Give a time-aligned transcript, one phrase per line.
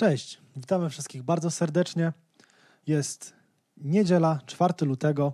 [0.00, 2.12] Cześć, witamy wszystkich bardzo serdecznie.
[2.86, 3.32] Jest
[3.76, 5.32] niedziela, 4 lutego.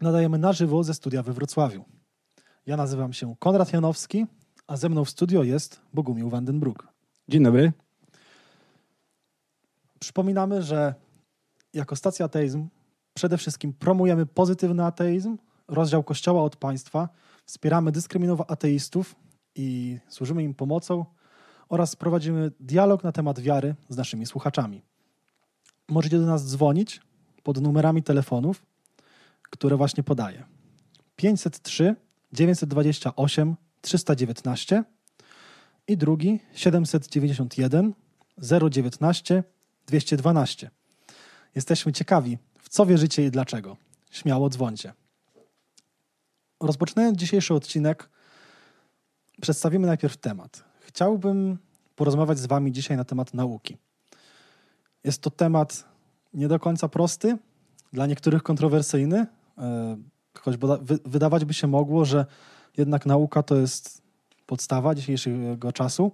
[0.00, 1.84] Nadajemy na żywo ze studia we Wrocławiu.
[2.66, 4.26] Ja nazywam się Konrad Janowski,
[4.66, 6.88] a ze mną w studio jest Bogumił Vandenbroek.
[7.28, 7.72] Dzień dobry.
[9.98, 10.94] Przypominamy, że
[11.72, 12.68] jako stacja ateizm
[13.14, 17.08] przede wszystkim promujemy pozytywny ateizm, rozdział Kościoła od państwa,
[17.46, 19.16] wspieramy dyskryminowanych ateistów
[19.54, 21.04] i służymy im pomocą
[21.68, 24.82] oraz prowadzimy dialog na temat wiary z naszymi słuchaczami.
[25.88, 27.00] Możecie do nas dzwonić
[27.42, 28.66] pod numerami telefonów,
[29.50, 30.44] które właśnie podaję.
[31.16, 31.96] 503
[32.32, 34.84] 928 319
[35.88, 37.94] i drugi 791
[38.70, 39.44] 019
[39.86, 40.70] 212.
[41.54, 43.76] Jesteśmy ciekawi, w co wierzycie i dlaczego.
[44.10, 44.92] Śmiało dzwońcie.
[46.60, 48.10] Rozpoczynając dzisiejszy odcinek,
[49.40, 50.64] przedstawimy najpierw temat.
[50.86, 51.58] Chciałbym
[51.96, 53.76] porozmawiać z Wami dzisiaj na temat nauki.
[55.04, 55.84] Jest to temat
[56.34, 57.38] nie do końca prosty,
[57.92, 59.26] dla niektórych kontrowersyjny,
[59.58, 59.96] e,
[60.38, 60.56] choć
[61.04, 62.26] wydawać by się mogło, że
[62.76, 64.02] jednak nauka to jest
[64.46, 66.12] podstawa dzisiejszego czasu.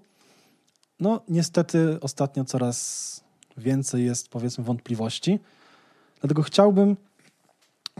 [1.00, 3.20] No, niestety ostatnio coraz
[3.56, 5.38] więcej jest, powiedzmy, wątpliwości.
[6.20, 6.96] Dlatego chciałbym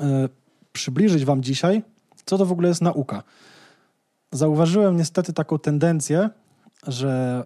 [0.01, 0.29] e,
[0.73, 1.83] przybliżyć Wam dzisiaj,
[2.27, 3.23] co to w ogóle jest nauka.
[4.33, 6.31] Zauważyłem niestety taką tendencję,
[6.87, 7.45] że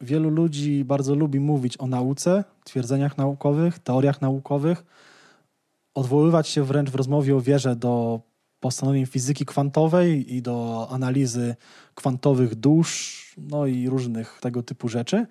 [0.00, 4.84] wielu ludzi bardzo lubi mówić o nauce, twierdzeniach naukowych, teoriach naukowych,
[5.94, 8.20] odwoływać się wręcz w rozmowie o wierze do
[8.60, 11.56] postanowień fizyki kwantowej i do analizy
[11.94, 15.26] kwantowych dusz, no i różnych tego typu rzeczy.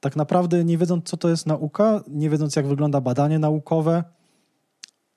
[0.00, 4.04] Tak naprawdę nie wiedząc, co to jest nauka, nie wiedząc, jak wygląda badanie naukowe.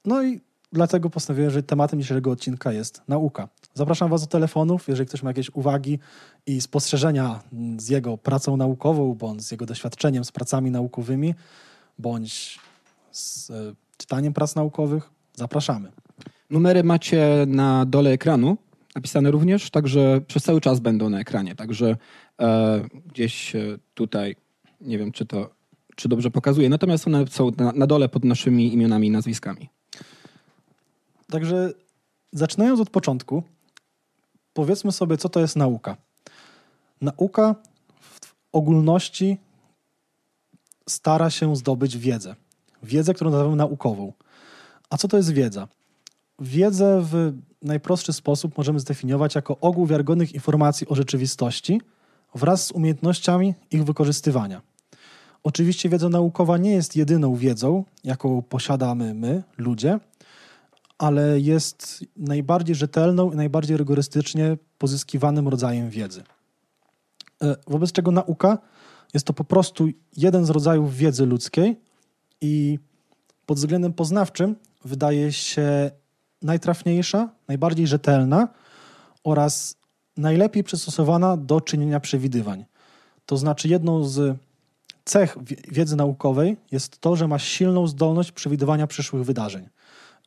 [0.05, 0.41] No i
[0.75, 3.49] dlatego postanowiłem, że tematem dzisiejszego odcinka jest nauka.
[3.73, 5.99] Zapraszam Was do telefonów, jeżeli ktoś ma jakieś uwagi
[6.45, 7.39] i spostrzeżenia
[7.77, 11.33] z jego pracą naukową, bądź z jego doświadczeniem z pracami naukowymi,
[11.99, 12.59] bądź
[13.11, 13.53] z e,
[13.97, 15.09] czytaniem prac naukowych.
[15.35, 15.91] Zapraszamy.
[16.49, 18.57] Numery macie na dole ekranu,
[18.95, 21.55] napisane również, także przez cały czas będą na ekranie.
[21.55, 21.97] Także
[22.41, 24.35] e, gdzieś e, tutaj,
[24.81, 25.55] nie wiem czy to
[25.95, 29.69] czy dobrze pokazuje, natomiast one są na, na dole pod naszymi imionami i nazwiskami.
[31.31, 31.73] Także
[32.33, 33.43] zaczynając od początku,
[34.53, 35.97] powiedzmy sobie, co to jest nauka.
[37.01, 37.55] Nauka
[37.99, 38.19] w
[38.51, 39.37] ogólności
[40.89, 42.35] stara się zdobyć wiedzę.
[42.83, 44.13] Wiedzę, którą nazywamy naukową.
[44.89, 45.67] A co to jest wiedza?
[46.39, 51.81] Wiedzę w najprostszy sposób możemy zdefiniować jako ogół wiarygodnych informacji o rzeczywistości
[52.35, 54.61] wraz z umiejętnościami ich wykorzystywania.
[55.43, 59.99] Oczywiście wiedza naukowa nie jest jedyną wiedzą, jaką posiadamy my, ludzie,
[60.97, 66.23] ale jest najbardziej rzetelną i najbardziej rygorystycznie pozyskiwanym rodzajem wiedzy.
[67.41, 68.57] E, wobec czego nauka
[69.13, 71.79] jest to po prostu jeden z rodzajów wiedzy ludzkiej
[72.41, 72.79] i
[73.45, 74.55] pod względem poznawczym
[74.85, 75.91] wydaje się
[76.41, 78.47] najtrafniejsza, najbardziej rzetelna
[79.23, 79.75] oraz
[80.17, 82.65] najlepiej przystosowana do czynienia przewidywań.
[83.25, 84.37] To znaczy, jedną z
[85.05, 85.37] cech
[85.71, 89.69] wiedzy naukowej jest to, że ma silną zdolność przewidywania przyszłych wydarzeń.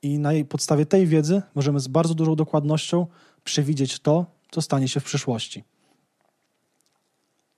[0.03, 3.07] I na podstawie tej wiedzy możemy z bardzo dużą dokładnością
[3.45, 5.65] przewidzieć to, co stanie się w przyszłości.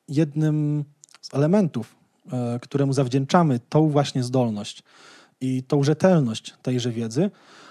[0.09, 0.85] Jednym
[1.21, 1.97] z elementów,
[2.33, 4.83] e, któremu zawdzięczamy tą właśnie zdolność
[5.41, 7.31] i tą rzetelność tejże wiedzy,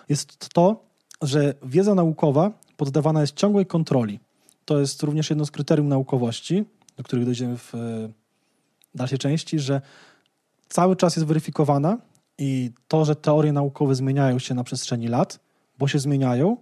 [0.10, 0.84] jest to,
[1.22, 4.20] że wiedza naukowa poddawana jest ciągłej kontroli.
[4.66, 6.66] To jest również jedno z kryterium naukowości,
[6.98, 7.78] do których dojdziemy w e,
[8.96, 9.82] dalszej części, że
[10.70, 11.98] cały czas jest weryfikowana
[12.40, 15.40] i to, że teorie naukowe zmieniają się na przestrzeni lat,
[15.80, 16.58] bo się zmieniają,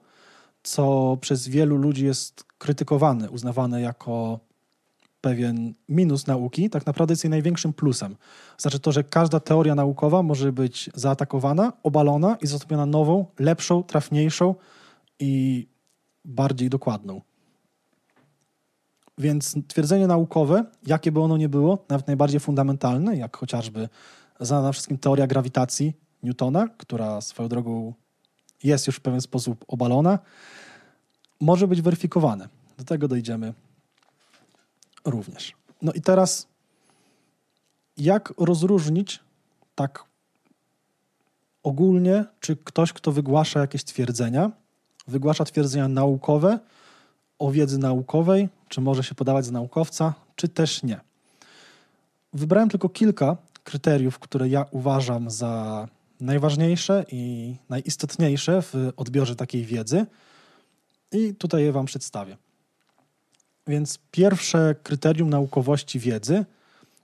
[0.64, 4.40] co przez wielu ludzi jest krytykowane, uznawane jako
[5.22, 8.16] pewien minus nauki, tak naprawdę jest jej największym plusem.
[8.58, 14.56] Znaczy to, że każda teoria naukowa może być zaatakowana, obalona i zastąpiona nową, lepszą, trafniejszą
[15.20, 15.68] i
[16.26, 17.22] bardziej dokładną.
[19.18, 23.90] Więc twierdzenie naukowe, jakie by ono nie było, nawet najbardziej fundamentalne, jak chociażby
[24.39, 25.94] znana wszystkim teoria grawitacji
[26.24, 27.94] Newtona, która swoją drogą
[28.63, 30.19] jest już w pewien sposób obalona,
[31.39, 32.50] może być weryfikowane.
[32.78, 33.54] Do tego dojdziemy
[35.06, 35.54] również.
[35.81, 36.48] No i teraz,
[37.98, 39.19] jak rozróżnić
[39.75, 40.04] tak
[41.63, 44.51] ogólnie, czy ktoś, kto wygłasza jakieś twierdzenia,
[45.07, 46.60] wygłasza twierdzenia naukowe
[47.40, 51.00] o wiedzy naukowej, czy może się podawać za naukowca, czy też nie.
[52.33, 53.38] Wybrałem tylko kilka
[53.68, 55.88] kryteriów, które ja uważam za
[56.19, 60.06] najważniejsze i najistotniejsze w odbiorze takiej wiedzy.
[61.12, 62.38] I tutaj je Wam przedstawię.
[63.68, 66.46] Więc pierwsze kryterium naukowości wiedzy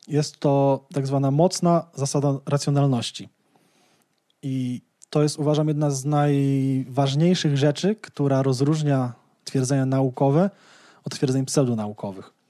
[0.07, 3.29] jest to tak zwana mocna zasada racjonalności.
[4.41, 9.13] I to jest, uważam, jedna z najważniejszych rzeczy, która rozróżnia
[9.45, 10.49] twierdzenia naukowe
[11.03, 12.42] od twierdzeń pseudonaukowych.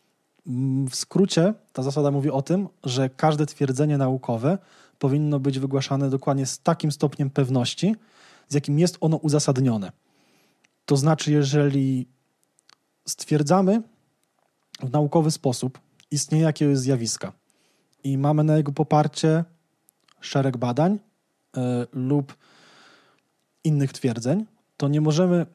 [0.48, 4.58] Mm, w skrócie ta zasada mówi o tym, że każde twierdzenie naukowe
[5.00, 7.96] powinno być wygłaszane dokładnie z takim stopniem pewności,
[8.50, 9.92] z jakim jest ono uzasadnione.
[10.86, 12.08] To znaczy, jeżeli
[13.08, 13.82] stwierdzamy
[14.80, 15.80] w naukowy sposób
[16.12, 17.34] istnienie jakiegoś zjawiska
[18.04, 19.44] i mamy na jego poparcie
[20.22, 21.60] szereg badań y,
[21.94, 22.38] lub
[23.64, 24.46] innych twierdzeń,
[24.78, 25.46] to nie możemy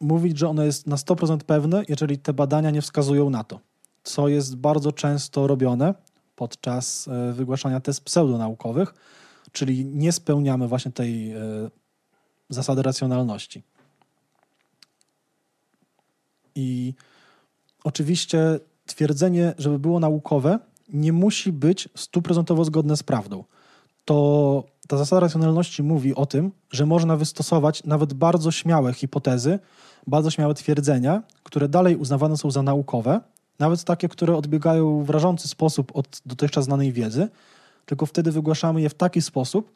[0.00, 3.60] mówić, że ono jest na 100% pewne, jeżeli te badania nie wskazują na to,
[4.04, 5.94] co jest bardzo często robione
[6.36, 8.94] podczas e, wygłaszania test pseudonaukowych,
[9.52, 11.40] czyli nie spełniamy właśnie tej e,
[12.50, 13.62] zasady racjonalności.
[16.54, 16.94] I
[17.84, 20.58] oczywiście twierdzenie, żeby było naukowe,
[20.88, 23.44] nie musi być stuprocentowo zgodne z prawdą.
[24.04, 29.58] To ta zasada racjonalności mówi o tym, że można wystosować nawet bardzo śmiałe hipotezy,
[30.06, 33.20] bardzo śmiałe twierdzenia, które dalej uznawane są za naukowe,
[33.58, 37.28] nawet takie, które odbiegają w rażący sposób od dotychczas znanej wiedzy,
[37.86, 39.72] tylko wtedy wygłaszamy je w taki sposób,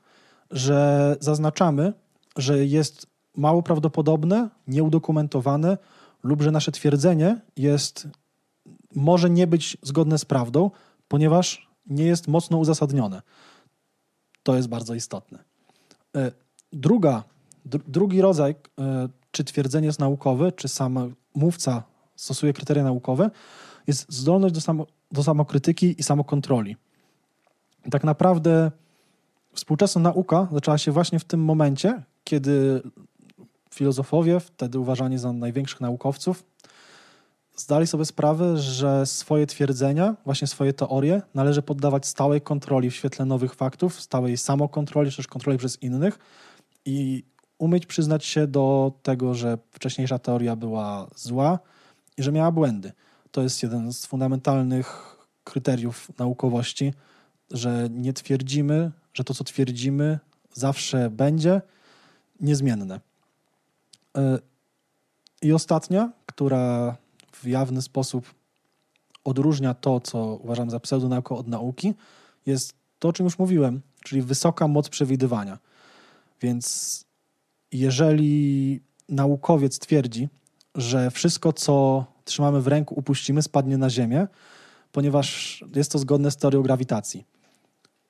[0.50, 1.92] że zaznaczamy,
[2.36, 5.78] że jest mało prawdopodobne, nieudokumentowane
[6.22, 8.08] lub że nasze twierdzenie jest
[8.94, 10.70] może nie być zgodne z prawdą,
[11.08, 13.22] ponieważ nie jest mocno uzasadnione.
[14.42, 15.38] To jest bardzo istotne.
[16.16, 16.32] E,
[16.72, 17.24] druga,
[17.64, 21.82] drugi rodzaj, e, czy twierdzenie jest naukowe, czy sam mówca
[22.16, 23.30] stosuje kryteria naukowe,
[23.88, 26.76] jest zdolność do, samo, do samokrytyki i samokontroli.
[27.90, 28.70] Tak naprawdę
[29.52, 32.82] współczesna nauka zaczęła się właśnie w tym momencie, kiedy
[33.74, 36.44] filozofowie, wtedy uważani za największych naukowców,
[37.56, 43.24] zdali sobie sprawę, że swoje twierdzenia, właśnie swoje teorie należy poddawać stałej kontroli w świetle
[43.24, 46.18] nowych faktów, stałej samokontroli, czy też kontroli przez innych
[46.84, 47.24] i
[47.58, 51.58] umieć przyznać się do tego, że wcześniejsza teoria była zła
[52.16, 52.92] i że miała błędy.
[53.30, 56.92] To jest jeden z fundamentalnych kryteriów naukowości,
[57.50, 60.18] że nie twierdzimy, że to, co twierdzimy,
[60.52, 61.62] zawsze będzie
[62.40, 63.00] niezmienne.
[64.16, 64.38] E,
[65.42, 66.96] I ostatnia, która
[67.32, 68.34] w jawny sposób
[69.24, 71.94] odróżnia to, co uważam za pseudonaukę od nauki,
[72.46, 75.58] jest to, o czym już mówiłem, czyli wysoka moc przewidywania.
[76.40, 77.04] Więc
[77.72, 80.28] jeżeli naukowiec twierdzi,
[80.78, 84.26] że wszystko, co trzymamy w ręku, upuścimy, spadnie na ziemię,
[84.92, 87.24] ponieważ jest to zgodne z teorią grawitacji.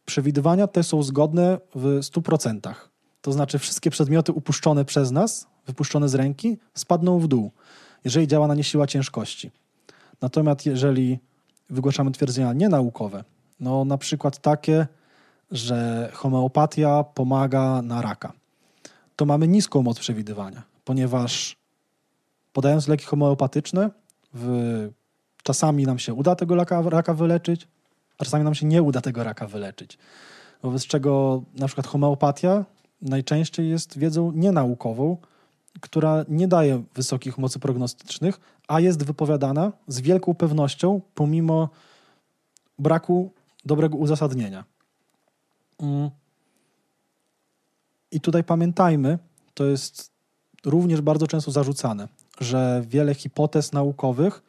[0.05, 2.75] Przewidywania te są zgodne w 100%.
[3.23, 7.51] To znaczy, wszystkie przedmioty upuszczone przez nas, wypuszczone z ręki, spadną w dół
[8.05, 9.51] jeżeli działa na nie siła ciężkości.
[10.21, 11.19] Natomiast jeżeli
[11.71, 13.25] wygłaszamy twierdzenia nienaukowe,
[13.61, 14.87] no na przykład takie,
[15.51, 18.33] że homeopatia pomaga na raka,
[19.17, 21.57] to mamy niską moc przewidywania, ponieważ
[22.53, 23.91] podając leki homeopatyczne,
[24.35, 24.49] w,
[25.43, 27.69] czasami nam się uda tego raka, raka wyleczyć,
[28.19, 29.99] a czasami nam się nie uda tego raka wyleczyć.
[30.63, 32.65] Wobec czego na przykład homeopatia
[33.03, 35.17] najczęściej jest wiedzą nienaukową,
[35.81, 41.69] która nie daje wysokich mocy prognostycznych, a jest wypowiadana z wielką pewnością, pomimo
[42.79, 43.33] braku
[43.65, 44.65] dobrego uzasadnienia.
[45.81, 46.11] Mm.
[48.11, 49.19] I tutaj pamiętajmy,
[49.55, 50.11] to jest
[50.65, 52.09] również bardzo często zarzucane,
[52.41, 54.43] że wiele hipotez naukowych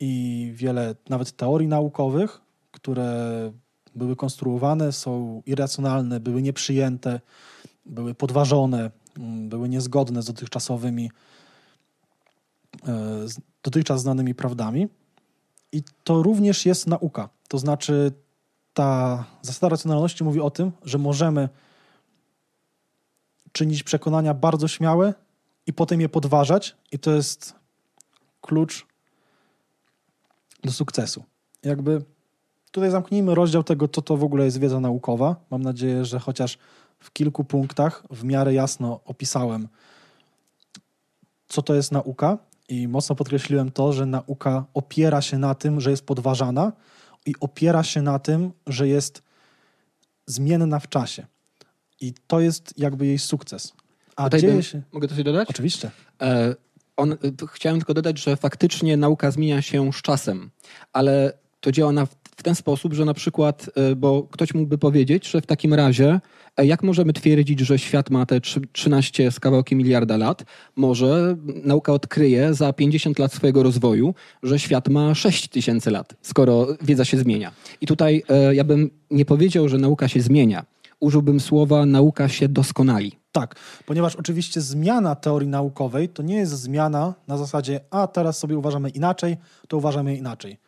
[0.00, 3.12] i wiele nawet teorii naukowych, które
[3.94, 7.20] były konstruowane, są irracjonalne, były nieprzyjęte,
[7.86, 11.10] były podważone, Mm, były niezgodne z dotychczasowymi,
[12.88, 14.88] e, z dotychczas znanymi prawdami.
[15.72, 17.28] I to również jest nauka.
[17.48, 18.12] To znaczy,
[18.74, 21.48] ta zasada racjonalności mówi o tym, że możemy
[23.52, 25.14] czynić przekonania bardzo śmiałe
[25.68, 27.54] i potem je podważać, i to jest
[28.40, 28.86] klucz
[30.64, 31.24] do sukcesu.
[31.62, 32.02] Jakby
[32.70, 35.36] tutaj zamknijmy rozdział tego, co to w ogóle jest wiedza naukowa.
[35.50, 36.58] Mam nadzieję, że chociaż
[36.98, 39.68] w kilku punktach w miarę jasno opisałem,
[41.48, 45.90] co to jest nauka, i mocno podkreśliłem to, że nauka opiera się na tym, że
[45.90, 46.72] jest podważana
[47.26, 49.22] i opiera się na tym, że jest
[50.26, 51.26] zmienna w czasie.
[52.00, 53.72] I to jest jakby jej sukces.
[54.18, 54.82] A Tutaj dzieje bym, się...
[54.92, 55.48] Mogę coś dodać?
[55.50, 55.90] Oczywiście.
[56.22, 56.54] E,
[56.96, 57.16] on,
[57.52, 60.50] chciałem tylko dodać, że faktycznie nauka zmienia się z czasem,
[60.92, 62.06] ale to działa na
[62.38, 66.20] w ten sposób, że na przykład, e, bo ktoś mógłby powiedzieć, że w takim razie,
[66.56, 68.40] e, jak możemy twierdzić, że świat ma te
[68.72, 70.44] 13 z kawałkiem miliarda lat,
[70.76, 76.66] może nauka odkryje za 50 lat swojego rozwoju, że świat ma 6 tysięcy lat, skoro
[76.82, 77.52] wiedza się zmienia.
[77.80, 80.64] I tutaj e, ja bym nie powiedział, że nauka się zmienia.
[81.00, 83.17] Użyłbym słowa nauka się doskonali.
[83.32, 83.56] Tak,
[83.86, 88.90] ponieważ oczywiście zmiana teorii naukowej to nie jest zmiana na zasadzie, a teraz sobie uważamy
[88.90, 89.36] inaczej,
[89.68, 90.58] to uważamy inaczej.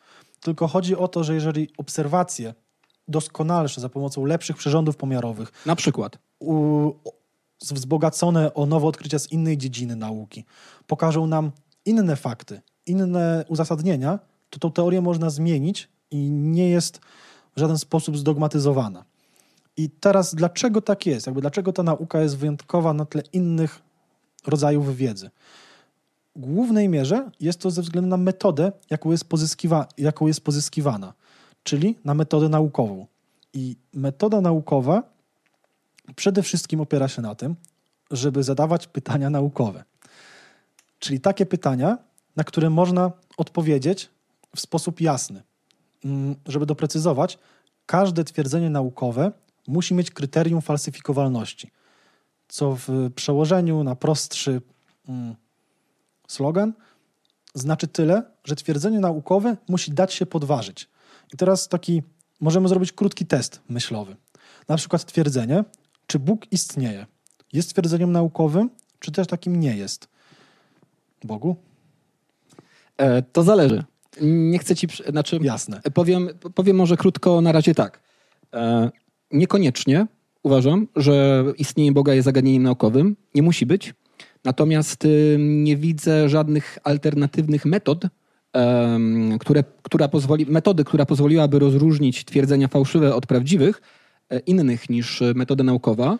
[0.40, 2.54] Tylko chodzi o to, że jeżeli obserwacje
[3.08, 6.92] doskonalsze za pomocą lepszych przyrządów pomiarowych, na przykład u,
[7.62, 10.44] wzbogacone o nowe odkrycia z innej dziedziny nauki,
[10.86, 11.50] pokażą nam
[11.84, 14.18] inne fakty, inne uzasadnienia,
[14.50, 17.00] to tą teorię można zmienić i nie jest
[17.56, 19.04] w żaden sposób zdogmatyzowana.
[19.80, 21.26] I teraz dlaczego tak jest?
[21.26, 23.82] Jakby dlaczego ta nauka jest wyjątkowa na tle innych
[24.46, 25.30] rodzajów wiedzy?
[26.36, 31.12] W głównej mierze jest to ze względu na metodę, jaką jest, pozyskiwa, jaką jest pozyskiwana,
[31.62, 33.06] czyli na metodę naukową.
[33.54, 35.02] I metoda naukowa
[36.16, 37.56] przede wszystkim opiera się na tym,
[38.10, 39.84] żeby zadawać pytania naukowe.
[40.98, 41.98] Czyli takie pytania,
[42.36, 44.10] na które można odpowiedzieć
[44.56, 45.42] w sposób jasny.
[46.04, 47.38] Mm, żeby doprecyzować,
[47.86, 49.32] każde twierdzenie naukowe
[49.68, 51.70] musi mieć kryterium falsyfikowalności,
[52.48, 54.60] co w przełożeniu na prostszy
[55.08, 55.34] mm,
[56.28, 56.72] slogan
[57.54, 60.88] znaczy tyle, że twierdzenie naukowe musi dać się podważyć.
[61.34, 62.02] I teraz taki,
[62.40, 64.16] możemy zrobić krótki test myślowy.
[64.68, 65.64] Na przykład twierdzenie,
[66.06, 67.06] czy Bóg istnieje,
[67.52, 70.08] jest twierdzeniem naukowym, czy też takim nie jest?
[71.24, 71.56] Bogu?
[72.96, 73.84] E, to zależy.
[74.20, 75.80] Nie chcę ci, znaczy, Jasne.
[75.94, 78.00] Powiem, powiem może krótko na razie tak.
[78.54, 78.90] E,
[79.32, 80.06] Niekoniecznie
[80.42, 83.16] uważam, że istnienie Boga jest zagadnieniem naukowym.
[83.34, 83.94] Nie musi być.
[84.44, 85.06] Natomiast
[85.38, 88.04] nie widzę żadnych alternatywnych metod,
[89.40, 93.82] które, która pozwoli, metody, która pozwoliłaby rozróżnić twierdzenia fałszywe od prawdziwych,
[94.30, 96.18] e, innych niż metoda naukowa.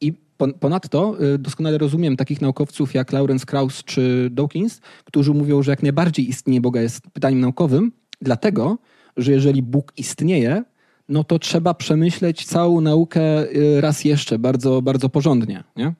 [0.00, 0.12] I
[0.60, 5.82] ponadto y, doskonale rozumiem takich naukowców jak Lawrence Krauss czy Dawkins, którzy mówią, że jak
[5.82, 8.78] najbardziej istnienie Boga jest pytaniem naukowym, dlatego,
[9.16, 10.64] że jeżeli Bóg istnieje,
[11.08, 15.64] no to trzeba przemyśleć całą naukę y, raz jeszcze, bardzo, bardzo porządnie.
[15.76, 15.94] Nie?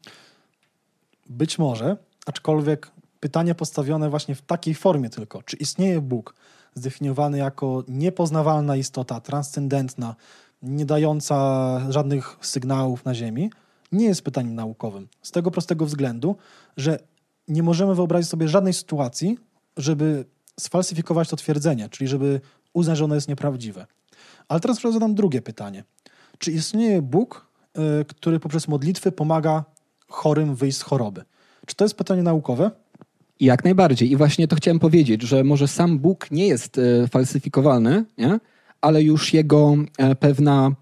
[1.27, 1.97] Być może,
[2.27, 6.35] aczkolwiek pytanie postawione właśnie w takiej formie tylko, czy istnieje Bóg,
[6.75, 10.15] zdefiniowany jako niepoznawalna istota, transcendentna,
[10.63, 13.51] nie dająca żadnych sygnałów na Ziemi,
[13.93, 15.09] nie jest pytaniem naukowym.
[15.23, 16.37] Z tego prostego względu,
[16.77, 16.99] że
[17.49, 19.39] nie możemy wyobrazić sobie żadnej sytuacji,
[19.77, 20.25] żeby
[20.61, 22.41] sfalsyfikować to twierdzenie, czyli żeby
[22.73, 23.87] uznać, że ono jest nieprawdziwe.
[24.49, 25.85] Ale teraz zadam drugie pytanie.
[26.39, 27.47] Czy istnieje Bóg,
[28.01, 29.65] y, który poprzez modlitwy pomaga
[30.09, 31.25] chorym wyjść z choroby?
[31.67, 32.71] Czy to jest pytanie naukowe?
[33.41, 34.11] Jak najbardziej.
[34.11, 38.39] I właśnie to chciałem powiedzieć, że może sam Bóg nie jest y, falsyfikowalny, nie?
[38.81, 40.73] ale już jego e, pewna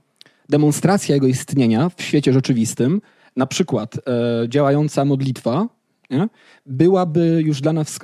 [0.49, 3.01] demonstracja jego istnienia w świecie rzeczywistym,
[3.37, 4.01] na przykład e,
[4.49, 5.69] działająca modlitwa,
[6.11, 6.29] nie?
[6.67, 7.99] byłaby już dla nas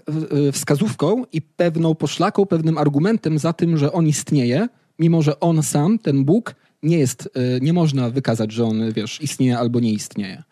[0.52, 5.98] wskazówką i pewną poszlaką, pewnym argumentem za tym, że on istnieje, mimo że on sam,
[5.98, 10.42] ten Bóg, nie jest, e, nie można wykazać, że on, wiesz, istnieje albo nie istnieje.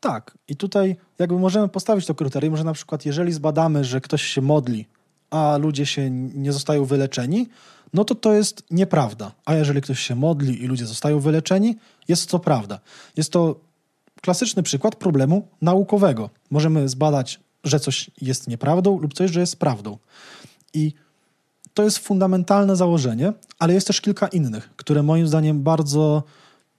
[0.00, 0.38] Tak.
[0.48, 4.42] I tutaj jakby możemy postawić to kryterium, że na przykład jeżeli zbadamy, że ktoś się
[4.42, 4.86] modli,
[5.30, 7.48] a ludzie się nie zostają wyleczeni,
[7.92, 9.32] no to to jest nieprawda.
[9.44, 11.76] A jeżeli ktoś się modli i ludzie zostają wyleczeni,
[12.08, 12.80] jest to prawda.
[13.16, 13.60] Jest to
[14.22, 16.30] klasyczny przykład problemu naukowego.
[16.50, 19.98] Możemy zbadać, że coś jest nieprawdą lub coś, że jest prawdą.
[20.74, 20.92] I
[21.76, 26.22] to jest fundamentalne założenie, ale jest też kilka innych, które moim zdaniem bardzo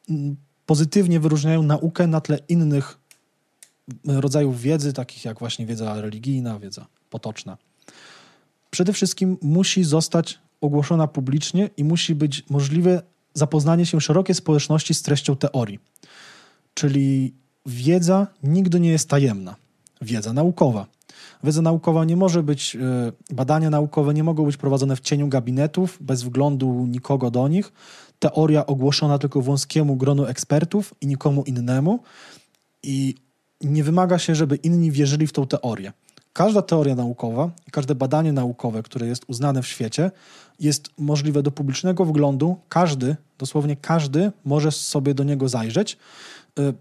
[0.09, 0.35] mm,
[0.65, 2.97] pozytywnie wyróżniają naukę na tle innych
[4.05, 7.57] mm, rodzajów wiedzy, takich jak właśnie wiedza religijna, wiedza potoczna.
[8.69, 13.01] Przede wszystkim musi zostać ogłoszona publicznie i musi być możliwe
[13.33, 15.79] zapoznanie się szerokiej społeczności z treścią teorii.
[16.73, 17.33] Czyli
[17.65, 19.55] wiedza nigdy nie jest tajemna.
[20.01, 20.87] Wiedza naukowa.
[21.43, 25.97] Wiedza naukowa nie może być, e, badania naukowe nie mogą być prowadzone w cieniu gabinetów,
[26.01, 27.73] bez wglądu nikogo do nich.
[28.19, 31.99] Teoria ogłoszona tylko wąskiemu gronu ekspertów i nikomu innemu.
[32.83, 33.15] I
[33.61, 35.93] nie wymaga się, żeby inni wierzyli w tą teorię.
[36.33, 40.11] Każda teoria naukowa i każde badanie naukowe, które jest uznane w świecie,
[40.59, 42.57] jest możliwe do publicznego wglądu.
[42.69, 45.97] Każdy, dosłownie każdy, może sobie do niego zajrzeć.
[46.59, 46.73] E,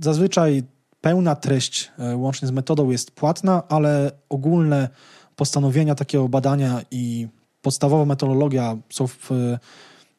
[0.00, 0.62] zazwyczaj
[1.00, 4.88] pełna treść e, łącznie z metodą jest płatna, ale ogólne
[5.36, 7.28] postanowienia takiego badania i
[7.62, 9.30] podstawowa metodologia są w,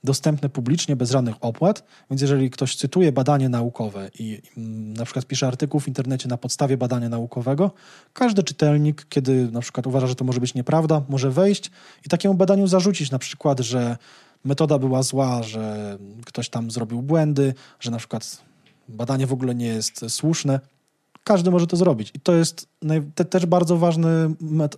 [0.04, 5.26] dostępne publicznie bez żadnych opłat, więc jeżeli ktoś cytuje badanie naukowe i mm, na przykład
[5.26, 7.72] pisze artykuł w internecie na podstawie badania naukowego,
[8.14, 11.72] każdy czytelnik, kiedy na przykład uważa, że to może być nieprawda, może wejść
[12.06, 13.98] i takiemu badaniu zarzucić na przykład, że
[14.46, 18.49] metoda była zła, że ktoś tam zrobił błędy, że na przykład
[18.90, 20.60] badanie w ogóle nie jest słuszne.
[21.24, 22.12] Każdy może to zrobić.
[22.14, 22.68] I to jest
[23.16, 24.10] te, też bardzo ważny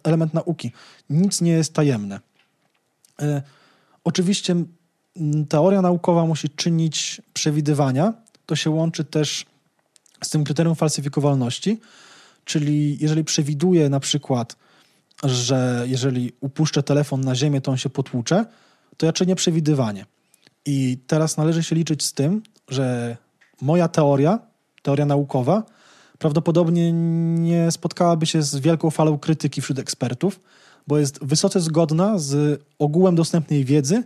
[0.04, 0.72] element nauki.
[1.10, 2.20] Nic nie jest tajemne.
[3.22, 3.42] E,
[4.04, 4.56] oczywiście
[5.50, 8.14] teoria naukowa musi czynić przewidywania.
[8.46, 9.46] To się łączy też
[10.24, 11.80] z tym kryterium falsyfikowalności,
[12.46, 14.56] czyli jeżeli przewiduje na przykład,
[15.24, 18.46] że jeżeli upuszczę telefon na ziemię, to on się potłucze,
[18.98, 20.06] to ja czynię przewidywanie.
[20.66, 23.18] I teraz należy się liczyć z tym, że
[23.62, 24.40] moja teoria,
[24.82, 25.64] teoria naukowa,
[26.20, 26.92] prawdopodobnie
[27.34, 30.40] nie spotkałaby się z wielką falą krytyki wśród ekspertów,
[30.88, 34.04] bo jest wysoce zgodna z ogółem dostępnej wiedzy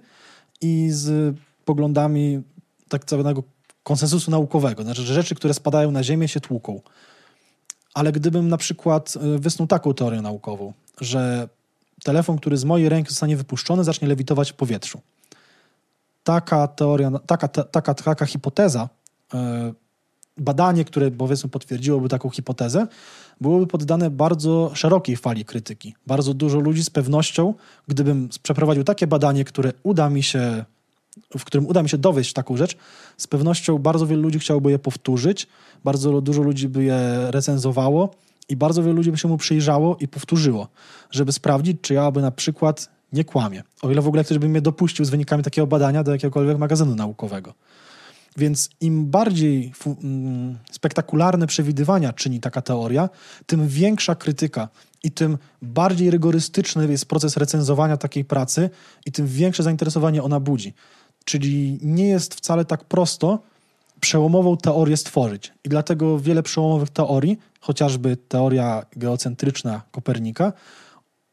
[0.62, 1.36] i z
[1.66, 2.42] poglądami
[2.90, 3.44] tak zwanego
[3.84, 4.84] konsensusu naukowego.
[4.84, 6.82] Znaczy, że rzeczy, które spadają na Ziemię, się tłuką.
[7.94, 11.50] Ale gdybym na przykład y, wysnuł taką teorię naukową, że
[12.04, 15.02] telefon, który z mojej ręki zostanie wypuszczony, zacznie lewitować w powietrzu.
[16.24, 18.90] Taka teoria, taka, taka, taka hipoteza,
[20.38, 22.88] badanie, które powiedzmy potwierdziłoby taką hipotezę,
[23.42, 25.96] byłoby poddane bardzo szerokiej fali krytyki.
[26.08, 27.54] Bardzo dużo ludzi z pewnością,
[27.88, 30.66] gdybym przeprowadził takie badanie, które uda mi się,
[31.38, 32.78] w którym uda mi się dowieść taką rzecz,
[33.18, 35.48] z pewnością bardzo wielu ludzi chciałoby je powtórzyć,
[35.84, 38.16] bardzo dużo ludzi by je recenzowało
[38.50, 40.68] i bardzo wielu ludzi by się mu przyjrzało i powtórzyło,
[41.12, 43.64] żeby sprawdzić, czy ja by na przykład nie kłamie.
[43.82, 46.96] O ile w ogóle ktoś by mnie dopuścił z wynikami takiego badania do jakiegokolwiek magazynu
[46.96, 47.54] naukowego.
[48.38, 49.74] Więc im bardziej
[50.04, 53.10] mm, spektakularne przewidywania czyni taka teoria,
[53.46, 54.70] tym większa krytyka
[55.04, 58.70] i tym bardziej rygorystyczny jest proces recenzowania takiej pracy
[59.06, 60.74] i tym większe zainteresowanie ona budzi.
[61.26, 63.40] Czyli nie jest wcale tak prosto
[64.00, 65.54] przełomową teorię stworzyć.
[65.64, 70.54] I dlatego wiele przełomowych teorii, chociażby teoria geocentryczna Kopernika,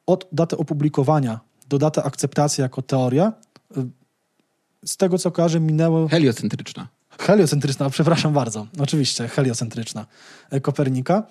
[0.06, 3.32] od daty opublikowania do daty akceptacji jako teoria
[3.76, 4.01] y,
[4.84, 6.08] z tego co kojarzę, minęło.
[6.08, 6.88] Heliocentryczna.
[7.18, 8.66] Heliocentryczna, przepraszam bardzo.
[8.78, 10.06] Oczywiście, heliocentryczna
[10.50, 11.22] e, Kopernika.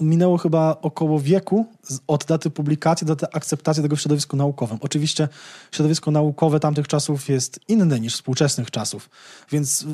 [0.00, 1.66] Minęło chyba około wieku
[2.06, 4.78] od daty publikacji do daty akceptacji tego w środowisku naukowym.
[4.80, 5.28] Oczywiście
[5.72, 9.10] środowisko naukowe tamtych czasów jest inne niż współczesnych czasów,
[9.50, 9.86] więc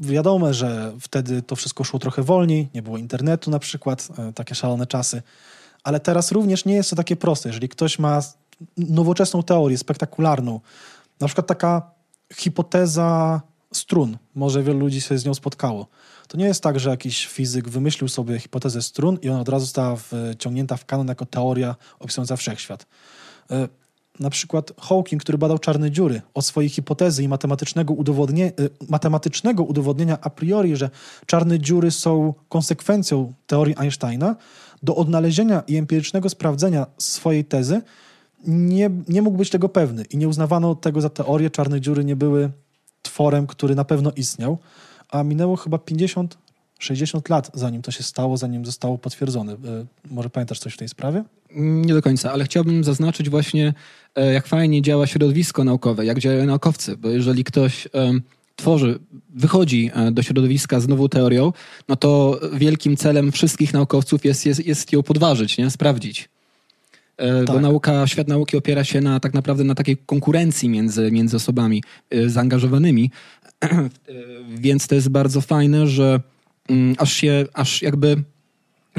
[0.00, 4.54] wiadomo, że wtedy to wszystko szło trochę wolniej, nie było internetu na przykład, e, takie
[4.54, 5.22] szalone czasy,
[5.84, 7.48] ale teraz również nie jest to takie proste.
[7.48, 8.22] Jeżeli ktoś ma
[8.76, 10.60] nowoczesną teorię, spektakularną,
[11.20, 11.90] na przykład taka
[12.34, 13.40] hipoteza
[13.72, 15.86] strun, może wielu ludzi się z nią spotkało.
[16.28, 19.64] To nie jest tak, że jakiś fizyk wymyślił sobie hipotezę strun i ona od razu
[19.64, 22.86] została wciągnięta w kanon jako teoria opisująca wszechświat.
[23.50, 23.68] E,
[24.20, 28.52] na przykład Hawking, który badał czarne dziury, o swojej hipotezy i matematycznego, udowodnie, e,
[28.88, 30.90] matematycznego udowodnienia a priori, że
[31.26, 34.36] czarne dziury są konsekwencją teorii Einsteina,
[34.82, 37.82] do odnalezienia i empirycznego sprawdzenia swojej tezy
[38.46, 41.50] nie, nie mógł być tego pewny i nie uznawano tego za teorię.
[41.50, 42.50] Czarne dziury nie były
[43.02, 44.58] tworem, który na pewno istniał,
[45.08, 46.38] a minęło chyba 50,
[46.78, 49.52] 60 lat, zanim to się stało, zanim zostało potwierdzone.
[49.52, 49.56] E,
[50.10, 51.24] może pamiętasz coś w tej sprawie?
[51.56, 53.74] Nie do końca, ale chciałbym zaznaczyć właśnie,
[54.14, 57.88] e, jak fajnie działa środowisko naukowe, jak działają naukowcy, bo jeżeli ktoś
[58.56, 58.98] tworzy,
[59.34, 61.52] wychodzi e, do środowiska z nową teorią,
[61.88, 65.70] no to wielkim celem wszystkich naukowców jest, jest, jest ją podważyć, nie?
[65.70, 66.28] sprawdzić.
[67.16, 67.56] E, tak.
[67.56, 71.82] Bo nauka, świat nauki opiera się na tak naprawdę na takiej konkurencji między, między osobami
[72.10, 73.10] e, zaangażowanymi.
[74.48, 76.20] Więc to jest bardzo fajne, że
[76.68, 78.16] mm, aż się, aż jakby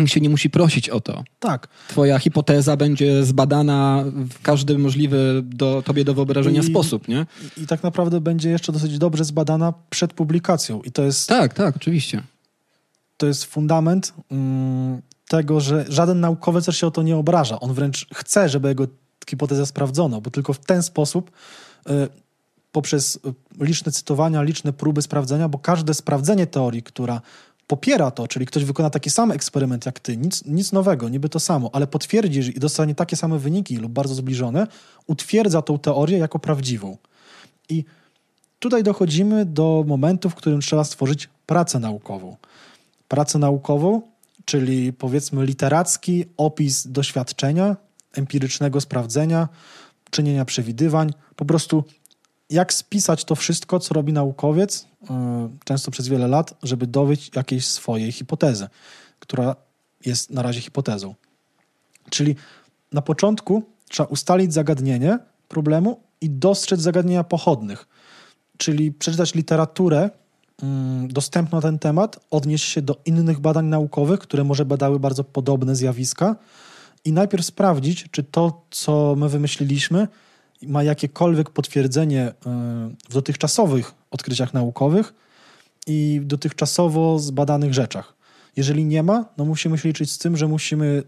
[0.06, 1.24] się nie musi prosić o to.
[1.40, 1.68] Tak.
[1.88, 7.26] Twoja hipoteza będzie zbadana w każdy możliwy do, tobie do wyobrażenia I, sposób, nie?
[7.58, 10.82] I, I tak naprawdę będzie jeszcze dosyć dobrze zbadana przed publikacją.
[10.82, 11.30] I to jest...
[11.30, 12.24] Tak, tak, oczywiście.
[13.18, 17.60] To jest fundament mm, tego, że żaden naukowiec się o to nie obraża.
[17.60, 18.88] On wręcz chce, żeby jego
[19.30, 21.32] hipotezę sprawdzono, bo tylko w ten sposób
[21.90, 21.92] y,
[22.72, 27.22] poprzez y, liczne cytowania, liczne próby sprawdzenia, bo każde sprawdzenie teorii, która
[27.68, 31.40] popiera to, czyli ktoś wykona taki sam eksperyment jak ty, nic, nic nowego, niby to
[31.40, 34.68] samo, ale potwierdzi i dostanie takie same wyniki lub bardzo zbliżone,
[35.08, 36.98] utwierdza tą teorię jako prawdziwą.
[37.70, 37.84] I
[38.60, 42.38] tutaj dochodzimy do momentu, w którym trzeba stworzyć pracę naukową.
[43.08, 44.02] Pracę naukową,
[44.48, 47.76] czyli powiedzmy literacki opis doświadczenia,
[48.14, 49.48] empirycznego sprawdzenia,
[50.10, 51.84] czynienia przewidywań, po prostu
[52.50, 55.10] jak spisać to wszystko, co robi naukowiec, yy,
[55.64, 58.68] często przez wiele lat, żeby dowieść jakiejś swojej hipotezy,
[59.20, 59.56] która
[60.06, 61.16] jest na razie hipotezą.
[62.10, 62.36] Czyli
[62.92, 67.88] na początku trzeba ustalić zagadnienie problemu i dostrzec zagadnienia pochodnych,
[68.58, 70.10] czyli przeczytać literaturę,
[71.08, 75.76] dostępna na ten temat, odnieść się do innych badań naukowych, które może badały bardzo podobne
[75.76, 76.36] zjawiska
[77.06, 80.08] i najpierw sprawdzić, czy to, co my wymyśliliśmy,
[80.62, 82.34] ma jakiekolwiek potwierdzenie e,
[83.10, 85.14] w dotychczasowych odkryciach naukowych
[85.88, 88.14] i dotychczasowo zbadanych rzeczach.
[88.56, 91.04] Jeżeli nie ma, no musimy się liczyć z tym, że musimy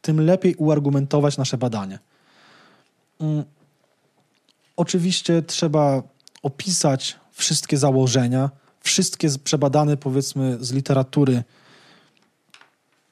[0.00, 1.98] tym lepiej uargumentować nasze badanie.
[3.20, 3.44] Mm.
[4.76, 6.02] Oczywiście trzeba
[6.42, 11.44] opisać wszystkie założenia, wszystkie przebadane, powiedzmy, z literatury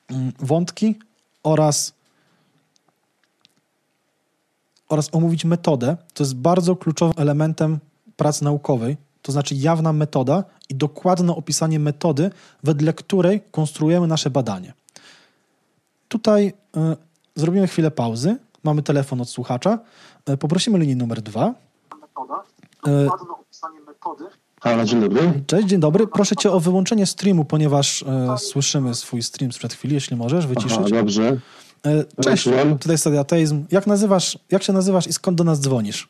[0.08, 0.98] mm, wątki
[1.42, 1.92] oraz,
[4.88, 5.96] oraz omówić metodę.
[6.14, 7.78] To jest bardzo kluczowym elementem
[8.16, 12.30] pracy naukowej, to znaczy jawna metoda i dokładne opisanie metody,
[12.62, 14.72] wedle której konstruujemy nasze badanie.
[16.08, 16.80] Tutaj y,
[17.34, 18.36] zrobimy chwilę pauzy.
[18.64, 19.78] Mamy telefon od słuchacza.
[20.30, 21.54] Y, poprosimy linię numer dwa.
[22.00, 22.42] Metoda,
[22.82, 24.24] dokładne opisanie metody.
[24.66, 25.32] Halo, dzień dobry.
[25.46, 26.06] Cześć, dzień dobry.
[26.06, 30.78] Proszę cię o wyłączenie streamu, ponieważ e, słyszymy swój stream sprzed chwili, jeśli możesz, wyciszyć.
[30.78, 31.36] Aha, dobrze.
[31.86, 32.48] E, cześć,
[32.80, 33.64] tutaj Stadia Ateizm.
[33.70, 36.08] Jak nazywasz, jak się nazywasz i skąd do nas dzwonisz?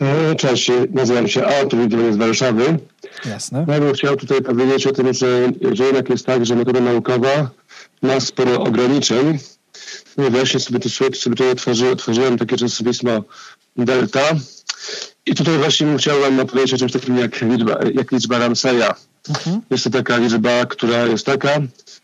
[0.00, 2.78] E, cześć, nazywam się Artur, dzwonię z Warszawy.
[3.24, 3.66] Jasne.
[3.68, 7.50] Ja bym chciał tutaj powiedzieć o tym, że, że jednak jest tak, że metoda naukowa
[8.02, 9.38] ma sporo ograniczeń.
[10.16, 13.10] No właśnie sobie, to, sobie tutaj otworzyłem, otworzyłem takie czasopismo
[13.76, 14.22] Delta
[15.26, 18.94] i tutaj właśnie chciałem opowiedzieć o czymś takim jak liczba, jak liczba Ramseya.
[19.28, 19.60] Mhm.
[19.70, 21.60] Jest to taka liczba, która jest taka,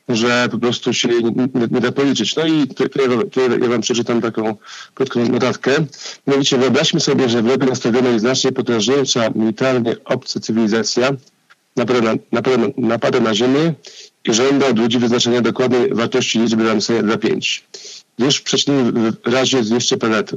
[0.08, 2.36] że po prostu się nie, nie da policzyć.
[2.36, 2.88] No i tu,
[3.30, 4.56] tu, ja wam przeczytam taką
[4.94, 5.70] krótką notatkę.
[6.26, 11.10] Mianowicie wyobraźmy sobie, że w lepiej nastawiona i znacznie potężniejsza militarnie obca cywilizacja
[11.76, 13.74] napada na, napada, napada na Ziemię
[14.24, 17.64] i żąda od ludzi wyznaczenia dokładnej wartości liczby Ramseya dla 5.
[18.18, 20.36] Gdyż w przeciwnym razie zniszczy planetę.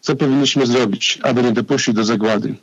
[0.00, 2.54] Co powinniśmy zrobić, aby nie dopuścić do zagłady?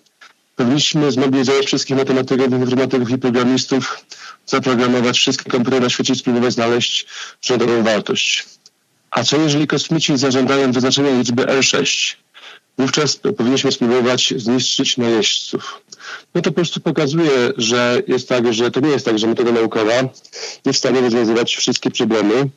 [0.55, 4.05] Powinniśmy zmobilizować wszystkich matematyków, informatyków i programistów,
[4.45, 7.07] zaprogramować wszystkie komputery na świecie i spróbować znaleźć
[7.41, 8.45] rządową wartość.
[9.11, 12.15] A co jeżeli kosmici zażądają wyznaczenia liczby R6?
[12.77, 15.81] Wówczas powinniśmy spróbować zniszczyć najeźdźców.
[16.35, 19.51] No to po prostu pokazuje, że jest tak, że to nie jest tak, że metoda
[19.51, 19.93] naukowa
[20.65, 22.49] jest w stanie rozwiązywać wszystkie problemy,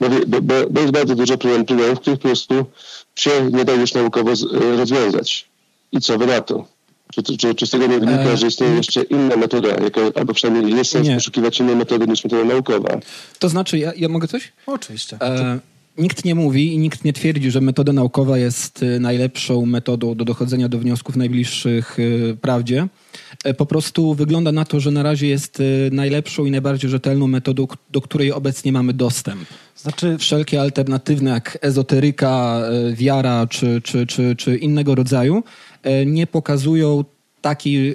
[0.00, 0.08] bo,
[0.42, 2.66] bo, bo jest bardzo dużo problemów, których po prostu
[3.14, 5.48] się nie da już naukowo e, rozwiązać.
[5.92, 6.64] I co wy na to?
[7.12, 10.34] Czy, czy, czy z tego nie wynika, e, że istnieje jeszcze inna metoda, jaka, albo
[10.34, 11.14] przynajmniej jest sens nie.
[11.14, 12.98] poszukiwać innej metody niż metoda naukowa?
[13.38, 14.52] To znaczy, ja, ja mogę coś?
[14.66, 15.16] Oczywiście.
[15.20, 15.58] E,
[15.98, 20.24] nikt nie mówi i nikt nie twierdzi, że metoda naukowa jest e, najlepszą metodą do
[20.24, 21.96] dochodzenia do wniosków najbliższych
[22.40, 22.88] prawdzie.
[23.56, 28.00] Po prostu wygląda na to, że na razie jest najlepszą i najbardziej rzetelną metodą, do
[28.00, 29.40] której obecnie mamy dostęp.
[29.76, 30.18] Znaczy...
[30.18, 35.42] Wszelkie alternatywne, jak ezoteryka, e, wiara czy, czy, czy, czy innego rodzaju,
[35.82, 37.04] e, nie pokazują
[37.48, 37.94] taki,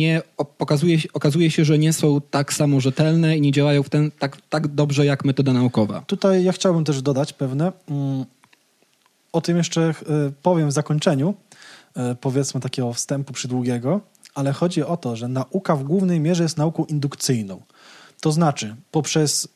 [0.00, 0.22] nie,
[0.58, 4.36] pokazuje, okazuje się, że nie są tak samo rzetelne i nie działają w ten, tak,
[4.48, 6.00] tak dobrze jak metoda naukowa.
[6.06, 7.72] Tutaj ja chciałbym też dodać pewne.
[7.88, 8.24] Mm,
[9.32, 9.94] o tym jeszcze e,
[10.42, 11.34] powiem w zakończeniu,
[12.20, 14.00] powiedzmy takiego wstępu przydługiego,
[14.34, 17.60] ale chodzi o to, że nauka w głównej mierze jest nauką indukcyjną.
[18.20, 19.48] To znaczy, poprzez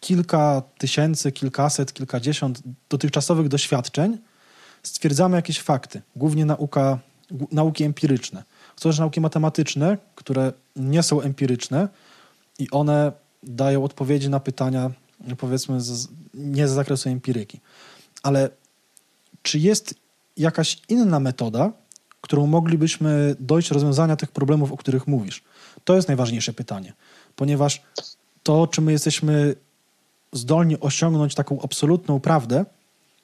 [0.00, 4.18] kilka tysięcy, kilkaset, kilkadziesiąt dotychczasowych doświadczeń
[4.82, 6.98] stwierdzamy jakieś fakty, głównie nauka,
[7.52, 8.44] nauki empiryczne.
[8.76, 11.88] Są też nauki matematyczne, które nie są empiryczne
[12.58, 13.12] i one
[13.42, 14.90] dają odpowiedzi na pytania,
[15.38, 17.60] powiedzmy, z, nie z zakresu empiryki.
[18.22, 18.50] Ale
[19.42, 19.94] czy jest
[20.36, 21.72] jakaś inna metoda,
[22.20, 25.42] którą moglibyśmy dojść do rozwiązania tych problemów, o których mówisz?
[25.84, 26.92] To jest najważniejsze pytanie,
[27.36, 27.82] ponieważ
[28.42, 29.54] to, czy my jesteśmy
[30.32, 32.64] zdolni osiągnąć taką absolutną prawdę,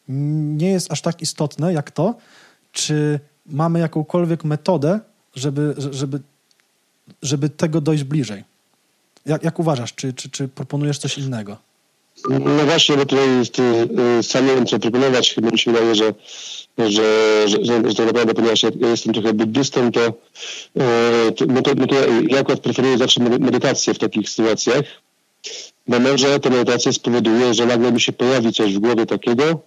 [0.09, 2.15] nie jest aż tak istotne jak to,
[2.73, 5.01] czy mamy jakąkolwiek metodę,
[5.35, 6.21] żeby, żeby,
[7.23, 8.45] żeby tego dojść bliżej.
[9.27, 11.57] Jak, jak uważasz, czy, czy, czy proponujesz coś innego?
[12.29, 13.29] No właśnie, bo tutaj
[14.23, 15.37] sam nie wiem, co proponować.
[15.37, 16.15] Mi się wydaje, że,
[16.79, 19.91] że, że, że, to naprawdę, ponieważ ja, jestem trochę buddystą, y,
[21.33, 21.95] to, no to, no to
[22.29, 24.85] ja akurat preferuję zawsze medytację w takich sytuacjach
[25.89, 29.61] bo może ta medytacja spowoduje, że nagle mi się pojawi coś w głowie takiego,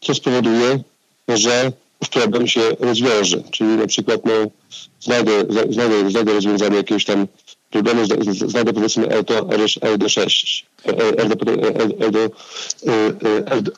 [0.00, 0.80] co spowoduje,
[1.28, 1.72] że
[2.08, 3.42] problem się rozwiąże.
[3.50, 4.32] Czyli na przykład no,
[5.00, 5.32] znajdę,
[5.70, 7.26] znajdę, znajdę rozwiązanie jakiegoś tam
[7.70, 8.02] problemu,
[8.46, 10.64] znajdę powiedzmy LD6,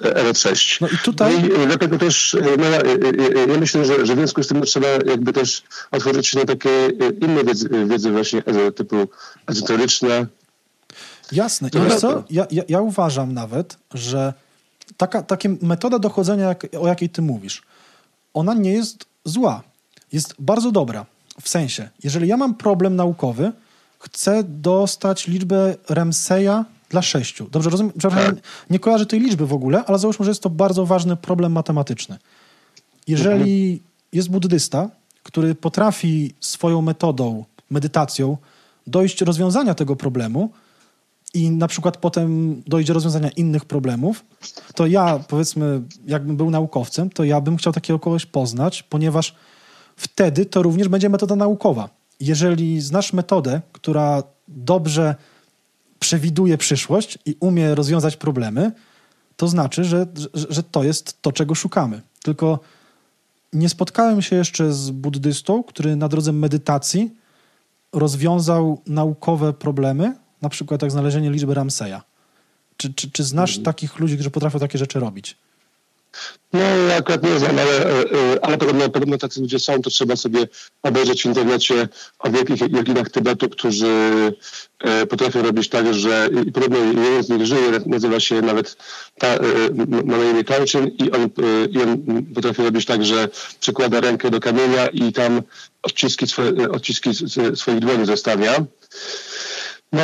[0.01, 0.79] LD6.
[0.81, 1.43] No i tutaj...
[1.43, 2.67] No I dlatego też no,
[3.53, 6.71] ja myślę, że, że w związku z tym trzeba jakby też otworzyć się na takie
[7.21, 8.43] inne wiedzy, wiedzy właśnie
[8.75, 9.09] typu
[9.47, 10.27] ezoteryczne,
[11.33, 11.69] Jasne.
[11.69, 12.25] I wiesz co?
[12.31, 14.33] Ja, ja, ja, uważam nawet, że
[14.97, 17.63] taka, taka metoda dochodzenia, jak, o jakiej ty mówisz,
[18.35, 19.63] ona nie jest zła.
[20.13, 21.07] Jest bardzo dobra.
[21.43, 23.53] W sensie, jeżeli ja mam problem naukowy,
[23.99, 27.49] chcę dostać liczbę Ramseya dla sześciu.
[27.51, 27.93] Dobrze rozumiem?
[27.93, 28.35] Tak.
[28.71, 32.19] Nie kojarzę tej liczby w ogóle, ale załóżmy, że jest to bardzo ważny problem matematyczny.
[33.07, 33.91] jeżeli mhm.
[34.13, 34.91] jest buddysta,
[35.23, 38.37] który potrafi swoją metodą, medytacją
[38.87, 40.51] dojść do rozwiązania tego problemu
[41.35, 44.25] i na przykład potem dojdzie do rozwiązania innych problemów,
[44.75, 49.35] to ja, powiedzmy, jakbym był naukowcem, to ja bym chciał takiego kogoś poznać, ponieważ
[49.97, 51.89] wtedy to również będzie metoda naukowa.
[52.21, 55.15] Jeżeli znasz metodę, która dobrze
[55.99, 58.73] przewiduje przyszłość i umie rozwiązać problemy,
[59.37, 62.01] to znaczy, że, że, że to jest to, czego szukamy.
[62.23, 62.59] Tylko
[63.53, 67.11] nie spotkałem się jeszcze z buddystą, który na drodze medytacji
[67.93, 72.01] rozwiązał naukowe problemy, na przykład jak znalezienie liczby Ramseya.
[72.77, 73.65] Czy, czy, czy znasz mhm.
[73.65, 75.37] takich ludzi, którzy potrafią takie rzeczy robić?
[76.53, 79.91] No, ja akurat nie znam, ale, e, e, ale podobno, podobno tacy ludzie są, to
[79.91, 80.49] trzeba sobie
[80.83, 83.87] obejrzeć w internecie o wielkich joginach Tybetu, którzy
[84.81, 88.77] e, potrafią robić tak, że i podobno jeden z nich żyje, nazywa się nawet
[89.19, 89.39] ta,
[90.05, 91.31] ma na imię Tauczyn i on,
[91.71, 93.29] i on potrafi robić tak, że
[93.61, 95.43] przykłada rękę do kamienia i tam
[95.83, 97.11] odciski, swoje, odciski
[97.55, 98.65] swoich dłoni zostawia.
[99.95, 100.03] No,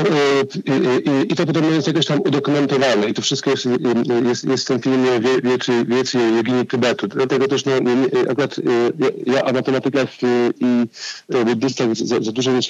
[0.64, 0.70] i,
[1.10, 3.64] i, I to podobno jest jakoś tam udokumentowane i to wszystko jest,
[4.24, 7.08] jest, jest w tym filmie Wielcy, Wielcy Jogini Tybetu.
[7.08, 7.72] Dlatego też no,
[8.30, 8.56] akurat
[9.26, 10.08] ja o matematykach
[10.60, 10.86] i
[11.46, 12.60] buddystach za, za, dużo nie,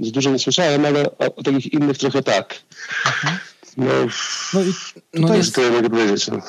[0.00, 2.54] za dużo nie słyszałem, ale o, o takich innych trochę tak.
[3.76, 3.92] No,
[4.54, 4.60] no
[5.14, 6.28] i no jest, to ja mogę powiedzieć.
[6.28, 6.40] No.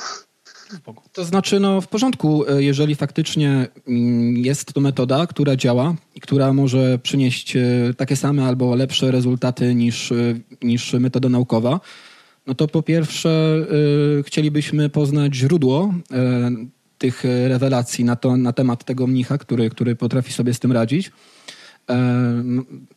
[1.12, 6.20] To znaczy, no w porządku, e, jeżeli faktycznie mm, jest to metoda, która działa i
[6.20, 7.60] która może przynieść e,
[7.96, 10.16] takie same albo lepsze rezultaty niż, e,
[10.62, 11.80] niż metoda naukowa,
[12.46, 13.66] no to po pierwsze
[14.26, 15.94] chcielibyśmy poznać źródło
[16.98, 21.12] tych rewelacji na, to, na temat tego mnicha, który, który potrafi sobie z tym radzić.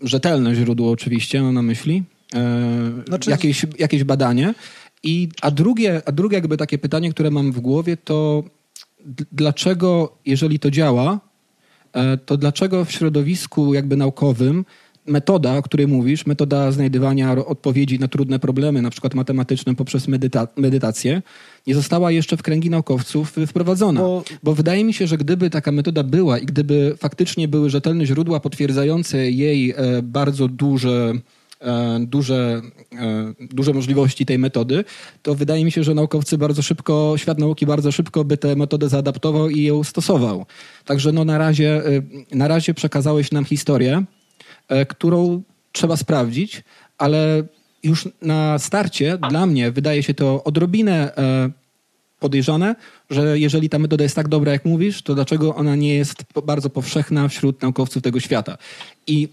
[0.01, 2.03] Rzetelne źródło oczywiście mam na myśli.
[3.07, 3.29] Znaczy...
[3.29, 4.53] Jakieś, jakieś badanie.
[5.03, 8.43] I, a, drugie, a drugie jakby takie pytanie, które mam w głowie, to
[9.31, 11.19] dlaczego, jeżeli to działa,
[11.93, 14.65] e, to dlaczego w środowisku jakby naukowym
[15.05, 20.47] metoda, o której mówisz, metoda znajdywania odpowiedzi na trudne problemy, na przykład matematyczne poprzez medyta
[20.55, 21.21] medytację,
[21.67, 24.01] nie została jeszcze w kręgi naukowców wprowadzona.
[24.01, 24.23] Bo...
[24.43, 24.55] Bo...
[24.55, 29.31] wydaje mi się, że gdyby taka metoda była i gdyby faktycznie były rzetelne źródła potwierdzające
[29.31, 31.13] jej e, bardzo duże
[31.99, 34.83] duże, e, duże możliwości tej metody,
[35.21, 38.89] to wydaje mi się, że naukowcy bardzo szybko, świat nauki bardzo szybko by tę metodę
[38.89, 40.45] zaadaptował i ją stosował.
[40.85, 44.03] Także no na, razie, e, na razie przekazałeś nam historię,
[44.87, 46.63] którą trzeba sprawdzić,
[46.97, 47.43] ale
[47.83, 51.11] już na starcie dla mnie wydaje się to odrobinę
[52.23, 52.75] podejrzane,
[53.09, 56.69] że jeżeli ta metoda jest tak dobra, jak mówisz, to dlaczego ona nie jest bardzo
[56.69, 58.57] powszechna wśród naukowców tego świata?
[59.07, 59.29] I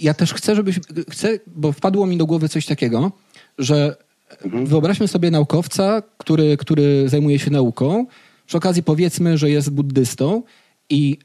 [0.00, 0.80] ja też chcę, żebyś,
[1.10, 3.12] chcę, bo wpadło mi do głowy coś takiego,
[3.58, 3.96] że
[4.44, 4.66] mhm.
[4.66, 8.06] wyobraźmy sobie naukowca, który, który zajmuje się nauką,
[8.46, 10.42] przy okazji powiedzmy, że jest buddystą
[10.90, 11.18] i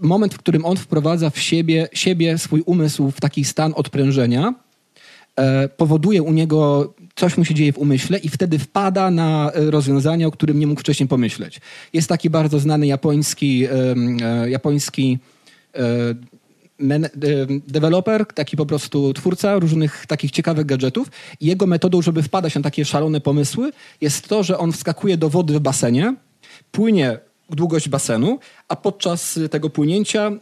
[0.00, 4.54] moment, w którym on wprowadza w siebie, siebie swój umysł w taki stan odprężenia,
[5.36, 10.28] e, powoduje u niego, coś mu się dzieje w umyśle i wtedy wpada na rozwiązanie,
[10.28, 11.60] o którym nie mógł wcześniej pomyśleć.
[11.92, 15.18] Jest taki bardzo znany japoński, e, japoński
[15.74, 15.80] e,
[17.66, 21.10] deweloper, taki po prostu twórca różnych takich ciekawych gadżetów
[21.40, 25.30] i jego metodą, żeby wpadać na takie szalone pomysły jest to, że on wskakuje do
[25.30, 26.14] wody w basenie,
[26.72, 27.18] płynie
[27.50, 30.34] długość basenu, a podczas tego płynięcia e,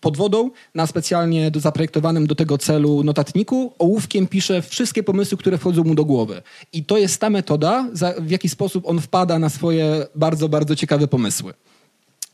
[0.00, 5.84] pod wodą na specjalnie zaprojektowanym do tego celu notatniku ołówkiem pisze wszystkie pomysły, które wchodzą
[5.84, 6.42] mu do głowy.
[6.72, 7.88] I to jest ta metoda,
[8.20, 11.54] w jaki sposób on wpada na swoje bardzo, bardzo ciekawe pomysły.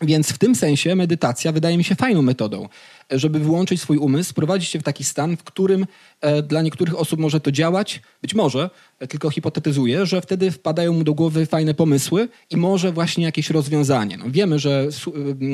[0.03, 2.69] Więc w tym sensie medytacja wydaje mi się fajną metodą,
[3.11, 5.87] żeby wyłączyć swój umysł, prowadzić się w taki stan, w którym
[6.21, 10.93] e, dla niektórych osób może to działać, być może, e, tylko hipotetyzuję, że wtedy wpadają
[10.93, 14.17] mu do głowy fajne pomysły i może właśnie jakieś rozwiązanie.
[14.17, 14.89] No, wiemy, że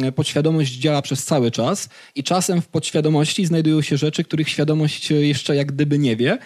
[0.05, 5.11] e, podświadomość działa przez cały czas i czasem w podświadomości znajdują się rzeczy, których świadomość
[5.11, 6.39] jeszcze jak gdyby nie wie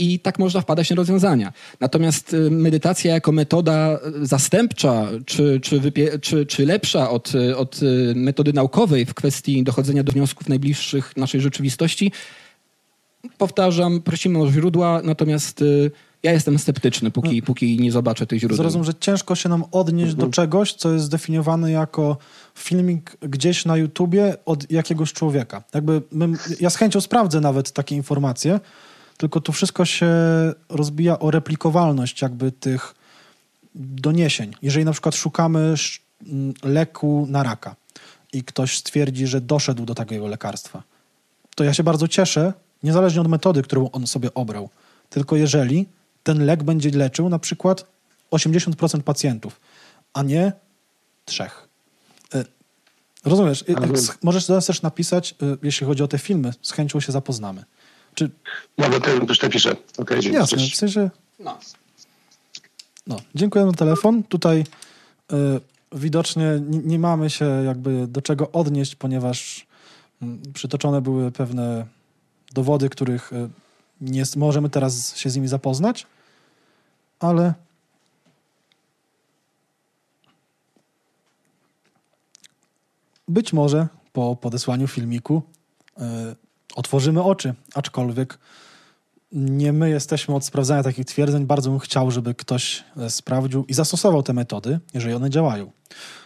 [0.00, 1.52] i tak można wpadać na rozwiązania.
[1.80, 8.52] Natomiast y, medytacja jako metoda zastępcza, czy, czy, czy, czy lepsza od, od y, metody
[8.52, 12.12] naukowej w kwestii dochodzenia do wniosków najbliższych naszej rzeczywistości,
[13.38, 15.90] powtarzam, prosimy o źródła, natomiast y,
[16.22, 17.46] ja jestem sceptyczny, póki, no.
[17.46, 18.56] póki nie zobaczę tych źródeł.
[18.56, 20.28] Zrozum, że ciężko się nam odnieść mhm.
[20.28, 22.16] do czegoś, co jest zdefiniowane jako
[22.54, 25.62] filmik gdzieś na YouTubie od jakiegoś człowieka.
[25.74, 26.28] Jakby my,
[26.60, 28.60] ja z chęcią sprawdzę nawet takie informacje,
[29.20, 30.12] tylko to wszystko się
[30.68, 32.94] rozbija o replikowalność jakby tych
[33.74, 34.54] doniesień.
[34.62, 35.74] Jeżeli na przykład szukamy
[36.62, 37.76] leku na raka
[38.32, 40.82] i ktoś stwierdzi, że doszedł do takiego lekarstwa,
[41.54, 42.52] to ja się bardzo cieszę,
[42.82, 44.68] niezależnie od metody, którą on sobie obrał.
[45.10, 45.88] Tylko jeżeli
[46.22, 47.86] ten lek będzie leczył na przykład
[48.30, 49.60] 80% pacjentów,
[50.12, 50.52] a nie
[51.24, 51.68] trzech.
[52.34, 52.44] E,
[53.24, 53.64] Rozumiesz?
[54.22, 57.64] Możesz teraz też napisać, y, jeśli chodzi o te filmy, z chęcią się zapoznamy.
[58.20, 58.30] Czy...
[58.78, 59.76] No, bo ten też napiszę.
[59.98, 60.40] Okay, dziękuję.
[60.40, 61.10] Jasne, w sensie...
[61.38, 61.58] No.
[63.06, 63.16] no.
[63.34, 64.22] Dziękuję za telefon.
[64.22, 64.64] Tutaj
[65.32, 65.36] y,
[65.92, 69.66] widocznie nie, mamy się jakby do czego odnieść, ponieważ
[70.22, 71.86] y, przytoczone były pewne
[72.52, 73.48] dowody, których y,
[74.00, 76.06] nie możemy teraz się z nimi zapoznać,
[77.20, 77.54] ale
[83.28, 85.42] być może po podesłaniu filmiku
[85.98, 86.02] y,
[86.74, 88.38] otworzymy oczy, aczkolwiek
[89.32, 91.46] nie my jesteśmy od sprawdzania takich twierdzeń.
[91.46, 95.70] Bardzo bym chciał, żeby ktoś e, sprawdził i zastosował te metody, jeżeli one działają.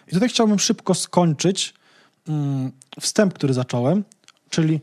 [0.08, 1.74] I tutaj chciałbym szybko skończyć
[2.28, 4.04] mm, wstęp, który zacząłem,
[4.50, 4.80] czyli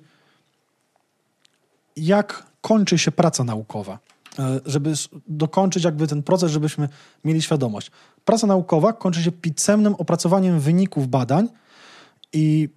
[1.96, 4.00] jak kończy się praca naukowa.
[4.40, 4.94] E, żeby
[5.28, 6.90] dokończyć jakby ten proces, żebyśmy
[7.24, 7.92] mieli świadomość.
[8.26, 11.50] Praca naukowa kończy się pisemnym opracowaniem wyników badań
[12.34, 12.70] i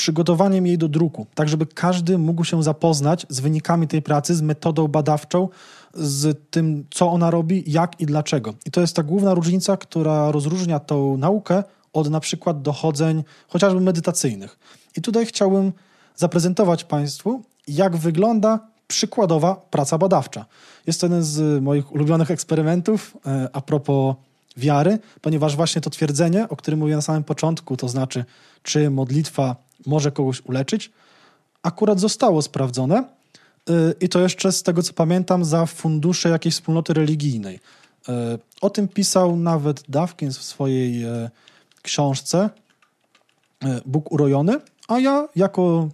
[0.00, 4.42] przygotowaniem jej do druku, tak żeby każdy mógł się zapoznać z wynikami tej pracy, z
[4.42, 5.48] metodą badawczą,
[5.94, 8.54] z tym, co ona robi, jak i dlaczego.
[8.66, 13.80] I to jest ta główna różnica, która rozróżnia tą naukę od na przykład dochodzeń chociażby
[13.80, 14.58] medytacyjnych.
[14.96, 15.72] I tutaj chciałbym
[16.16, 20.46] zaprezentować Państwu, jak wygląda przykładowa praca badawcza.
[20.86, 24.16] Jest to jeden z moich ulubionych eksperymentów e, a propos
[24.56, 28.24] wiary, ponieważ właśnie to twierdzenie, o którym mówię na samym początku, to znaczy,
[28.62, 30.90] czy modlitwa może kogoś uleczyć,
[31.62, 33.04] akurat zostało sprawdzone
[33.70, 37.60] y, i to jeszcze z tego co pamiętam za fundusze jakiejś wspólnoty religijnej.
[38.08, 38.12] Y,
[38.60, 41.30] o tym pisał nawet Dawkins w swojej y,
[41.82, 42.50] książce
[43.86, 45.88] Bóg urojony, a ja jako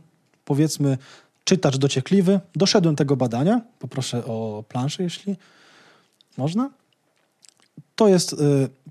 [0.45, 0.99] powiedzmy
[1.45, 3.61] czytacz dociekliwy doszedłem tego badania.
[3.79, 5.37] Poproszę o planszę, jeśli
[6.37, 6.71] można.
[7.97, 8.37] To jest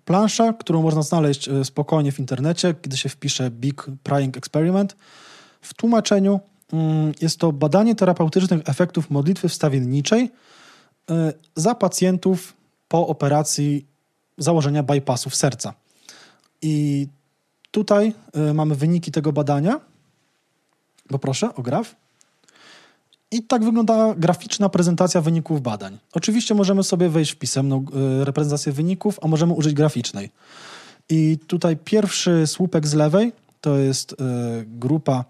[0.05, 4.95] plansza, którą można znaleźć e, spokojnie w internecie, gdy się wpisze Big Prying Experiment.
[5.61, 6.39] W tłumaczeniu
[6.73, 10.31] mm, jest to badanie terapeutycznych efektów modlitwy wstawienniczej
[11.09, 12.53] e, za pacjentów
[12.87, 13.85] po operacji
[14.37, 15.73] założenia bypassów serca.
[16.61, 17.07] I
[17.71, 19.79] tutaj e, mamy wyniki tego badania.
[21.07, 21.95] Poproszę o graf.
[23.31, 25.97] I tak wygląda graficzna prezentacja wyników badań.
[26.13, 27.85] Oczywiście możemy sobie wejść w pisemną
[28.21, 30.29] e, reprezentację wyników, a możemy użyć graficznej.
[31.09, 34.15] I tutaj pierwszy słupek z lewej to jest e,
[34.65, 35.25] grupa,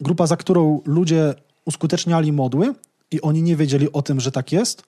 [0.00, 2.74] grupa, za którą ludzie uskuteczniali modły
[3.10, 4.82] i oni nie wiedzieli o tym, że tak jest.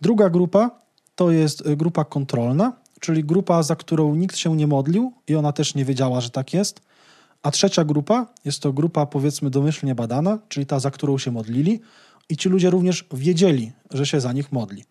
[0.00, 0.70] Druga grupa
[1.14, 5.52] to jest e, grupa kontrolna, czyli grupa, za którą nikt się nie modlił i ona
[5.52, 6.80] też nie wiedziała, że tak jest.
[7.44, 11.80] A trzecia grupa jest to grupa powiedzmy domyślnie badana, czyli ta, za którą się modlili
[12.28, 14.84] i ci ludzie również wiedzieli, że się za nich modli.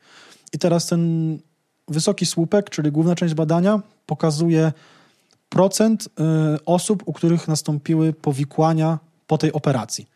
[0.54, 1.40] I teraz ten
[1.88, 4.72] wysoki słupek, czyli główna część badania, pokazuje
[5.50, 10.08] procent y, osób, u których nastąpiły powikłania po tej operacji.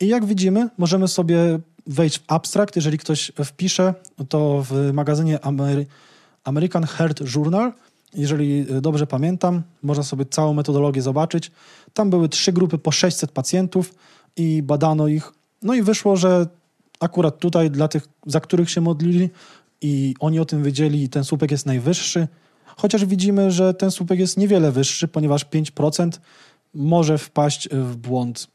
[0.00, 2.76] I jak widzimy, możemy sobie wejść w abstrakt.
[2.76, 3.94] Jeżeli ktoś wpisze,
[4.28, 5.38] to w magazynie
[6.44, 7.72] American Heart Journal
[8.14, 11.50] jeżeli e, dobrze pamiętam, można sobie całą metodologię zobaczyć.
[11.94, 13.94] Tam były trzy grupy po 600 pacjentów
[14.36, 15.32] i badano ich.
[15.62, 16.46] No i wyszło, że
[17.00, 19.30] akurat tutaj dla tych, za których się modlili
[19.80, 22.28] i oni o tym wiedzieli, ten słupek jest najwyższy.
[22.76, 26.10] Chociaż widzimy, że ten słupek jest niewiele wyższy, ponieważ 5%
[26.74, 28.48] może wpaść w błąd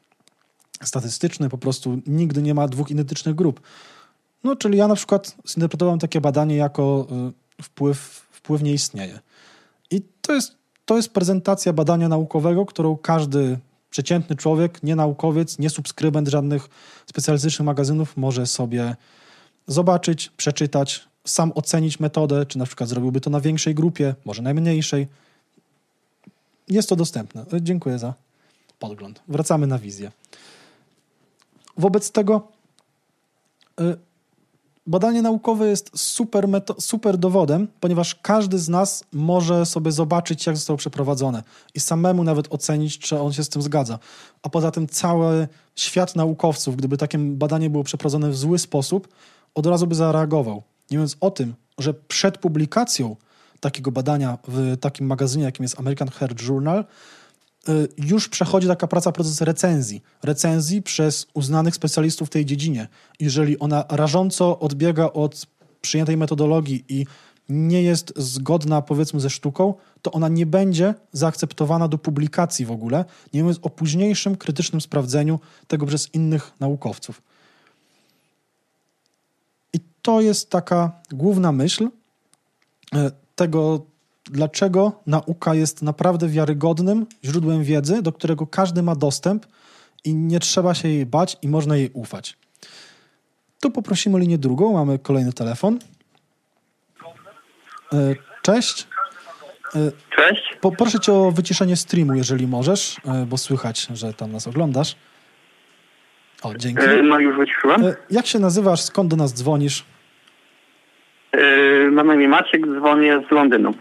[0.84, 3.62] statystyczny, po prostu nigdy nie ma dwóch identycznych grup.
[4.43, 9.19] No, czyli ja na przykład zinterpretowałem takie badanie jako e, wpływ, wpływ nie istnieje.
[9.91, 13.58] I to jest, to jest prezentacja badania naukowego, którą każdy
[13.89, 16.69] przeciętny człowiek, nie naukowiec, nie subskrybent żadnych
[17.06, 18.96] specjalistycznych magazynów może sobie
[19.67, 25.08] zobaczyć, przeczytać, sam ocenić metodę, czy na przykład zrobiłby to na większej grupie, może najmniejszej.
[26.67, 27.46] Jest to dostępne.
[27.62, 28.13] Dziękuję za
[28.79, 29.21] podgląd.
[29.27, 30.12] Wracamy na wizję.
[31.77, 32.48] Wobec tego
[33.81, 33.98] y,
[34.90, 36.48] badanie naukowe jest super,
[36.79, 41.44] super dowodem, ponieważ każdy z nas może sobie zobaczyć, jak zostało przeprowadzone
[41.75, 44.00] i samemu nawet ocenić, czy on się z tym zgadza.
[44.44, 49.08] A poza tym cały świat naukowców, gdyby takie badanie było przeprowadzone w zły sposób,
[49.56, 50.63] od razu by zareagował.
[50.92, 53.15] Nie mówiąc o tym, że przed publikacją
[53.60, 56.85] takiego badania w takim magazynie, jakim jest American Heart Journal,
[57.98, 60.02] już przechodzi taka praca, proces recenzji.
[60.24, 62.88] Recenzji przez uznanych specjalistów w tej dziedzinie.
[63.20, 65.46] Jeżeli ona rażąco odbiega od
[65.82, 67.06] przyjętej metodologii i
[67.50, 73.06] nie jest zgodna, powiedzmy, ze sztuką, to ona nie będzie zaakceptowana do publikacji w ogóle,
[73.34, 77.22] nie mówiąc o późniejszym krytycznym sprawdzeniu tego przez innych naukowców.
[79.74, 81.90] I to jest taka główna myśl y,
[83.36, 83.86] tego,
[84.30, 89.46] dlaczego nauka jest naprawdę wiarygodnym źródłem wiedzy, do którego każdy ma dostęp
[90.06, 92.38] i nie trzeba się jej bać i można jej ufać.
[93.62, 95.80] Tu poprosimy linię drugą, mamy kolejny telefon.
[97.94, 98.88] E, cześć.
[99.75, 100.58] E, cześć.
[100.62, 104.96] Poproszę cię o wyciszenie streamu, jeżeli możesz, e, bo słychać, że tam nas oglądasz.
[106.44, 106.84] O, dzięki.
[107.04, 107.82] No już wyciszyłem.
[108.10, 108.82] Jak się nazywasz?
[108.82, 109.86] Skąd do nas dzwonisz?
[111.92, 113.73] Mam na imię Maciek, dzwonię z Londynu.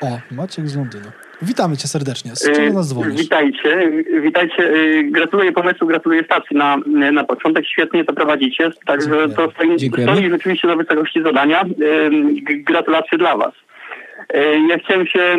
[0.00, 1.10] O, Maciek z Londynu.
[1.42, 2.36] Witamy cię serdecznie.
[2.36, 3.20] Z czego nas dzwonisz?
[3.20, 3.92] Witajcie,
[4.22, 4.72] witajcie.
[5.04, 6.76] Gratuluję pomysłu, gratuluję stacji na,
[7.12, 7.66] na początek.
[7.66, 8.70] Świetnie to prowadzicie.
[8.86, 11.64] Także to stoi, stoi rzeczywiście na wysokości zadania.
[12.42, 13.52] Gratulacje dla was.
[14.68, 15.36] Ja chciałem się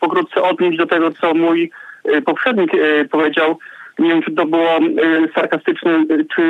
[0.00, 1.70] pokrótce odnieść do tego, co mój
[2.24, 2.70] poprzednik
[3.10, 3.58] powiedział.
[3.98, 4.78] Nie wiem, czy to było
[5.34, 6.42] sarkastyczne, czy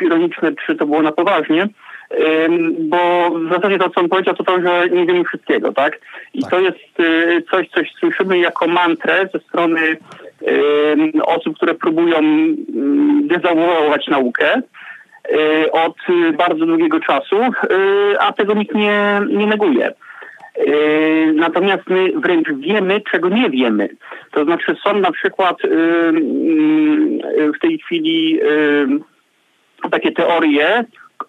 [0.00, 1.68] ironiczne, czy to było na poważnie
[2.78, 6.00] bo w zasadzie to, co on powiedział, to to, że nie wiemy wszystkiego, tak?
[6.34, 6.50] I tak.
[6.50, 9.96] to jest y, coś, coś słyszymy jako mantrę ze strony
[11.22, 12.20] osób, które próbują
[13.22, 15.96] dezawuować naukę y, od
[16.36, 19.92] bardzo długiego czasu, y, a tego nikt nie, nie neguje.
[21.34, 23.88] Natomiast my wręcz wiemy, czego nie wiemy.
[24.30, 25.56] To znaczy są na przykład
[27.56, 28.40] w tej chwili
[29.90, 30.84] takie teorie,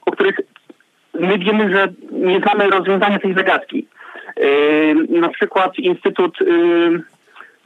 [0.06, 0.40] o których
[1.20, 3.88] my wiemy, że nie znamy rozwiązania tej zagadki.
[4.38, 7.02] Yy, na przykład Instytut yy,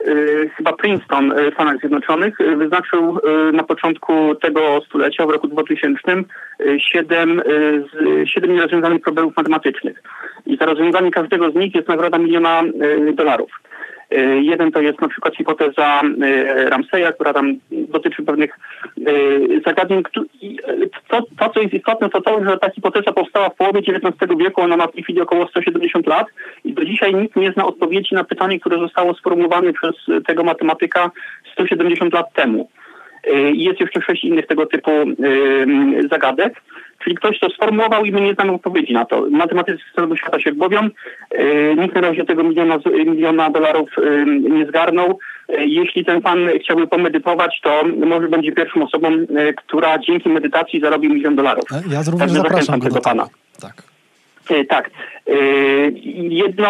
[0.05, 3.19] yy, chyba Princeton w Stanach Zjednoczonych wyznaczył
[3.53, 6.01] na początku tego stulecia, w roku 2000,
[6.77, 7.41] siedem,
[8.25, 10.03] siedem nierozwiązanych problemów matematycznych.
[10.45, 12.63] I za rozwiązanie każdego z nich jest nagroda miliona
[13.13, 13.51] dolarów.
[14.11, 18.59] E, jeden to jest na przykład hipoteza e, Ramseya, która tam dotyczy pewnych
[19.07, 19.11] e,
[19.65, 20.03] zagadnień.
[21.07, 24.61] To, to, co jest istotne, to to, że ta hipoteza powstała w połowie XIX wieku,
[24.61, 26.27] ona ma w tej chwili około 170 lat
[26.63, 29.95] i do dzisiaj nikt nie zna odpowiedzi na pytanie, które zostało sformułowane przez
[30.27, 31.11] tego matematyka
[31.53, 32.69] 170 lat temu.
[33.53, 34.91] Jest jeszcze sześć innych tego typu
[36.11, 36.61] zagadek.
[37.03, 39.25] Czyli ktoś to sformułował i my nie znamy odpowiedzi na to.
[39.29, 40.79] Matematycy z całego świata się głowią.
[41.31, 45.19] E, nikt na razie tego miliona, miliona dolarów e, nie zgarnął.
[45.49, 49.09] E, jeśli ten pan chciałby pomedytować, to może będzie pierwszą osobą,
[49.55, 51.63] która dzięki medytacji zarobi milion dolarów.
[51.71, 53.27] Ja również tak, zapraszam tego pana.
[53.61, 53.73] Tak.
[54.69, 54.89] Tak.
[56.15, 56.67] Jedno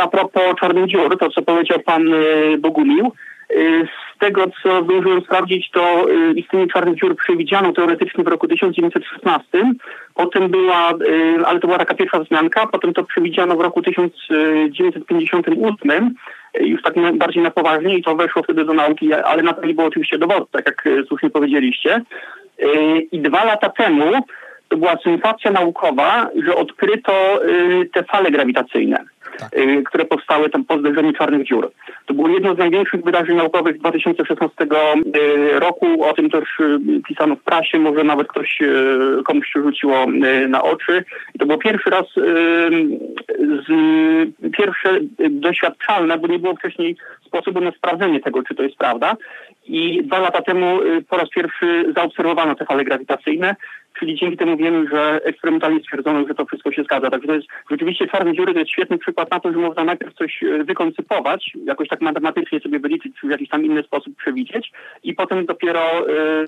[0.00, 2.04] a propos czarnych dziur, to co powiedział pan
[2.58, 3.12] Bogumił.
[3.52, 9.72] Z tego, co zdążyłem sprawdzić, to y, istnienie czarnych dziur przewidziano teoretycznie w roku 1916.
[10.14, 10.94] Potem była, y,
[11.46, 16.14] ale to była taka pierwsza wzmianka, potem to przewidziano w roku 1958
[16.60, 19.66] y, już tak bardziej na poważnie i to weszło wtedy do nauki, ale na to
[19.66, 22.00] nie było oczywiście dowodu, tak jak słusznie powiedzieliście.
[23.12, 24.12] I dwa lata temu
[24.68, 27.40] to była sensacja naukowa, że odkryto
[27.92, 29.04] te fale grawitacyjne
[29.38, 29.58] tak.
[29.58, 31.72] Y, które powstały tam po zderzeniu czarnych dziur.
[32.06, 36.04] To było jedno z największych wydarzeń naukowych 2016 y, roku.
[36.04, 38.58] O tym też y, pisano w prasie, może nawet ktoś
[39.24, 40.06] komuś się rzuciło
[40.48, 41.04] na oczy.
[41.34, 42.06] I to było pierwszy raz,
[43.66, 43.70] z,
[44.56, 44.98] pierwsze
[45.30, 49.16] doświadczalne, bo nie było wcześniej sposobu na sprawdzenie tego, czy to jest prawda.
[49.64, 53.56] I dwa lata temu po raz pierwszy zaobserwowano te fale grawitacyjne
[53.98, 57.10] czyli dzięki temu wiemy, że eksperymentalnie stwierdzono, że to wszystko się zgadza.
[57.10, 60.14] Także to jest rzeczywiście czarne dziury to jest świetny przykład na to, że można najpierw
[60.14, 64.72] coś e, wykoncypować, jakoś tak matematycznie sobie wyliczyć, czy w jakiś tam inny sposób przewidzieć
[65.04, 66.46] i potem dopiero y,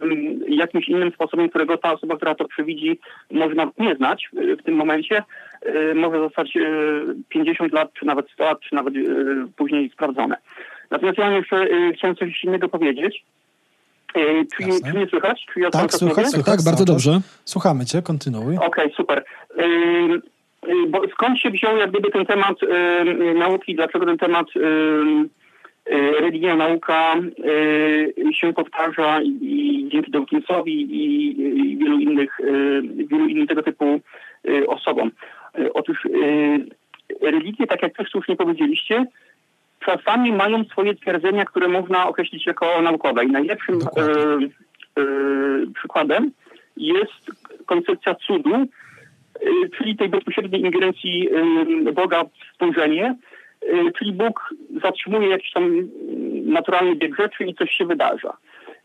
[0.49, 2.99] jakimś innym sposobem, którego ta osoba, która to przewidzi,
[3.31, 4.29] może nawet nie znać
[4.61, 5.23] w tym momencie,
[5.67, 6.61] y, może zostać y,
[7.29, 8.95] 50 lat, czy nawet 100 lat, czy nawet
[9.57, 10.37] później sprawdzone.
[10.91, 13.25] Natomiast ja jeszcze chciałem coś innego powiedzieć.
[14.15, 15.47] E, czy, czy mnie słychać?
[15.55, 17.21] Czy ja tak, słychać, słychać, tak, bardzo dobrze.
[17.45, 18.57] Słuchamy cię, kontynuuj.
[18.57, 19.25] Okej, okay, super.
[19.57, 20.23] Yy,
[20.89, 22.57] bo skąd się wziął jak gdyby ten temat
[23.35, 24.47] nauki, dlaczego ten temat
[26.21, 27.15] religia, nauka
[28.33, 32.39] się powtarza i, dzięki Dawkinsowi i, i, wielu innych
[33.11, 34.01] wielu innych tego typu
[34.67, 35.11] osobom.
[35.75, 36.09] Otóż
[37.21, 39.07] religie, tak jak też słusznie powiedzieliście,
[39.85, 43.25] czasami mają swoje twierdzenia, które można określić jako naukowe.
[43.25, 45.05] I najlepszym e, e,
[45.75, 46.31] przykładem
[46.77, 47.31] jest
[47.67, 48.67] koncepcja cudu, e,
[49.79, 51.29] czyli tej bezpośredniej ingerencji
[51.95, 53.17] Boga w stworzenie,
[53.99, 55.89] czyli Bóg zatrzymuje jakiś tam
[56.45, 58.37] naturalny bieg rzeczy i coś się wydarza.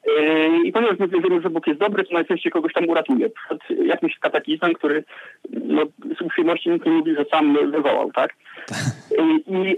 [0.08, 3.80] Yy, I ponieważ my wierzymy, że Bóg jest dobry, to najczęściej kogoś tam uratuje przed
[3.86, 5.04] jakimś kataklizmem, który
[5.50, 5.82] no,
[6.18, 8.34] z uprzejmości nikt nie mówi, że sam wywołał, tak?
[9.12, 9.76] Yy, I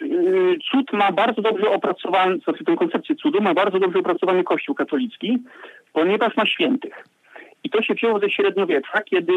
[0.00, 4.44] yy, cud ma bardzo dobrze opracowany, co znaczy tę koncepcję cudu ma bardzo dobrze opracowany
[4.44, 5.38] Kościół katolicki,
[5.92, 7.04] ponieważ ma świętych.
[7.64, 9.32] I to się wzięło ze średniowiecza, kiedy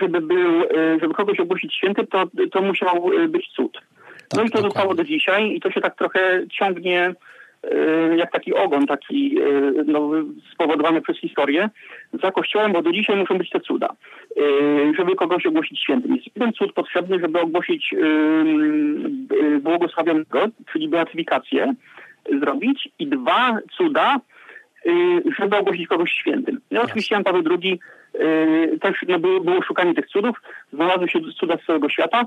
[0.00, 0.62] żeby był,
[1.00, 3.78] żeby kogoś ogłosić święty, to, to musiał być cud.
[4.28, 4.68] Tak, no i to dokładnie.
[4.68, 7.14] zostało do dzisiaj i to się tak trochę ciągnie
[8.16, 9.38] jak taki ogon, taki
[9.86, 10.10] no,
[10.52, 11.70] spowodowany przez historię
[12.22, 13.88] za Kościołem, bo do dzisiaj muszą być te cuda,
[14.98, 16.14] żeby kogoś ogłosić świętym.
[16.14, 17.94] Jest jeden cud potrzebny, żeby ogłosić
[19.60, 21.74] błogosławionego, czyli beatyfikację
[22.40, 24.20] zrobić i dwa cuda,
[25.38, 26.60] żeby ogłosić kogoś świętym.
[26.70, 27.80] No oczywiście Jan Paweł II
[28.80, 30.36] też no, było, szukanie tych cudów,
[30.72, 32.24] znalazły się cuda z całego świata,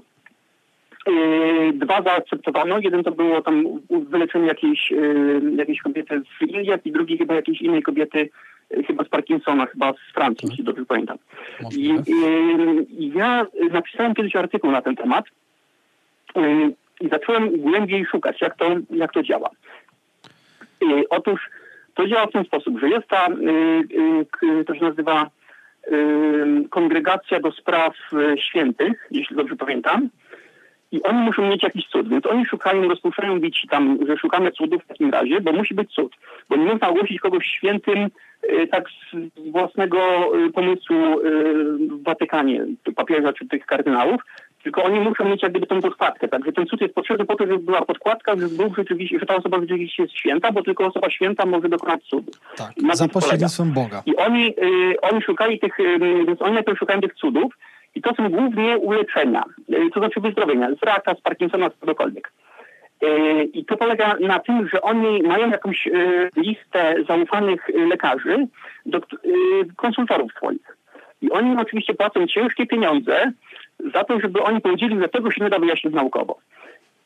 [1.74, 2.80] dwa zaakceptowano.
[2.80, 7.62] Jeden to było tam wyleczenie jakiejś, yy, jakiejś kobiety z Indiach i drugi chyba jakiejś
[7.62, 8.30] innej kobiety
[8.72, 11.18] yy, chyba z Parkinsona, chyba z Francji, jeśli dobrze pamiętam.
[11.78, 11.95] I,
[12.89, 15.26] i, ja napisałem kiedyś artykuł na ten temat
[17.01, 19.49] i zacząłem głębiej szukać, jak to, jak to działa.
[21.10, 21.49] Otóż
[21.95, 23.28] to działa w ten sposób, że jest ta,
[24.68, 25.30] to się nazywa
[26.70, 27.93] Kongregacja do Spraw
[28.38, 30.10] Świętych, jeśli dobrze pamiętam.
[30.92, 34.84] I oni muszą mieć jakiś cud, więc oni szukają, rozpuszczają bici tam, że szukamy cudów
[34.84, 36.16] w takim razie, bo musi być cud.
[36.50, 38.10] Bo nie można ogłosić kogoś świętym
[38.44, 39.98] y, tak z własnego
[40.46, 41.24] y, pomysłu y,
[41.78, 42.66] w Watykanie,
[42.96, 44.22] papieża czy tych kardynałów,
[44.64, 46.28] tylko oni muszą mieć jak gdyby tą podkładkę.
[46.28, 49.36] Także ten cud jest potrzebny po to, żeby była podkładka, że, był rzeczywiście, że ta
[49.36, 52.32] osoba rzeczywiście jest święta, bo tylko osoba święta może dokonać cudu.
[52.58, 54.04] Tak, za pośrednictwem Boga.
[54.06, 57.54] I oni, y, oni szukali tych, y, więc oni najpierw szukają tych cudów,
[57.96, 59.44] i to są głównie uleczenia,
[59.94, 62.32] to znaczy wyzdrowienia, z raka, z Parkinsona, z czegokolwiek.
[63.02, 65.92] E, I to polega na tym, że oni mają jakąś e,
[66.36, 68.48] listę zaufanych lekarzy,
[69.76, 70.78] konsultorów swoich.
[71.22, 73.32] I oni oczywiście płacą ciężkie pieniądze
[73.94, 76.40] za to, żeby oni powiedzieli, że tego się nie da wyjaśnić naukowo.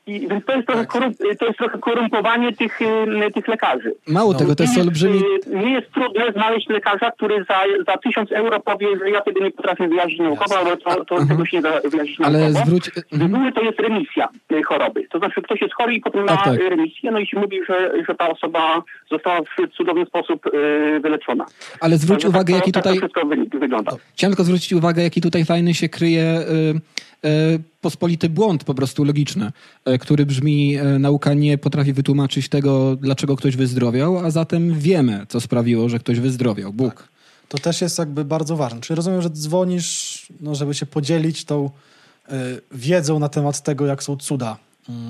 [0.08, 0.90] I, więc to jest, trochę tak.
[0.90, 3.96] korum, to jest trochę korumpowanie tych, y, tych lekarzy.
[4.08, 5.20] Mało no, tego, to jest olbrzymi...
[5.48, 9.44] Y, nie jest trudne znaleźć lekarza, który za, za tysiąc euro powie, że ja tego
[9.44, 12.66] nie potrafię wyjaśnić naukowo, ale to, to tego się nie da wyjaśnić ale naukowo.
[12.66, 12.92] Zwróć...
[13.12, 14.30] Reguły to jest remisja
[14.66, 15.08] choroby.
[15.12, 16.60] To znaczy ktoś jest chory i potem tak, ma tak.
[16.60, 21.46] remisję, no i się mówi, że, że ta osoba została w cudowny sposób y, wyleczona.
[21.80, 23.00] Ale zwróć tak, uwagę, jaki tutaj...
[23.00, 23.92] Tak to wszystko wygląda.
[24.14, 26.24] Chciałem tylko zwrócić uwagę, jaki tutaj fajny się kryje...
[26.24, 27.03] E,
[27.82, 29.52] pospolity błąd po prostu logiczny,
[29.86, 35.26] e, który brzmi e, nauka nie potrafi wytłumaczyć tego, dlaczego ktoś wyzdrowiał, a zatem wiemy,
[35.30, 36.74] co sprawiło, że ktoś wyzdrowiał.
[36.74, 36.96] Bóg.
[36.96, 37.08] Tak.
[37.50, 38.82] To też jest jakby bardzo ważne.
[38.82, 42.32] Czyli rozumiem, że dzwonisz, no, żeby się podzielić tą y,
[42.72, 44.58] wiedzą na temat tego, jak są cuda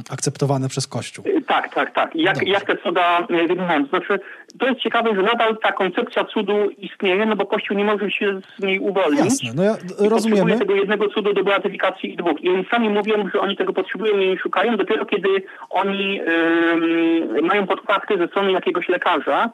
[0.09, 1.25] akceptowane przez Kościół.
[1.47, 2.15] Tak, tak, tak.
[2.15, 3.85] Jak, jak te cuda e, wyglądają?
[3.85, 4.19] Znaczy,
[4.59, 8.39] to jest ciekawe, że nadal ta koncepcja cudu istnieje, no bo Kościół nie może się
[8.57, 9.19] z niej uwolnić.
[9.19, 9.75] Jasne, no ja
[10.09, 10.59] rozumiemy.
[10.59, 12.41] tego jednego cudu do beatyfikacji i dwóch.
[12.41, 15.29] I oni sami mówią, że oni tego potrzebują i szukają dopiero kiedy
[15.69, 19.49] oni yy, mają podkładkę ze strony jakiegoś lekarza,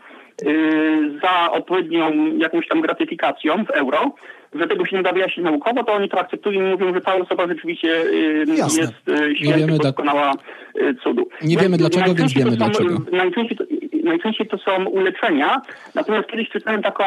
[0.47, 4.11] Y, za odpowiednią jakąś tam gratyfikacją w euro,
[4.53, 7.15] że tego się nie da wyjaśnić naukowo, to oni to akceptują i mówią, że ta
[7.15, 8.81] osoba rzeczywiście y, Jasne.
[8.81, 10.33] jest y, święty, dokonała
[11.03, 11.29] cudu.
[11.41, 12.97] Nie wiemy dlaczego, więc wiemy dlaczego.
[13.11, 13.63] Najczęściej to,
[14.03, 15.61] najczęściej to są uleczenia,
[15.95, 17.03] natomiast kiedyś czytałem taką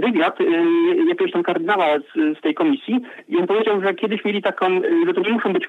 [0.00, 0.38] wywiad
[1.08, 5.14] jakiegoś tam kardynała z, z, tej komisji i on powiedział, że kiedyś mieli taką, że
[5.14, 5.66] to nie muszą być,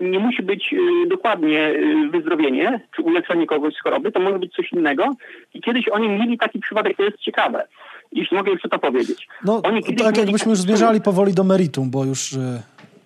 [0.00, 0.74] nie musi być
[1.06, 1.74] dokładnie
[2.10, 5.14] wyzdrowienie, czy uleczenie kogoś z choroby, to może być coś innego
[5.54, 7.66] i kiedyś oni mieli taki przypadek, to jest ciekawe,
[8.12, 9.28] jeśli mogę jeszcze to powiedzieć.
[9.44, 12.62] No, oni tak jakbyśmy już zmierzali powoli do meritum, bo już y,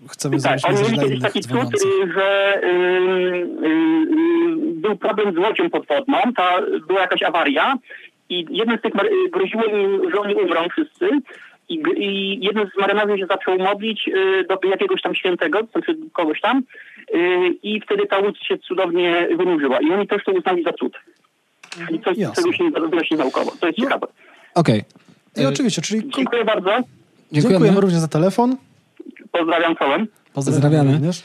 [0.09, 3.87] chcemy tak, oni mieli kiedyś taki cud, y, że y, y,
[4.57, 7.79] był problem z łodzią podwodną, ta, była jakaś awaria
[8.29, 8.93] i jeden z tych
[9.33, 11.09] groziło im, że oni umrą wszyscy
[11.69, 14.11] i, i jeden z marynarzy się zaczął modlić
[14.49, 16.63] do jakiegoś tam świętego, znaczy kogoś tam
[17.63, 20.97] i wtedy ta łódź się cudownie wynurzyła i oni też to uznali za cud.
[21.87, 22.35] Czyli coś, Jasne.
[22.35, 23.53] czego się nie wyjaśni naukowo.
[23.61, 23.85] To jest no.
[23.85, 24.07] ciekawe.
[24.55, 24.85] Okej.
[25.33, 25.45] Okay.
[25.45, 26.11] I oczywiście, czyli...
[26.17, 26.71] Dziękuję bardzo.
[26.71, 27.51] Dziękujemy.
[27.51, 28.57] Dziękujemy również za telefon.
[29.33, 30.07] Pozdrawiam czołem.
[30.33, 30.63] Pozdrawiamy.
[30.63, 30.93] Pozdrawiamy.
[30.93, 31.23] Również.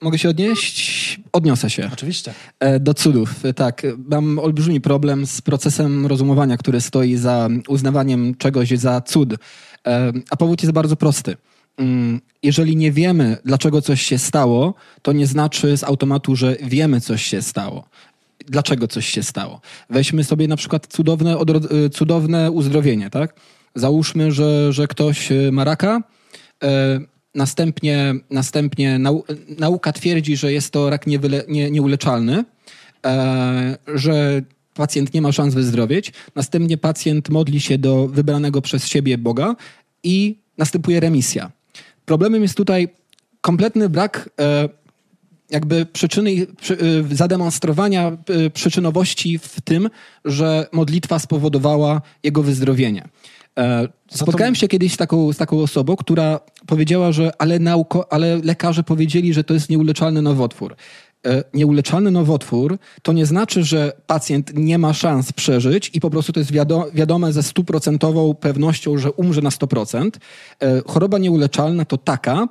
[0.00, 1.20] Mogę się odnieść?
[1.32, 1.90] Odniosę się.
[1.92, 2.34] Oczywiście.
[2.60, 3.34] E, do cudów.
[3.56, 9.34] Tak, mam olbrzymi problem z procesem rozumowania, który stoi za uznawaniem czegoś za cud.
[9.86, 11.36] E, a powód jest bardzo prosty.
[11.78, 17.00] Mm, jeżeli nie wiemy, dlaczego coś się stało, to nie znaczy z automatu, że wiemy,
[17.00, 17.88] coś się stało
[18.46, 19.60] dlaczego coś się stało.
[19.90, 21.36] Weźmy sobie na przykład cudowne,
[21.86, 23.34] y, cudowne uzdrowienie, tak?
[23.74, 26.02] Załóżmy, że, że ktoś y, ma raka,
[26.64, 27.00] e,
[27.34, 29.24] następnie, następnie nau,
[29.58, 32.44] nauka twierdzi, że jest to rak niewyle, nie, nieuleczalny,
[33.94, 34.42] że
[34.74, 39.56] pacjent nie ma szans wyzdrowieć, następnie pacjent modli się do wybranego przez siebie Boga
[40.02, 41.50] i następuje remisja.
[42.04, 42.88] Problemem jest tutaj
[43.40, 44.30] kompletny brak
[45.50, 46.74] jakby przyczyny, przy,
[47.10, 49.90] y, zademonstrowania y, przyczynowości w tym,
[50.24, 53.08] że modlitwa spowodowała jego wyzdrowienie.
[53.58, 58.36] E, spotkałem się kiedyś z taką, z taką osobą, która powiedziała, że ale, nauko, ale
[58.36, 60.76] lekarze powiedzieli, że to jest nieuleczalny nowotwór.
[61.26, 66.32] E, nieuleczalny nowotwór to nie znaczy, że pacjent nie ma szans przeżyć i po prostu
[66.32, 66.52] to jest
[66.92, 70.10] wiadome ze stuprocentową pewnością, że umrze na 100%.
[70.60, 72.48] E, choroba nieuleczalna to taka,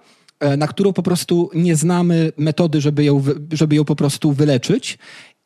[0.57, 4.97] na którą po prostu nie znamy metody, żeby ją, żeby ją po prostu wyleczyć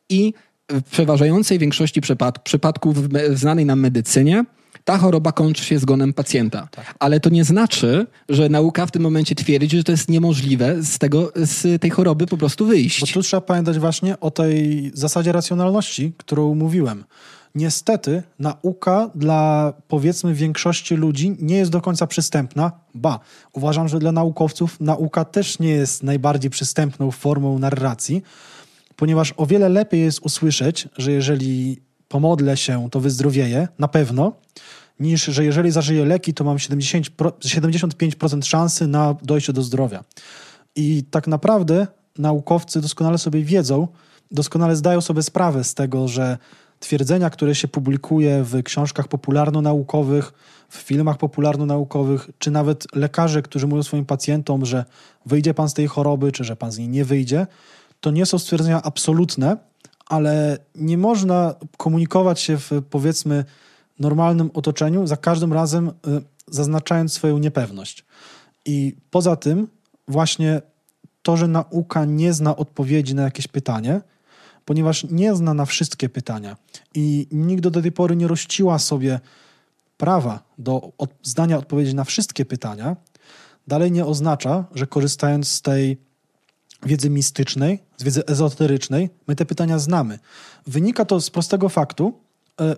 [0.08, 0.34] i
[0.70, 2.00] w przeważającej większości
[2.44, 4.44] przypadków w znanej nam medycynie
[4.84, 6.68] ta choroba kończy się zgonem pacjenta.
[6.70, 6.94] Tak.
[6.98, 10.98] Ale to nie znaczy, że nauka w tym momencie twierdzi, że to jest niemożliwe z,
[10.98, 13.00] tego, z tej choroby po prostu wyjść.
[13.00, 17.04] Bo tu trzeba pamiętać właśnie o tej zasadzie racjonalności, którą mówiłem.
[17.54, 22.72] Niestety nauka dla powiedzmy większości ludzi nie jest do końca przystępna.
[22.94, 23.20] Ba,
[23.52, 28.22] uważam, że dla naukowców nauka też nie jest najbardziej przystępną formą narracji,
[28.96, 34.32] ponieważ o wiele lepiej jest usłyszeć, że jeżeli pomodlę się, to wyzdrowieję, na pewno,
[35.00, 40.04] niż że jeżeli zażyję leki, to mam 70, 75% szansy na dojście do zdrowia.
[40.76, 41.86] I tak naprawdę
[42.18, 43.88] naukowcy doskonale sobie wiedzą,
[44.30, 46.38] doskonale zdają sobie sprawę z tego, że
[46.82, 50.32] twierdzenia, które się publikuje w książkach popularno-naukowych,
[50.68, 54.84] w filmach popularno-naukowych, czy nawet lekarze, którzy mówią swoim pacjentom, że
[55.26, 57.46] wyjdzie pan z tej choroby, czy że pan z niej nie wyjdzie,
[58.00, 59.56] to nie są stwierdzenia absolutne,
[60.06, 63.44] ale nie można komunikować się w powiedzmy
[63.98, 65.92] normalnym otoczeniu za każdym razem y,
[66.48, 68.04] zaznaczając swoją niepewność.
[68.64, 69.68] I poza tym
[70.08, 70.62] właśnie
[71.22, 74.00] to, że nauka nie zna odpowiedzi na jakieś pytanie,
[74.64, 76.56] ponieważ nie zna na wszystkie pytania
[76.94, 79.20] i nigdy do tej pory nie rościła sobie
[79.96, 82.96] prawa do od, zdania odpowiedzi na wszystkie pytania,
[83.66, 85.96] dalej nie oznacza, że korzystając z tej
[86.82, 90.18] wiedzy mistycznej, z wiedzy ezoterycznej, my te pytania znamy.
[90.66, 92.12] Wynika to z prostego faktu.
[92.60, 92.76] E,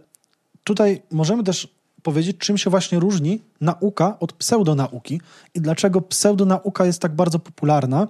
[0.64, 1.68] tutaj możemy też
[2.02, 5.20] powiedzieć, czym się właśnie różni nauka od pseudonauki
[5.54, 8.08] i dlaczego pseudonauka jest tak bardzo popularna.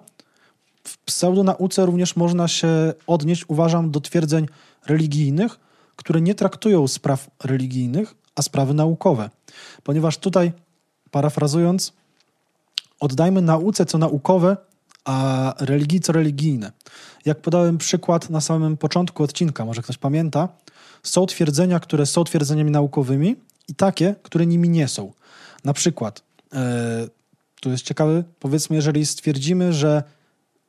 [0.86, 2.68] W pseudonauce również można się
[3.06, 4.46] odnieść, uważam, do twierdzeń
[4.86, 5.60] religijnych,
[5.96, 9.30] które nie traktują spraw religijnych, a sprawy naukowe.
[9.82, 10.52] Ponieważ tutaj,
[11.10, 11.92] parafrazując,
[13.00, 14.56] oddajmy nauce co naukowe,
[15.04, 16.72] a religii co religijne.
[17.24, 20.48] Jak podałem przykład na samym początku odcinka, może ktoś pamięta,
[21.02, 23.36] są twierdzenia, które są twierdzeniami naukowymi
[23.68, 25.12] i takie, które nimi nie są.
[25.64, 26.22] Na przykład,
[26.52, 26.58] yy,
[27.60, 30.02] tu jest ciekawy, powiedzmy, jeżeli stwierdzimy, że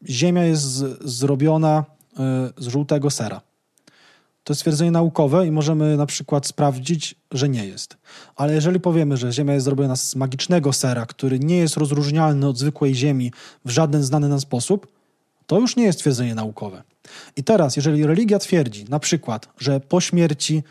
[0.10, 0.66] Ziemia jest
[1.02, 1.86] zrobiona
[2.18, 2.24] yy,
[2.58, 3.42] z żółtego sera,
[4.46, 7.98] to jest stwierdzenie naukowe i możemy na przykład sprawdzić, że nie jest.
[8.36, 12.58] Ale jeżeli powiemy, że Ziemia jest zrobiona z magicznego sera, który nie jest rozróżnialny od
[12.58, 13.32] zwykłej Ziemi
[13.66, 14.88] w żaden znany nam sposób,
[15.48, 16.84] to już nie jest twierdzenie naukowe.
[17.36, 20.64] I teraz, jeżeli religia twierdzi na przykład, że po śmierci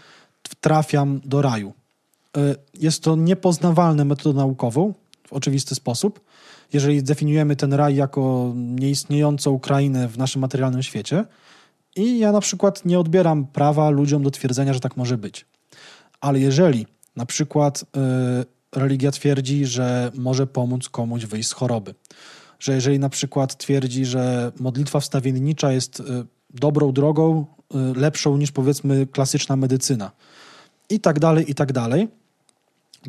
[0.61, 1.73] trafiam do raju,
[2.37, 4.95] y, jest to niepoznawalne metodą naukową
[5.29, 6.21] w oczywisty sposób.
[6.75, 11.25] Jeżeli zdefiniujemy ten raj jako nieistniejącą krainę w naszym materialnym świecie,
[11.97, 15.47] i ja na przykład nie odbieram prawa ludziom do twierdzenia, że tak może być.
[16.21, 17.87] Ale jeżeli na przykład y,
[18.81, 21.95] religia twierdzi, że może pomóc komuś wyjść z choroby,
[22.59, 26.05] że jeżeli na przykład twierdzi, że modlitwa wstawiennicza jest y,
[26.51, 30.11] dobrą drogą, y, lepszą niż powiedzmy klasyczna medycyna.
[30.91, 32.09] I tak dalej, i tak dalej,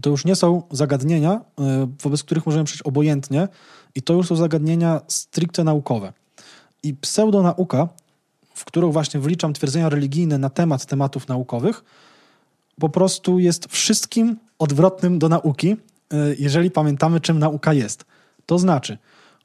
[0.02, 1.42] to już nie są zagadnienia,
[2.04, 3.48] wobec których możemy przejść obojętnie
[3.96, 6.14] i to już są zagadnienia stricte naukowe.
[6.84, 7.90] I pseudonauka
[8.56, 11.84] w którą właśnie wliczam twierdzenia religijne na temat tematów naukowych,
[12.80, 15.76] po prostu jest wszystkim odwrotnym do nauki, e,
[16.40, 18.06] jeżeli pamiętamy, czym nauka jest.
[18.46, 18.98] To znaczy,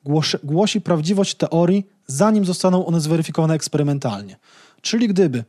[0.04, 4.36] głosi, głosi prawdziwość teorii, zanim zostaną one zweryfikowane eksperymentalnie.
[4.80, 5.44] Czyli gdyby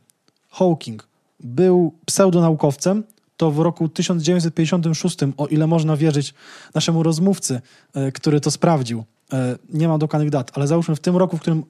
[0.50, 1.08] Hawking
[1.40, 3.04] był pseudonaukowcem,
[3.42, 6.34] to w roku 1956, o ile można wierzyć
[6.74, 7.60] naszemu rozmówcy,
[7.94, 11.40] e, który to sprawdził, e, nie mam dokładnych dat, ale załóżmy w tym roku, w
[11.40, 11.64] którym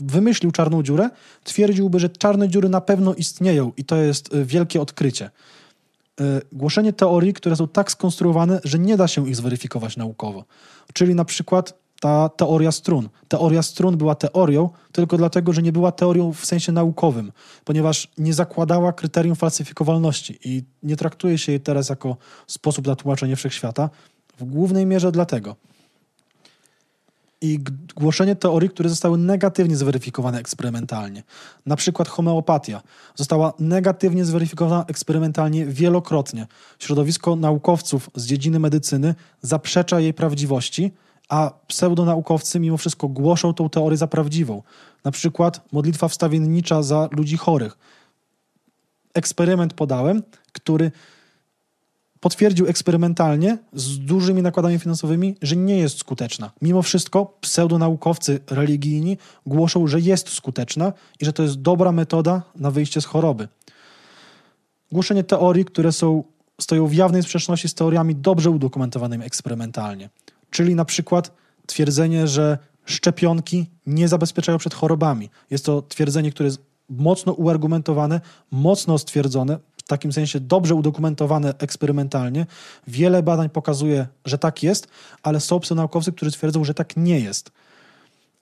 [0.00, 1.10] wymyślił czarną dziurę,
[1.44, 5.30] twierdziłby, że czarne dziury na pewno istnieją i to jest y, wielkie odkrycie.
[6.52, 10.44] Głoszenie teorii, które są tak skonstruowane, że nie da się ich zweryfikować naukowo.
[10.92, 13.08] Czyli na przykład ta teoria strun.
[13.28, 17.32] Teoria strun była teorią tylko dlatego, że nie była teorią w sensie naukowym,
[17.64, 23.36] ponieważ nie zakładała kryterium falsyfikowalności i nie traktuje się jej teraz jako sposób na tłumaczenie
[23.36, 23.90] wszechświata.
[24.38, 25.56] W głównej mierze dlatego,
[27.40, 27.58] i
[27.96, 31.22] głoszenie teorii, które zostały negatywnie zweryfikowane eksperymentalnie.
[31.66, 32.82] Na przykład homeopatia
[33.14, 36.46] została negatywnie zweryfikowana eksperymentalnie wielokrotnie.
[36.78, 40.92] Środowisko naukowców z dziedziny medycyny zaprzecza jej prawdziwości,
[41.28, 44.62] a pseudonaukowcy mimo wszystko głoszą tą teorię za prawdziwą.
[45.04, 47.78] Na przykład modlitwa wstawiennicza za ludzi chorych.
[49.14, 50.22] Eksperyment podałem,
[50.52, 50.92] który
[52.20, 56.50] potwierdził eksperymentalnie z dużymi nakładami finansowymi, że nie jest skuteczna.
[56.62, 62.70] Mimo wszystko pseudonaukowcy religijni głoszą, że jest skuteczna i że to jest dobra metoda na
[62.70, 63.48] wyjście z choroby.
[64.92, 66.24] Głoszenie teorii, które są,
[66.60, 70.08] stoją w jawnej sprzeczności z teoriami dobrze udokumentowanymi eksperymentalnie.
[70.50, 71.32] Czyli na przykład
[71.66, 75.30] twierdzenie, że szczepionki nie zabezpieczają przed chorobami.
[75.50, 78.20] Jest to twierdzenie, które jest mocno uargumentowane,
[78.50, 82.46] mocno stwierdzone, w takim sensie dobrze udokumentowane eksperymentalnie.
[82.86, 84.88] Wiele badań pokazuje, że tak jest,
[85.22, 87.50] ale są naukowcy, którzy twierdzą, że tak nie jest.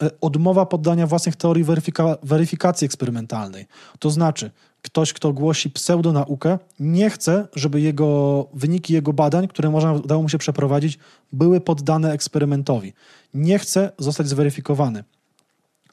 [0.02, 3.66] E, odmowa poddania własnych teorii weryfika weryfikacji eksperymentalnej.
[3.98, 4.50] To znaczy,
[4.86, 10.28] ktoś, kto głosi pseudonaukę, nie chce, żeby jego wyniki jego badań, które można udało mu
[10.28, 10.98] się przeprowadzić,
[11.32, 12.92] były poddane eksperymentowi.
[13.34, 15.04] Nie chce zostać zweryfikowany.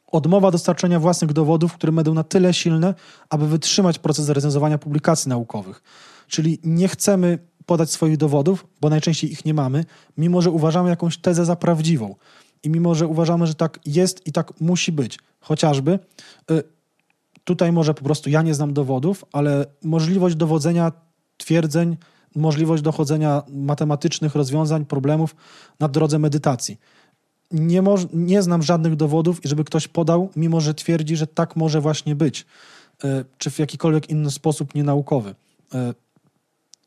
[0.07, 2.93] Odmowa dostarczenia własnych dowodów, które będą na tyle silne,
[3.29, 5.83] aby wytrzymać proces recenzowania publikacji naukowych.
[6.27, 9.85] Czyli nie chcemy podać swoich dowodów, bo najczęściej ich nie mamy,
[10.17, 12.15] mimo że uważamy jakąś tezę za prawdziwą.
[12.63, 15.19] I mimo, że uważamy, że tak jest i tak musi być.
[15.39, 15.99] Chociażby
[16.51, 16.63] y,
[17.43, 20.91] tutaj może po prostu ja nie znam dowodów, ale możliwość dowodzenia
[21.37, 21.97] twierdzeń,
[22.35, 25.35] możliwość dochodzenia matematycznych rozwiązań, problemów
[25.79, 26.79] na drodze medytacji.
[27.51, 27.83] Nie,
[28.13, 32.45] nie znam żadnych dowodów, żeby ktoś podał, mimo że twierdzi, że tak może właśnie być,
[33.03, 35.35] e, czy w jakikolwiek inny sposób nienaukowy.
[35.73, 35.93] E,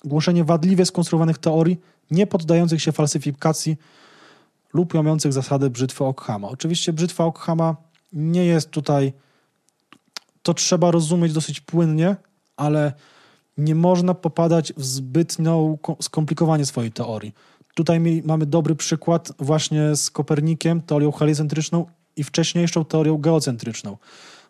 [0.04, 1.80] głoszenie wadliwie skonstruowanych teorii,
[2.10, 3.76] nie poddających się falsyfikacji
[4.72, 6.48] lub łamiących zasady brzytwy Ockhama.
[6.48, 7.76] Oczywiście brzytwa Ockhama
[8.12, 9.12] nie jest tutaj
[10.46, 12.16] to trzeba rozumieć dosyć płynnie,
[12.56, 12.92] ale
[13.58, 17.34] nie można popadać w zbytnio skomplikowanie swojej teorii.
[17.74, 21.86] Tutaj mamy dobry przykład właśnie z Kopernikiem, teorią heliocentryczną
[22.16, 23.96] i wcześniejszą teorią geocentryczną.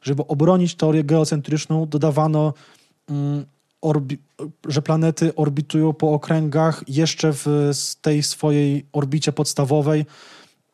[0.02, 2.54] Żeby obronić teorię geocentryczną, dodawano,
[3.10, 3.46] mm,
[4.68, 7.72] że planety orbitują po okręgach jeszcze w
[8.02, 10.06] tej swojej orbicie podstawowej,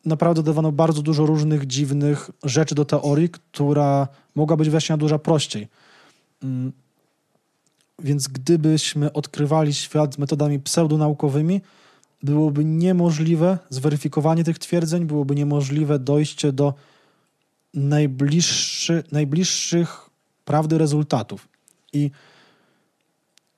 [0.05, 5.67] naprawdę dawano bardzo dużo różnych dziwnych rzeczy do teorii, która mogła być wyjaśniona dużo prościej.
[6.43, 6.71] Mm.
[7.99, 11.61] Więc gdybyśmy odkrywali świat metodami pseudonaukowymi,
[12.23, 16.73] byłoby niemożliwe zweryfikowanie tych twierdzeń, byłoby niemożliwe dojście do
[17.73, 20.09] najbliższy, najbliższych
[20.45, 21.47] prawdy rezultatów.
[21.93, 22.11] I,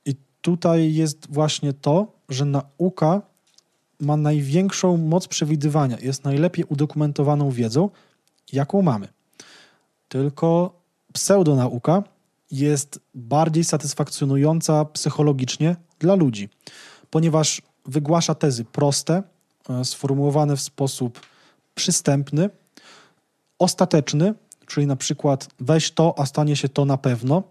[0.05, 3.21] I tutaj jest właśnie to, że nauka
[3.99, 7.89] ma największą moc przewidywania, jest najlepiej udokumentowaną wiedzą,
[8.53, 9.07] jaką mamy.
[10.09, 10.79] Tylko
[11.13, 12.03] pseudonauka
[12.51, 16.49] jest bardziej satysfakcjonująca psychologicznie dla ludzi,
[17.09, 19.23] ponieważ wygłasza tezy proste,
[19.69, 21.21] e, sformułowane w sposób
[21.75, 22.49] przystępny,
[23.59, 24.33] ostateczny,
[24.65, 27.43] czyli na przykład weź to, a stanie się to na pewno,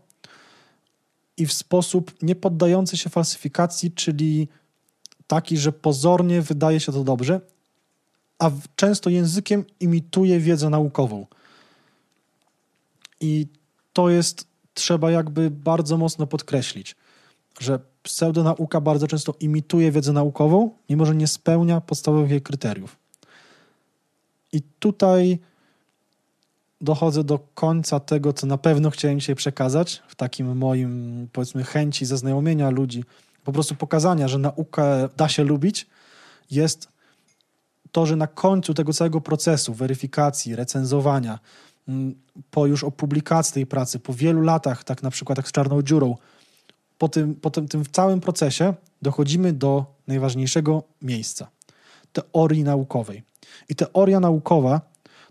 [1.37, 4.49] i w sposób nie poddający się falsyfikacji, czyli
[5.27, 7.41] taki, że pozornie wydaje się to dobrze,
[8.39, 11.27] a często językiem imituje wiedzę naukową.
[13.21, 13.47] I
[13.93, 16.97] to jest, trzeba jakby bardzo mocno podkreślić,
[17.61, 22.97] że pseudonauka bardzo często imituje wiedzę naukową, mimo że nie spełnia podstawowych jej kryteriów.
[24.53, 25.39] I tutaj
[26.81, 32.07] dochodzę do końca tego, co na pewno chciałem dzisiaj przekazać, w takim moim, powiedzmy, chęci
[32.07, 33.05] zaznajomienia ludzi
[33.45, 35.87] po prostu pokazania, że naukę da się lubić,
[36.51, 36.89] jest
[37.93, 41.39] to, że na końcu tego całego procesu weryfikacji, recenzowania,
[41.89, 42.15] mm,
[42.51, 46.17] po już opublikacji tej pracy, po wielu latach, tak na przykład jak z czarną dziurą,
[46.99, 51.49] po tym, po tym, tym całym procesie dochodzimy do najważniejszego miejsca
[52.13, 53.23] teorii naukowej.
[53.69, 54.81] I teoria naukowa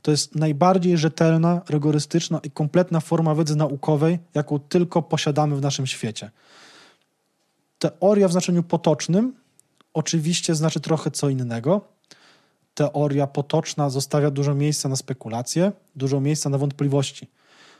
[0.01, 5.87] to jest najbardziej rzetelna, rygorystyczna i kompletna forma wiedzy naukowej, jaką tylko posiadamy w naszym
[5.87, 6.31] świecie.
[7.83, 9.33] Teoria w znaczeniu potocznym
[9.93, 11.81] oczywiście znaczy trochę co innego.
[12.73, 17.27] Teoria potoczna zostawia dużo miejsca na spekulacje, dużo miejsca na wątpliwości.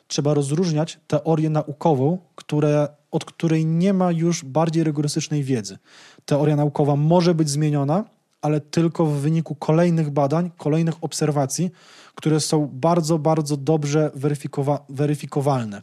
[0.08, 5.78] Trzeba rozróżniać teorię naukową, które, od której nie ma już bardziej rygorystycznej wiedzy.
[6.26, 8.04] Teoria naukowa może być zmieniona,
[8.42, 11.72] ale tylko w wyniku kolejnych badań, kolejnych obserwacji,
[12.16, 15.82] które są bardzo, bardzo dobrze weryfikowa weryfikowalne.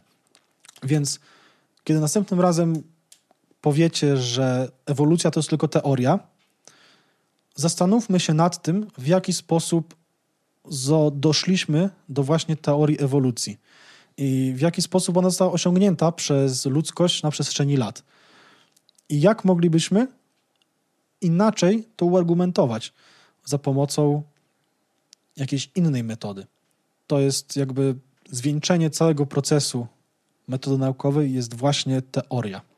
[0.83, 1.19] Więc
[1.83, 2.83] kiedy następnym razem
[3.61, 6.19] powiecie, że ewolucja to jest tylko teoria,
[7.55, 9.95] zastanówmy się nad tym, w jaki sposób
[11.11, 13.57] doszliśmy do właśnie teorii ewolucji
[14.17, 18.03] i w jaki sposób ona została osiągnięta przez ludzkość na przestrzeni lat.
[19.09, 20.07] I jak moglibyśmy
[21.21, 22.93] inaczej to uargumentować
[23.45, 24.23] za pomocą
[25.37, 26.47] jakiejś innej metody.
[27.07, 27.95] To jest jakby
[28.31, 29.87] zwieńczenie całego procesu
[30.47, 32.70] metody naukowej jest właśnie teoria.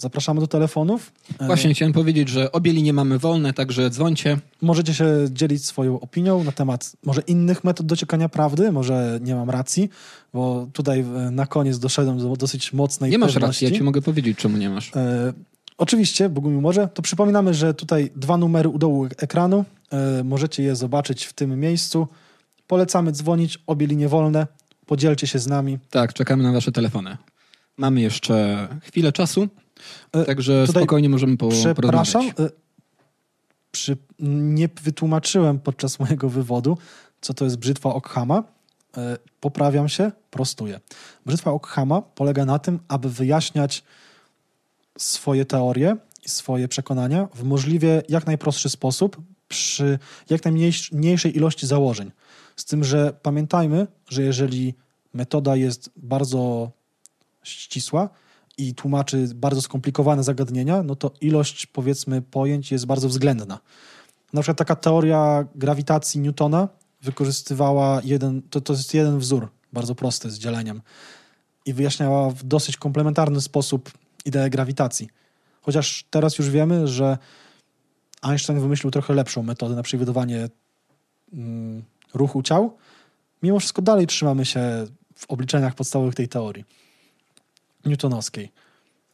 [0.00, 1.12] Zapraszamy do telefonów.
[1.40, 4.38] E, Właśnie chciałem powiedzieć, że obie linie mamy wolne, także dzwońcie.
[4.62, 9.50] Możecie się dzielić swoją opinią na temat może innych metod dociekania prawdy, może nie mam
[9.50, 9.88] racji,
[10.32, 13.64] bo tutaj e, na koniec doszedłem do dosyć mocnej Nie masz pewności.
[13.64, 14.96] racji, ja ci mogę powiedzieć, czemu nie masz.
[14.96, 15.32] E,
[15.78, 16.88] oczywiście, Bogumił może.
[16.94, 19.64] To przypominamy, że tutaj dwa numery u dołu ekranu.
[19.92, 22.08] E, możecie je zobaczyć w tym miejscu.
[22.66, 24.46] Polecamy dzwonić, obie linie wolne.
[24.86, 25.78] Podzielcie się z nami.
[25.90, 27.16] Tak, czekamy na wasze telefony.
[27.76, 29.48] Mamy jeszcze chwilę czasu.
[30.12, 32.32] E, Także Tutaj spokojnie możemy po, Przepraszam, e,
[33.72, 36.78] przy, nie wytłumaczyłem podczas mojego wywodu,
[37.20, 38.44] co to jest brzytwa Ockhama.
[38.96, 40.80] E, poprawiam się, prostuję.
[41.26, 43.84] Brzytwa Ockhama polega na tym, aby wyjaśniać
[44.98, 49.16] swoje teorie i swoje przekonania w możliwie jak najprostszy sposób
[49.48, 49.98] przy
[50.30, 52.10] jak najmniejszej ilości założeń.
[52.56, 54.74] Z tym, że pamiętajmy, że jeżeli
[55.14, 56.70] metoda jest bardzo
[57.42, 58.08] ścisła,
[58.58, 63.58] i tłumaczy bardzo skomplikowane zagadnienia, no to ilość, powiedzmy, pojęć jest bardzo względna.
[64.32, 66.68] Na przykład taka teoria grawitacji Newtona
[67.02, 70.82] wykorzystywała jeden, to, to jest jeden wzór, bardzo prosty, z dzieleniem
[71.66, 73.90] i wyjaśniała w dosyć komplementarny sposób
[74.24, 75.08] ideę grawitacji.
[75.62, 77.18] Chociaż teraz już wiemy, że
[78.22, 80.48] Einstein wymyślił trochę lepszą metodę na przewidywanie
[81.32, 81.82] mm,
[82.14, 82.76] ruchu ciał.
[83.42, 86.64] Mimo wszystko dalej trzymamy się w obliczeniach podstawowych tej teorii
[87.84, 88.52] newtonowskiej.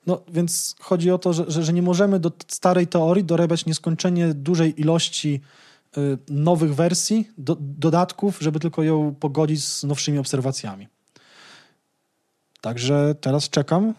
[0.06, 4.34] No więc chodzi o to, że, że, że, nie możemy do starej teorii dorabiać nieskończenie
[4.34, 5.40] dużej ilości
[5.98, 10.88] y, nowych wersji, do, dodatków, żeby tylko ją pogodzić z nowszymi obserwacjami.
[12.60, 13.88] Także teraz czekam.
[13.90, 13.94] Y,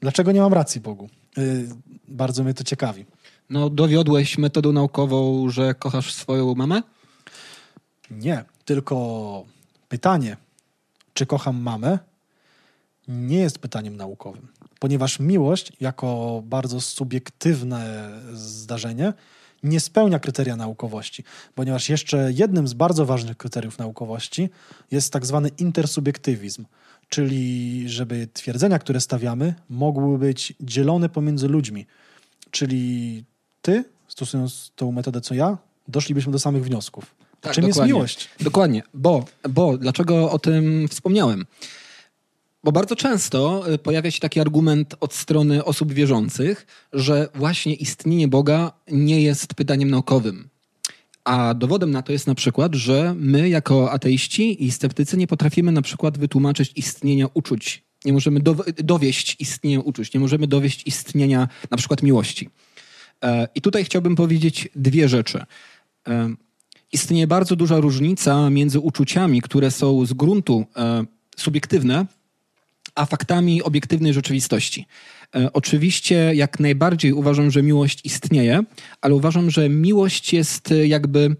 [0.00, 1.08] dlaczego nie mam racji, Bogu?
[1.38, 1.68] Y,
[2.08, 3.06] bardzo mnie to ciekawi.
[3.50, 6.82] No, dowiodłeś metodą naukową, że kochasz swoją mamę?
[8.10, 9.44] Nie, tylko
[9.88, 10.36] pytanie,
[11.14, 11.98] czy kocham mamę,
[13.10, 14.48] nie jest pytaniem naukowym,
[14.78, 19.12] ponieważ miłość, jako bardzo subiektywne zdarzenie,
[19.62, 24.50] nie spełnia kryteria naukowości, ponieważ jeszcze jednym z bardzo ważnych kryteriów naukowości
[24.90, 26.64] jest tak zwany intersubiektywizm,
[27.08, 31.86] czyli żeby twierdzenia, które stawiamy, mogły być dzielone pomiędzy ludźmi.
[32.50, 33.24] Czyli
[33.62, 35.58] ty, stosując tą metodę co ja,
[35.88, 37.14] doszlibyśmy do samych wniosków.
[37.40, 37.88] Tak, Czym dokładnie.
[37.88, 38.28] jest miłość?
[38.40, 41.46] Dokładnie, bo, bo dlaczego o tym wspomniałem?
[42.64, 48.28] Bo bardzo często y, pojawia się taki argument od strony osób wierzących, że właśnie istnienie
[48.28, 50.48] Boga nie jest pytaniem naukowym.
[51.24, 55.72] A dowodem na to jest na przykład, że my jako ateiści i sceptycy nie potrafimy
[55.72, 57.82] na przykład wytłumaczyć istnienia uczuć.
[58.04, 58.40] Nie możemy
[58.84, 62.50] dowieść istnienia uczuć, nie możemy dowieść istnienia na przykład miłości.
[63.24, 65.44] E, I tutaj chciałbym powiedzieć dwie rzeczy.
[66.08, 66.34] E,
[66.92, 71.04] istnieje bardzo duża różnica między uczuciami, które są z gruntu e,
[71.36, 72.06] subiektywne,
[72.94, 74.86] a faktami obiektywnej rzeczywistości.
[75.34, 78.62] E, oczywiście, jak najbardziej uważam, że miłość istnieje,
[79.00, 81.36] ale uważam, że miłość jest e, jakby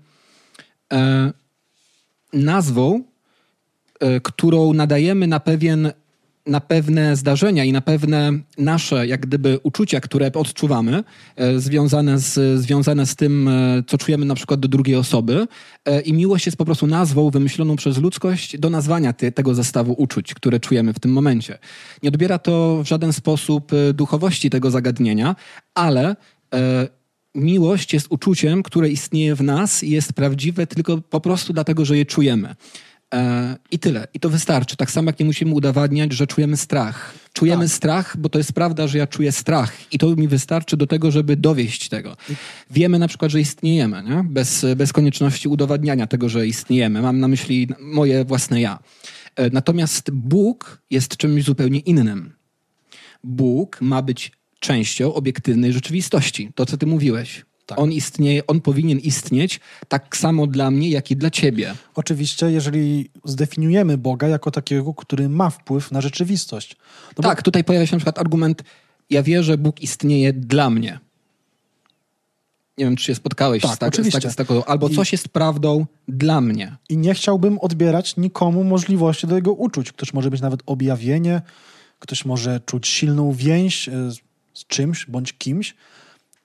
[0.93, 1.33] e,
[2.33, 3.03] nazwą,
[4.23, 5.93] którą nadajemy na pewien
[6.51, 11.05] na pewne zdarzenia i na pewne nasze, jak gdyby, uczucia, które odczuwamy,
[11.37, 15.47] e, związane z, związane z tym, e, co czujemy na przykład do drugiej osoby.
[15.85, 19.95] E, I miłość jest po prostu nazwą wymyśloną przez ludzkość do nazwania te, tego zestawu
[19.99, 21.59] uczuć, które czujemy w tym momencie.
[22.03, 25.37] Nie odbiera to w żaden sposób duchowości tego zagadnienia,
[25.75, 26.17] ale
[27.35, 31.97] miłość jest uczuciem, które istnieje w nas i jest prawdziwe tylko po prostu dlatego, że
[31.97, 32.55] je czujemy.
[33.71, 34.07] I tyle.
[34.15, 34.77] I to wystarczy.
[34.77, 37.15] Tak samo jak nie musimy udowadniać, że czujemy strach.
[37.33, 37.73] Czujemy tak.
[37.73, 39.73] strach, bo to jest prawda, że ja czuję strach.
[39.93, 42.17] I to mi wystarczy do tego, żeby dowieść tego.
[42.71, 44.25] Wiemy na przykład, że istniejemy, nie?
[44.25, 47.03] Bez, bez konieczności udowadniania tego, że istniejemy.
[47.03, 48.79] Mam na myśli moje własne ja.
[49.37, 52.33] E, natomiast Bóg jest czymś zupełnie innym.
[53.25, 56.51] Bóg ma być częścią obiektywnej rzeczywistości.
[56.55, 57.45] To, co ty mówiłeś.
[57.71, 57.79] Tak.
[57.79, 61.75] On istnieje, on powinien istnieć tak samo dla mnie, jak i dla ciebie.
[61.95, 66.77] Oczywiście, jeżeli zdefiniujemy Boga jako takiego, który ma wpływ na rzeczywistość.
[67.17, 67.43] No tak, bo...
[67.43, 68.63] tutaj pojawia się na przykład argument,
[69.11, 70.99] ja wierzę, że Bóg istnieje dla mnie.
[72.79, 75.13] Nie wiem, czy się spotkałeś tak, z, tak, z, tak, z taką, albo I, coś
[75.13, 76.77] jest prawdą dla mnie.
[76.89, 79.93] I nie chciałbym odbierać nikomu możliwości do jego uczuć.
[79.93, 81.43] Ktoś może być nawet objawienie,
[81.99, 83.93] ktoś może czuć silną więź e,
[84.55, 85.75] z czymś bądź kimś,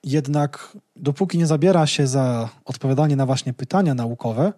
[0.06, 4.52] jednak dopóki nie zabiera się za odpowiadanie na właśnie pytania naukowe,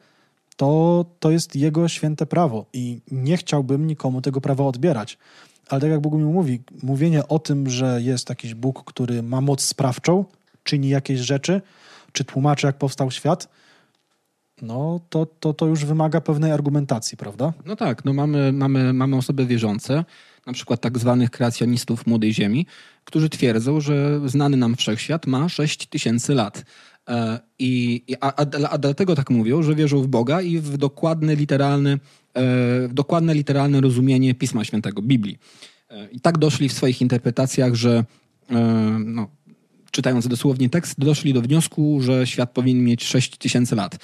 [0.56, 5.18] to to jest jego święte prawo i nie chciałbym nikomu tego prawa odbierać.
[5.68, 9.40] Ale tak jak Bóg mi mówi, mówienie o tym, że jest jakiś Bóg, który ma
[9.40, 10.24] moc sprawczą,
[10.62, 11.62] czyni jakieś rzeczy,
[12.12, 13.48] czy tłumaczy, jak powstał świat,
[14.62, 17.52] no to, to, to już wymaga pewnej argumentacji, prawda?
[17.66, 20.04] No tak, no mamy, mamy, mamy osoby wierzące,
[20.46, 22.66] na przykład tak zwanych kreacjonistów Młodej Ziemi,
[23.08, 26.64] którzy twierdzą, że znany nam wszechświat ma 6 tysięcy lat.
[27.08, 31.34] E, I, a, a, a, dlatego tak mówią, że wierzą w Boga i w dokładne
[31.34, 31.98] literalne, e,
[32.88, 35.38] w dokładne literalne rozumienie Pisma Świętego, Biblii.
[35.90, 38.04] E, I tak doszli w swoich interpretacjach, że
[39.04, 39.28] no,
[39.90, 43.98] czytając dosłownie tekst, doszli do wniosku, że świat powinien mieć 6 tysięcy lat.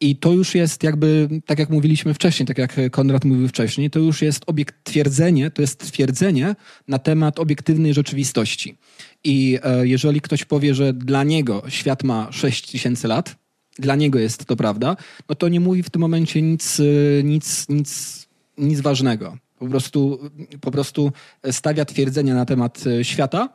[0.00, 3.98] I to już jest jakby, tak jak mówiliśmy wcześniej, tak jak Konrad mówił wcześniej, to
[3.98, 6.56] już jest obiekt twierdzenie, to jest twierdzenie
[6.88, 8.76] na temat obiektywnej rzeczywistości.
[9.24, 13.36] I e, jeżeli ktoś powie, że dla niego świat ma 6 tysięcy lat,
[13.78, 14.96] dla niego jest to prawda,
[15.28, 18.28] no to nie mówi w tym momencie nic, e, nic, nic,
[18.58, 19.36] nic ważnego.
[19.58, 20.30] Po prostu,
[20.60, 21.12] po prostu
[21.50, 23.48] stawia twierdzenia na temat e, świata,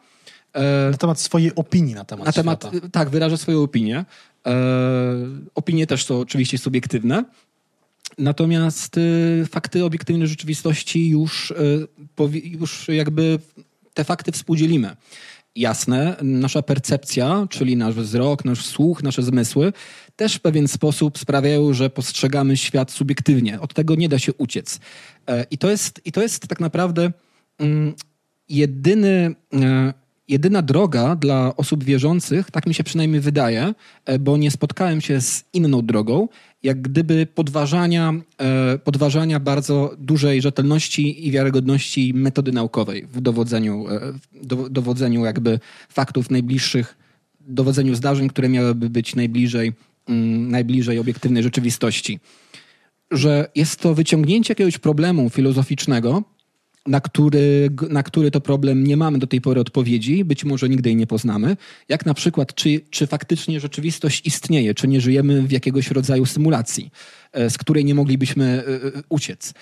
[0.92, 2.90] na temat swojej opinii na temat na temat, świata.
[2.92, 4.06] Tak, wyraża swoją opinię.
[4.46, 4.52] E,
[5.56, 7.24] opinie też są oczywiście subiektywne.
[8.18, 11.88] Natomiast y, fakty obiektywnej rzeczywistości już, y,
[12.44, 13.40] już jakby
[13.94, 14.96] te fakty współdzielimy.
[15.56, 19.74] Jasne, nasza percepcja, czyli nasz wzrok, nasz słuch, nasze zmysły
[20.16, 23.62] też w pewien sposób sprawiają, że postrzegamy świat subiektywnie.
[23.62, 24.80] Od tego nie da się uciec.
[25.28, 27.12] E, I to jest, i to jest tak naprawdę
[27.60, 27.94] mm,
[28.50, 29.36] jedyny
[30.28, 33.74] jedyna droga dla osób wierzących, tak mi się przynajmniej wydaje,
[34.06, 36.28] e, bo nie spotkałem się z inną drogą,
[36.64, 44.14] jak gdyby podważania, e, podważania bardzo dużej rzetelności i wiarygodności metody naukowej w dowodzeniu, e,
[44.34, 45.60] w dowodzeniu jakby
[45.90, 46.98] faktów najbliższych,
[47.40, 49.74] dowodzeniu zdarzeń, które miałyby być najbliżej,
[50.10, 52.20] mm, najbliżej obiektywnej rzeczywistości.
[53.12, 56.24] Że jest to wyciągnięcie jakiegoś problemu filozoficznego,
[56.88, 60.90] na który, na który to problem nie mamy do tej pory odpowiedzi, być może nigdy
[60.90, 61.58] jej nie poznamy.
[61.90, 66.92] Jak na przykład, czy, czy faktycznie rzeczywistość istnieje, czy nie żyjemy w jakiegoś rodzaju symulacji,
[67.32, 69.54] e, z której nie moglibyśmy e, e, uciec.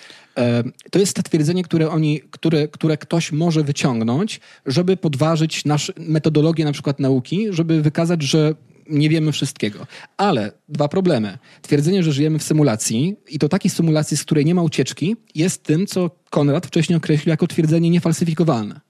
[0.90, 6.72] To jest twierdzenie, które, oni, które, które ktoś może wyciągnąć, żeby podważyć nasz, metodologię na
[6.72, 8.54] przykład nauki, żeby wykazać, że
[8.88, 9.86] nie wiemy wszystkiego.
[10.16, 11.38] Ale dwa problemy.
[11.62, 15.62] Twierdzenie, że żyjemy w symulacji i to takiej symulacji, z której nie ma ucieczki, jest
[15.62, 18.80] tym, co Konrad wcześniej określił jako twierdzenie niefalsyfikowalne.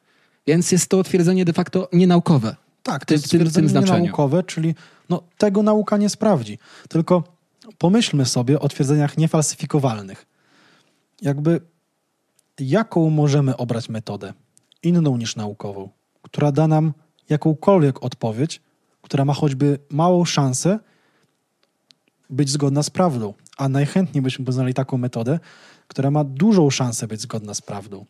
[0.46, 2.56] Więc jest to twierdzenie de facto nienaukowe.
[2.82, 4.74] Tak, to jest tym, tym nienaukowe, czyli
[5.08, 6.58] no, tego nauka nie sprawdzi.
[6.88, 7.24] Tylko
[7.78, 10.26] pomyślmy sobie o twierdzeniach niefalsyfikowalnych.
[11.22, 11.60] Jakby
[12.60, 14.32] jaką możemy obrać metodę
[14.82, 15.88] inną niż naukową,
[16.22, 16.92] która da nam
[17.28, 18.60] jakąkolwiek odpowiedź,
[19.14, 20.78] która ma choćby małą szansę
[22.30, 23.34] być zgodna z prawdą.
[23.56, 25.40] A najchętniej byśmy poznali taką metodę,
[25.88, 28.06] która ma dużą szansę być zgodna z prawdą.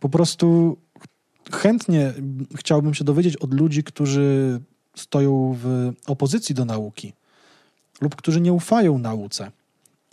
[0.00, 0.76] Po prostu
[1.52, 2.12] chętnie
[2.56, 4.60] chciałbym się dowiedzieć od ludzi, którzy
[4.96, 7.12] stoją w opozycji do nauki
[8.00, 9.50] lub którzy nie ufają nauce,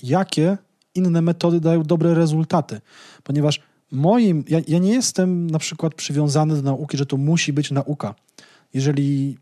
[0.03, 0.57] jakie
[0.95, 2.81] inne metody dają dobre rezultaty.
[3.23, 3.61] Ponieważ
[3.91, 8.15] moim, ja, ja nie jestem na przykład przywiązany do nauki, że to musi być nauka.
[8.73, 9.37] Jeżeli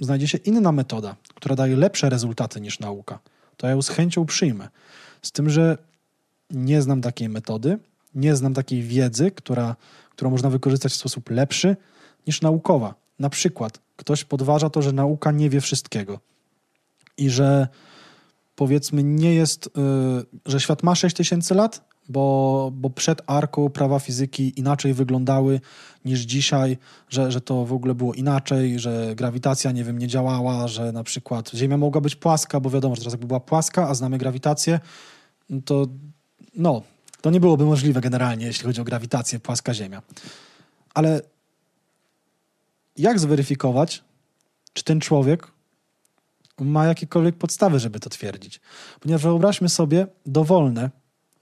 [0.00, 3.18] znajdzie się inna metoda, która daje lepsze rezultaty niż nauka,
[3.56, 4.68] to ja ją z chęcią przyjmę.
[5.22, 5.78] Z tym, że
[6.50, 7.78] nie znam takiej metody,
[8.14, 9.76] nie znam takiej wiedzy, która,
[10.10, 11.76] którą można wykorzystać w sposób lepszy
[12.26, 12.94] niż naukowa.
[13.18, 16.20] Na przykład ktoś podważa to, że nauka nie wie wszystkiego
[17.16, 17.68] i że
[18.56, 24.52] powiedzmy nie jest, yy, że świat ma 6000 lat, bo, bo przed arką prawa fizyki
[24.56, 25.60] inaczej wyglądały
[26.04, 30.68] niż dzisiaj, że, że to w ogóle było inaczej, że grawitacja, nie wiem, nie działała,
[30.68, 33.94] że na przykład Ziemia mogła być płaska, bo wiadomo, że teraz jakby była płaska, a
[33.94, 34.80] znamy grawitację,
[35.64, 35.86] to
[36.54, 36.82] no,
[37.20, 40.02] to nie byłoby możliwe generalnie, jeśli chodzi o grawitację, płaska Ziemia.
[40.94, 41.20] Ale
[42.96, 44.04] jak zweryfikować,
[44.72, 45.46] czy ten człowiek
[46.58, 48.60] ma jakiekolwiek podstawy, żeby to twierdzić?
[49.00, 50.90] Ponieważ wyobraźmy sobie dowolne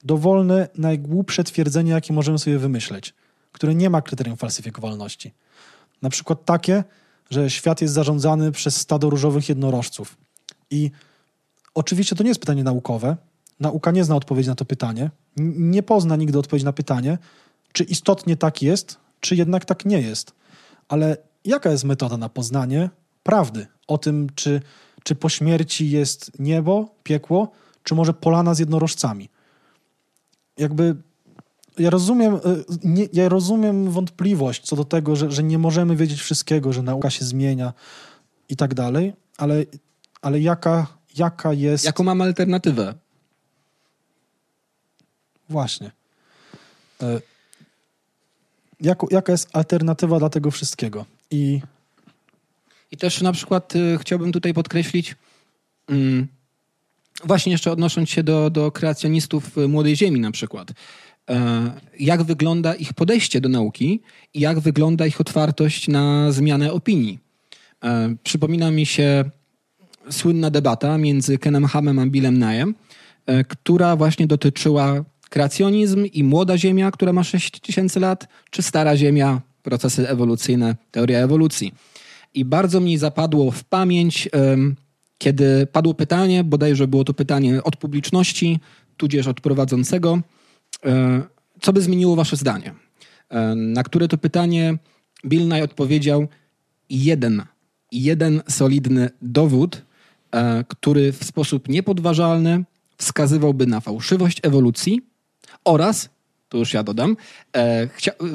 [0.04, 3.14] dowolne, najgłupsze twierdzenie, jakie możemy sobie wymyśleć,
[3.52, 5.34] które nie ma kryterium falsyfikowalności.
[6.02, 6.84] Na przykład takie,
[7.30, 10.16] że świat jest zarządzany przez stado różowych jednorożców.
[10.70, 10.90] I
[11.74, 13.16] oczywiście to nie jest pytanie naukowe.
[13.60, 15.10] Nauka nie zna odpowiedzi na to pytanie.
[15.36, 17.18] Nie pozna nigdy odpowiedzi na pytanie,
[17.72, 20.32] czy istotnie tak jest, czy jednak tak nie jest.
[20.88, 22.90] Ale jaka jest metoda na poznanie
[23.22, 24.60] prawdy o tym, czy,
[25.02, 27.50] czy po śmierci jest niebo, piekło,
[27.82, 29.28] czy może polana z jednorożcami?
[30.58, 30.96] Jakby
[31.78, 32.40] ja rozumiem, y,
[32.84, 37.10] nie, ja rozumiem wątpliwość co do tego, że, że nie możemy wiedzieć wszystkiego, że nauka
[37.10, 37.72] się zmienia
[38.48, 39.64] i tak dalej, ale,
[40.22, 40.86] ale jaka,
[41.16, 41.84] jaka jest.
[41.84, 42.94] Jaką mam alternatywę?
[45.48, 45.90] Właśnie.
[47.02, 47.20] E,
[48.80, 51.04] jako, jaka jest alternatywa dla tego wszystkiego?
[51.30, 51.60] I,
[52.90, 55.16] I też na przykład y, chciałbym tutaj podkreślić.
[55.88, 56.28] Mm,
[57.24, 60.72] właśnie jeszcze odnosząc się do, do kreacjonistów Młodej Ziemi na przykład.
[61.30, 64.00] E, jak wygląda ich podejście do nauki
[64.34, 67.18] i jak wygląda ich otwartość na zmianę opinii.
[67.84, 69.24] E, przypomina mi się
[70.10, 72.72] słynna debata między Kenem Hamem a Billem Nye'em,
[73.26, 78.96] e, która właśnie dotyczyła kreacjonizm i młoda Ziemia, która ma 6 tysięcy lat, czy stara
[78.96, 81.74] Ziemia, procesy ewolucyjne, teoria ewolucji.
[82.34, 84.28] I bardzo mi zapadło w pamięć,
[85.18, 88.60] kiedy padło pytanie, bodajże było to pytanie od publiczności,
[88.96, 90.22] tudzież od prowadzącego,
[90.84, 91.22] E,
[91.60, 92.74] co by zmieniło wasze zdanie?
[93.28, 94.78] E, na które to pytanie
[95.26, 96.28] Bill Nye odpowiedział
[96.90, 97.42] jeden,
[97.92, 99.82] jeden solidny dowód,
[100.32, 102.64] e, który w sposób niepodważalny
[102.96, 105.00] wskazywałby na fałszywość ewolucji
[105.64, 106.08] oraz,
[106.48, 107.16] to już ja dodam,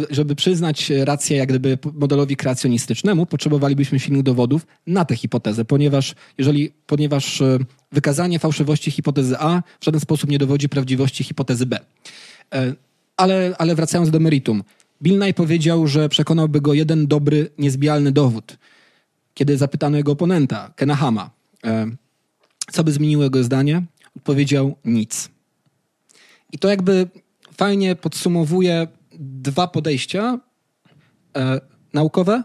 [0.09, 6.71] żeby przyznać rację jak gdyby modelowi kreacjonistycznemu, potrzebowalibyśmy silnych dowodów na tę hipotezę, ponieważ jeżeli,
[6.87, 7.43] ponieważ
[7.91, 11.79] wykazanie fałszywości hipotezy A w żaden sposób nie dowodzi prawdziwości hipotezy B.
[12.53, 12.73] E,
[13.17, 14.63] ale, ale wracając do meritum.
[15.01, 18.57] Bill Nye powiedział, że przekonałby go jeden dobry, niezbijalny dowód.
[19.33, 21.29] Kiedy zapytano jego oponenta, Kena Hama,
[21.65, 21.87] e,
[22.71, 23.83] co by zmieniło jego zdanie,
[24.17, 25.29] odpowiedział nic.
[26.51, 27.07] I to jakby
[27.57, 28.87] fajnie podsumowuje
[29.19, 30.39] dwa podejścia
[31.37, 31.61] e,
[31.93, 32.43] naukowe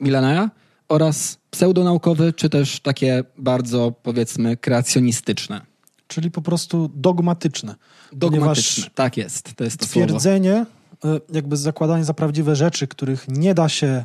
[0.00, 0.50] Milenaja
[0.88, 5.60] oraz pseudonaukowe, czy też takie bardzo, powiedzmy, kreacjonistyczne.
[6.06, 7.74] Czyli po prostu dogmatyczne.
[8.12, 9.54] Dogmatyczne, tak jest.
[9.56, 10.66] To jest to twierdzenie,
[11.00, 11.16] słowo.
[11.16, 14.04] E, jakby zakładanie za prawdziwe rzeczy, których nie da się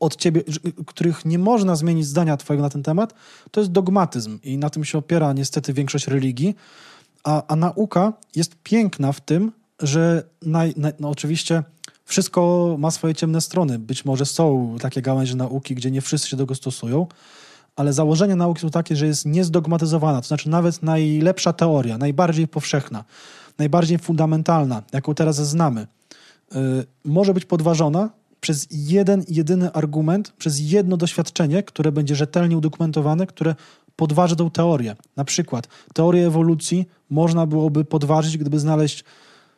[0.00, 0.42] od ciebie,
[0.86, 3.14] których nie można zmienić zdania twojego na ten temat,
[3.50, 6.56] to jest dogmatyzm i na tym się opiera niestety większość religii.
[7.26, 9.52] A, a nauka jest piękna w tym,
[9.82, 11.62] że naj, naj, no oczywiście
[12.04, 13.78] wszystko ma swoje ciemne strony.
[13.78, 17.06] Być może są takie gałęzie nauki, gdzie nie wszyscy się do tego stosują,
[17.76, 23.04] ale założenia nauki są takie, że jest niezdogmatyzowana, to znaczy nawet najlepsza teoria, najbardziej powszechna,
[23.58, 25.86] najbardziej fundamentalna, jaką teraz znamy,
[26.54, 26.60] yy,
[27.04, 28.10] może być podważona
[28.40, 33.54] przez jeden, jedyny argument, przez jedno doświadczenie, które będzie rzetelnie udokumentowane, które
[33.96, 34.96] podważy tą teorię.
[35.16, 39.04] Na przykład teorię ewolucji można byłoby podważyć, gdyby znaleźć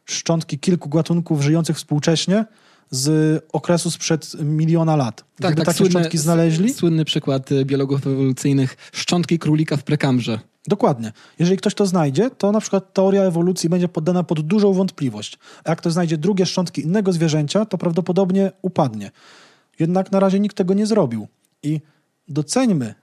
[0.05, 2.45] szczątki kilku gatunków żyjących współcześnie,
[2.91, 5.17] z okresu sprzed miliona lat.
[5.17, 6.75] Tak, Gdyby tak, takie słynne, szczątki znaleźli...
[6.75, 10.39] Słynny przykład y, biologów ewolucyjnych, szczątki królika w prekambrze.
[10.67, 11.13] Dokładnie.
[11.39, 15.39] Jeżeli ktoś to znajdzie, to na przykład teoria ewolucji będzie poddana pod dużą wątpliwość.
[15.65, 19.11] A jak ktoś znajdzie drugie szczątki innego zwierzęcia, to prawdopodobnie upadnie.
[19.79, 21.29] Jednak na razie nikt tego nie zrobił.
[21.63, 21.81] I
[22.29, 22.95] doceńmy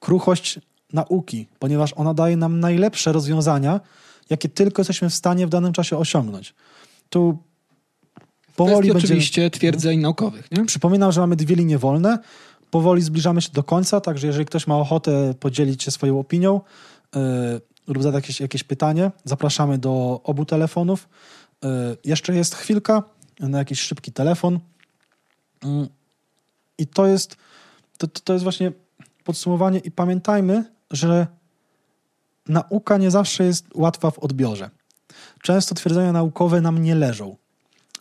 [0.00, 0.60] kruchość
[0.94, 3.80] nauki, ponieważ ona daje nam najlepsze rozwiązania,
[4.30, 6.54] jakie tylko jesteśmy w stanie w danym czasie osiągnąć.
[7.10, 7.38] Tu
[8.56, 9.06] Powoli będzie...
[9.06, 10.50] oczywiście twierdzeń naukowych.
[10.50, 10.64] Nie?
[10.64, 12.18] Przypominam, że mamy dwie linie wolne.
[12.70, 16.60] Powoli zbliżamy się do końca, także jeżeli ktoś ma ochotę podzielić się swoją opinią
[17.14, 17.20] yy,
[17.86, 21.08] lub zadać jakieś, jakieś pytanie, zapraszamy do obu telefonów.
[21.62, 21.70] Yy,
[22.04, 23.02] jeszcze jest chwilka
[23.40, 24.58] na jakiś szybki telefon.
[25.64, 25.88] Yy,
[26.78, 27.36] I to jest,
[27.98, 28.72] to, to jest właśnie
[29.24, 30.64] podsumowanie i pamiętajmy,
[30.94, 31.26] że
[32.48, 34.70] nauka nie zawsze jest łatwa w odbiorze.
[35.42, 37.36] Często twierdzenia naukowe nam nie leżą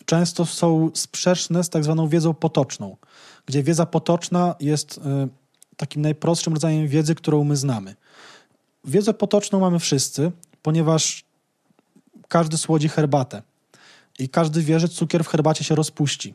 [0.06, 2.98] często są sprzeczne z tak zwaną wiedzą potoczną,
[3.46, 5.02] gdzie wiedza potoczna jest y,
[5.78, 7.96] takim najprostszym rodzajem wiedzy, którą my znamy.
[8.86, 11.24] Wiedzę potoczną mamy wszyscy, ponieważ
[12.28, 13.42] każdy słodzi herbatę
[14.20, 16.34] i każdy wie, że cukier w herbacie się rozpuści.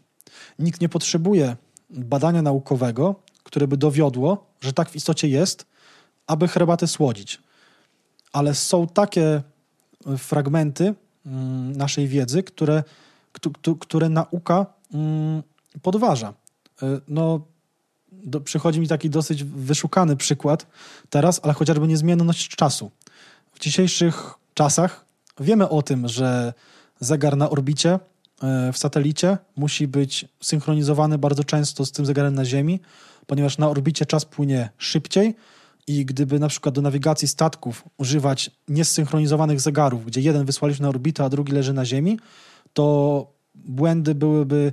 [0.59, 1.57] Nikt nie potrzebuje
[1.91, 5.67] badania naukowego, które by dowiodło, że tak w istocie jest,
[6.29, 7.43] aby herbatę słodzić.
[8.33, 9.43] Ale są takie
[10.19, 10.95] fragmenty
[11.27, 12.83] mm, naszej wiedzy, które
[13.81, 15.43] które nauka mm,
[15.83, 16.35] podważa.
[16.83, 17.41] E, no,
[18.13, 20.67] do, przychodzi mi taki dosyć wyszukany przykład
[21.11, 22.91] teraz, ale chociażby niezmienność czasu.
[23.55, 25.05] W dzisiejszych czasach
[25.41, 26.53] wiemy o tym, że
[27.01, 27.99] zegar na orbicie
[28.43, 32.81] e, w satelicie musi być synchronizowany bardzo często z tym zegarem na Ziemi,
[33.27, 35.35] ponieważ na orbicie czas płynie szybciej
[35.89, 41.25] i gdyby na przykład do nawigacji statków używać niesynchronizowanych zegarów, gdzie jeden wysłaliśmy na orbitę,
[41.25, 42.19] a drugi leży na Ziemi,
[42.73, 44.73] to błędy byłyby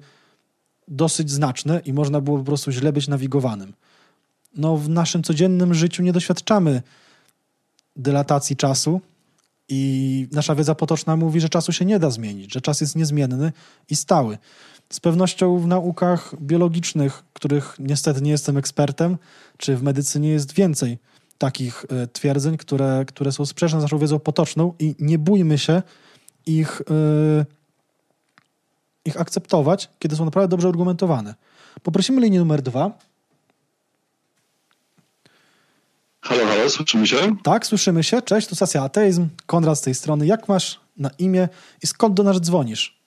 [0.87, 3.73] dosyć znaczne i można było po prostu źle być nawigowanym.
[4.57, 6.81] No, w naszym codziennym życiu nie doświadczamy
[7.95, 9.01] dylatacji czasu
[9.69, 13.51] i nasza wiedza potoczna mówi, że czasu się nie da zmienić, że czas jest niezmienny
[13.89, 14.37] i stały.
[14.89, 19.17] Z pewnością w naukach biologicznych, których niestety nie jestem ekspertem,
[19.57, 20.97] czy w medycynie jest więcej
[21.37, 25.81] takich y, twierdzeń, które, które są sprzeczne z naszą wiedzą potoczną i nie bójmy się
[26.45, 27.45] ich y,
[29.05, 31.35] ich akceptować, kiedy są naprawdę dobrze argumentowane.
[31.83, 32.91] Poprosimy linię numer dwa.
[36.21, 37.35] Halo, halo, słyszymy się?
[37.43, 38.21] Tak, słyszymy się.
[38.21, 40.25] Cześć, tu Stacja Ateizm, Konrad z tej strony.
[40.25, 41.49] Jak masz na imię
[41.83, 43.04] i skąd do nas dzwonisz?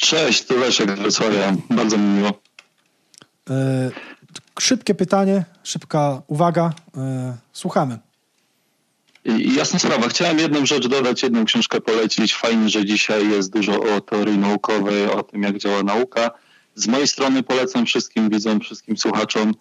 [0.00, 1.52] Cześć, tu Leszek z Wrocławia.
[1.70, 2.40] Bardzo mi miło.
[3.50, 3.90] E,
[4.60, 6.72] szybkie pytanie, szybka uwaga.
[6.96, 7.98] E, słuchamy.
[9.38, 10.08] Jasna sprawa.
[10.08, 12.34] Chciałem jedną rzecz dodać, jedną książkę polecić.
[12.34, 16.30] Fajnie, że dzisiaj jest dużo o teorii naukowej, o tym, jak działa nauka.
[16.74, 19.54] Z mojej strony polecam wszystkim widzom, wszystkim słuchaczom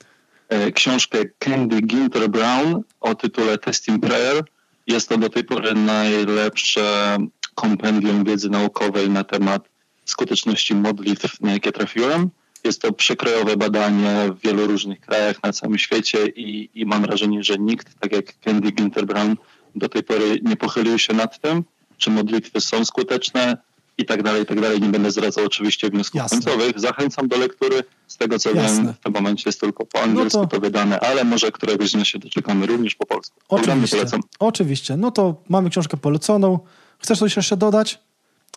[0.49, 4.43] e, książkę Candy Ginter Brown o tytule Testing Prayer.
[4.88, 7.18] Jest to do tej pory najlepsze
[7.55, 9.77] kompendium wiedzy naukowej na temat
[10.12, 12.30] skuteczności modlitw, na jakie trafiłem.
[12.64, 17.44] Jest to przekrojowe badanie w wielu różnych krajach na całym świecie i, i mam wrażenie,
[17.44, 19.36] że nikt, tak jak Candy Ginter Brown,
[19.76, 21.64] do tej pory nie pochylił się nad tym,
[21.98, 23.58] czy modlitwy są skuteczne
[23.98, 24.82] i tak dalej, i tak dalej.
[24.82, 26.38] Nie będę zwracał oczywiście wniosków Jasne.
[26.38, 26.80] końcowych.
[26.80, 27.84] Zachęcam do lektury.
[28.08, 28.84] Z tego co Jasne.
[28.84, 30.56] wiem, w tym momencie jest tylko po angielsku no to...
[30.56, 33.40] to wydane, ale może któregoś dnia się doczekamy również po polsku.
[33.50, 33.98] Oczywiście.
[33.98, 34.22] Polecam.
[34.40, 34.98] Oczywiście.
[34.98, 36.60] No to mamy książkę poleconą.
[37.00, 38.00] Chcesz coś jeszcze dodać?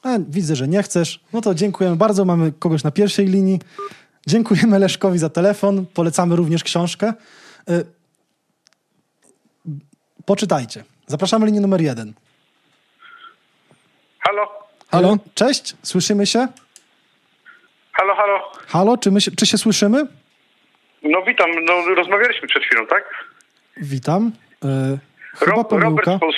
[0.03, 1.21] A, widzę, że nie chcesz.
[1.33, 2.25] No to dziękujemy bardzo.
[2.25, 3.59] Mamy kogoś na pierwszej linii.
[4.27, 5.87] Dziękujemy Leszkowi za telefon.
[5.95, 7.15] Polecamy również książkę.
[7.71, 7.85] Y,
[10.27, 10.85] poczytajcie.
[11.07, 12.13] Zapraszamy linię numer jeden.
[14.19, 14.49] Halo?
[14.91, 16.49] Halo, cześć, słyszymy się?
[17.93, 18.53] Halo, halo.
[18.67, 20.07] Halo, czy, my się, czy się słyszymy?
[21.03, 23.05] No witam, no rozmawialiśmy przed chwilą, tak?
[23.77, 24.33] Witam.
[24.65, 24.99] E,
[25.39, 26.35] chyba Rob, Robert, z Poz...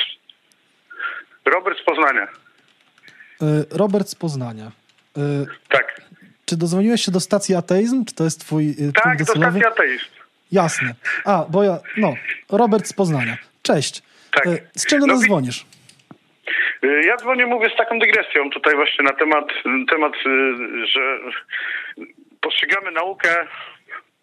[1.45, 2.29] Robert z Poznania.
[3.43, 4.73] E, Robert z Poznania.
[5.17, 5.21] E,
[5.69, 6.01] tak.
[6.45, 8.05] Czy dozwoniłeś się do stacji ateizm?
[8.05, 10.05] Czy to jest twój e, Tak, do stacji ateizm.
[10.53, 10.95] Jasne.
[11.25, 12.15] A, bo ja, no,
[12.51, 13.37] Robert z Poznania.
[13.63, 14.03] Cześć.
[14.33, 14.49] Tak.
[14.77, 15.67] Z czym do nas no, dzwonisz?
[17.07, 19.45] Ja dzwonię, mówię z taką dygresją tutaj właśnie na temat,
[19.91, 20.13] temat
[20.85, 21.19] że
[22.41, 23.47] postrzegamy naukę,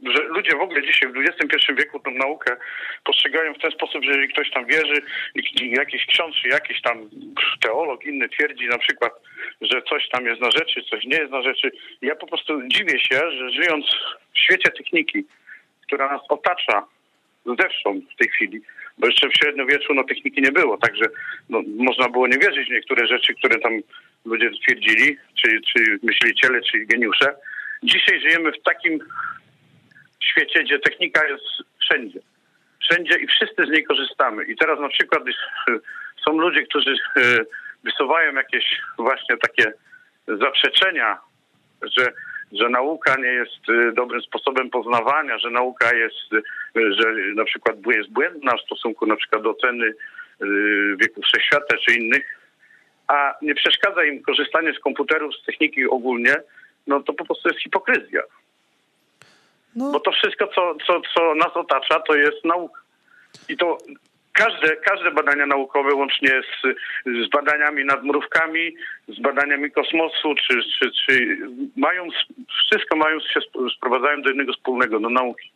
[0.04, 2.56] że ludzie w ogóle dzisiaj w XXI wieku tą naukę
[3.04, 5.02] postrzegają w ten sposób, że jeżeli ktoś tam wierzy,
[5.62, 7.10] jakiś ksiądz czy jakiś tam
[7.62, 9.14] teolog inny twierdzi na przykład,
[9.62, 11.72] że coś tam jest na rzeczy, coś nie jest na rzeczy.
[12.02, 13.86] Ja po prostu dziwię się, że żyjąc
[14.34, 15.26] w świecie techniki,
[15.88, 16.86] która nas otacza
[17.46, 18.62] zewsząd w tej chwili,
[18.98, 21.06] bo jeszcze w średniowieczu no, techniki nie było, także
[21.50, 23.80] no, można było nie wierzyć w niektóre rzeczy, które tam
[24.26, 27.36] ludzie twierdzili, czy, czy myśliciele, czy geniusze.
[27.84, 29.00] Dzisiaj żyjemy w takim
[30.24, 31.44] świecie, gdzie technika jest
[31.82, 32.20] wszędzie.
[32.82, 34.46] Wszędzie i wszyscy z niej korzystamy.
[34.46, 35.24] I teraz na przykład
[36.26, 37.22] są ludzie, którzy e,
[37.84, 39.74] wysuwają jakieś właśnie takie
[40.28, 41.20] zaprzeczenia,
[41.98, 42.12] że
[42.52, 48.10] że nauka nie jest y, dobrym sposobem poznawania, że nauka jest, że na przykład jest
[48.10, 49.94] błędna w stosunku na przykład do oceny
[51.02, 52.40] wieku wszechświata czy innych,
[53.08, 56.36] a nie przeszkadza im korzystanie z komputerów, z techniki ogólnie,
[56.88, 58.22] no to po prostu jest hipokryzja.
[59.76, 59.92] No.
[59.92, 62.82] Bo to wszystko, co, co, co nas otacza, to jest nauka.
[63.50, 63.78] I to
[64.34, 66.62] każde, każde badania naukowe, łącznie z,
[67.26, 68.76] z badaniami nad mrówkami,
[69.08, 71.38] z badaniami kosmosu, czy, czy, czy
[71.76, 72.08] mają,
[72.66, 73.40] wszystko mają się
[73.78, 75.52] sprowadzają do jednego wspólnego, do nauki.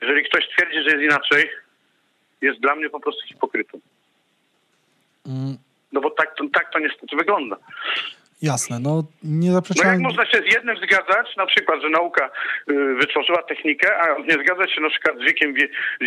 [0.00, 1.50] Jeżeli ktoś twierdzi, że jest inaczej,
[2.40, 3.80] jest dla mnie po prostu hipokrytą.
[5.26, 5.56] Mm.
[5.92, 7.56] No bo tak, tak to niestety wygląda.
[8.42, 9.86] Jasne, no nie zaprzeczam...
[9.86, 12.30] No jak można się z jednym zgadzać, na przykład, że nauka
[12.70, 15.54] y, wytworzyła technikę, a nie zgadzać się na przykład z wiekiem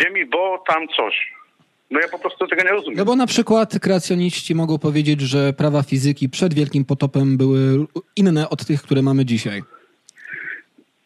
[0.02, 1.32] Ziemi, bo tam coś.
[1.90, 2.98] No ja po prostu tego nie rozumiem.
[2.98, 7.86] No bo na przykład kreacjoniści mogą powiedzieć, że prawa fizyki przed Wielkim Potopem były
[8.16, 9.62] inne od tych, które mamy dzisiaj.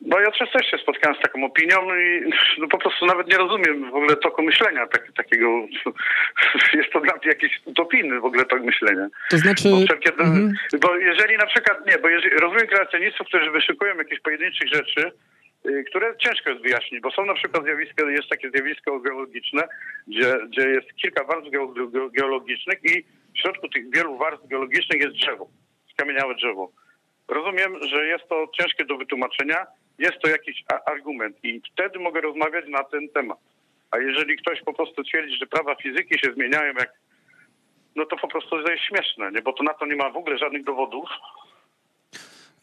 [0.05, 3.91] No ja często się spotkałem z taką opinią i no po prostu nawet nie rozumiem
[3.91, 5.47] w ogóle toku myślenia tak, takiego.
[6.79, 9.09] Jest to dla mnie jakiś utopijny w ogóle tok myślenia.
[9.31, 9.69] To znaczy...
[9.71, 10.53] Bo, wszelkie, mhm.
[10.81, 15.13] bo jeżeli na przykład, nie, bo jeżeli, rozumiem kreacjonistów, którzy wyszukują jakieś pojedynczych rzeczy,
[15.69, 19.63] Y, które ciężko jest wyjaśnić, bo są na przykład zjawiska, jest takie zjawisko geologiczne,
[20.07, 21.51] gdzie, gdzie jest kilka warstw
[22.13, 23.05] geologicznych i
[23.35, 25.49] w środku tych wielu warstw geologicznych jest drzewo,
[25.93, 26.73] skamieniałe drzewo.
[27.29, 29.67] Rozumiem, że jest to ciężkie do wytłumaczenia,
[29.99, 33.39] jest to jakiś argument i wtedy mogę rozmawiać na ten temat.
[33.91, 36.93] A jeżeli ktoś po prostu twierdzi, że prawa fizyki się zmieniają jak
[37.97, 39.43] no to po prostu jest śmieszne, nie?
[39.43, 41.09] bo to na to nie ma w ogóle żadnych dowodów.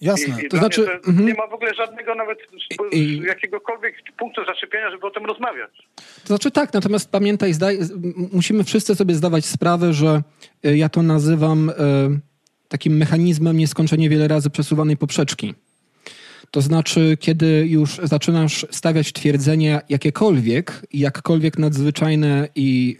[0.01, 0.41] Jasne.
[0.41, 1.25] I, i to znaczy, to mm -hmm.
[1.25, 2.39] nie ma w ogóle żadnego nawet
[2.91, 5.71] I, jakiegokolwiek punktu zaczepienia, żeby o tym rozmawiać.
[5.95, 7.77] To znaczy tak, natomiast pamiętaj, zdaj,
[8.33, 10.21] musimy wszyscy sobie zdawać sprawę, że
[10.63, 11.73] e, ja to nazywam e,
[12.69, 15.53] takim mechanizmem nieskończenie wiele razy przesuwanej poprzeczki.
[16.51, 22.97] To znaczy, kiedy już zaczynasz stawiać twierdzenia jakiekolwiek, jakkolwiek nadzwyczajne i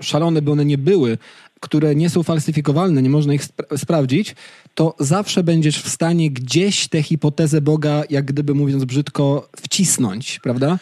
[0.00, 1.18] y, szalone by one nie były,
[1.60, 4.34] które nie są falsyfikowalne, nie można ich spra sprawdzić,
[4.74, 10.78] to zawsze będziesz w stanie gdzieś tę hipotezę Boga, jak gdyby mówiąc brzydko, wcisnąć, prawda?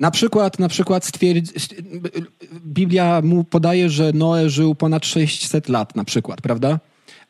[0.00, 1.52] Na przykład, na przykład stwierdzi,
[2.66, 6.80] Biblia mu podaje, że Noe żył ponad 600 lat na przykład, prawda?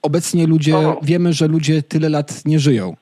[0.03, 2.97] Obecnie ludzie, wiemy, że ludzie tyle lat nie żyją.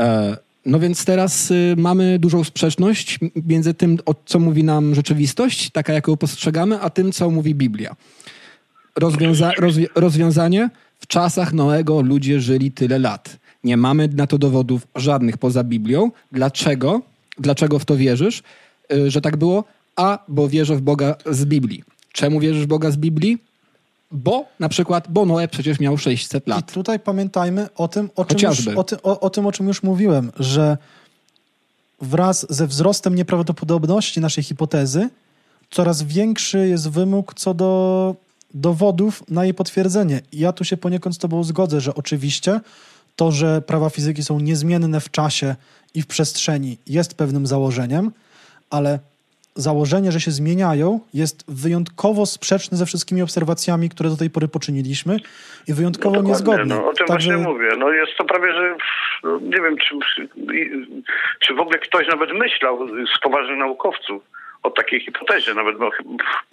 [0.00, 0.36] E,
[0.66, 6.16] no więc teraz y, mamy dużą sprzeczność między tym, co mówi nam rzeczywistość, taka jaką
[6.16, 7.96] postrzegamy, a tym, co mówi Biblia.
[8.96, 10.70] Rozwiąza rozwi rozwiązanie?
[11.00, 13.38] W czasach Noego ludzie żyli tyle lat.
[13.64, 16.10] Nie mamy na to dowodów żadnych poza Biblią.
[16.32, 17.02] Dlaczego?
[17.38, 18.42] Dlaczego w to wierzysz,
[18.92, 19.64] y, że tak było?
[19.96, 21.84] A, bo wierzę w Boga z Biblii.
[22.12, 23.38] Czemu wierzysz w Boga z Biblii?
[24.12, 26.70] Bo na przykład, bo Noe przecież miał 600 lat.
[26.70, 29.68] I tutaj pamiętajmy o tym, o czym, już, o, ty, o, o tym, o czym
[29.68, 30.78] już mówiłem, że
[32.00, 35.08] wraz ze wzrostem nieprawdopodobności naszej hipotezy,
[35.70, 38.14] coraz większy jest wymóg co do
[38.54, 40.20] dowodów na jej potwierdzenie.
[40.32, 42.60] I ja tu się poniekąd z Tobą zgodzę, że oczywiście
[43.16, 45.56] to, że prawa fizyki są niezmienne w czasie
[45.94, 48.12] i w przestrzeni, jest pewnym założeniem,
[48.70, 48.98] ale
[49.54, 55.16] założenie, że się zmieniają, jest wyjątkowo sprzeczne ze wszystkimi obserwacjami, które do tej pory poczyniliśmy
[55.68, 56.64] i wyjątkowo no niezgodne.
[56.64, 57.28] No, o tym Także...
[57.32, 57.68] właśnie mówię.
[57.78, 58.76] No jest to prawie, że
[59.24, 59.94] no, nie wiem, czy,
[61.40, 64.22] czy w ogóle ktoś nawet myślał z poważnych naukowców
[64.62, 65.54] o takiej hipotezie.
[65.54, 65.90] Nawet bo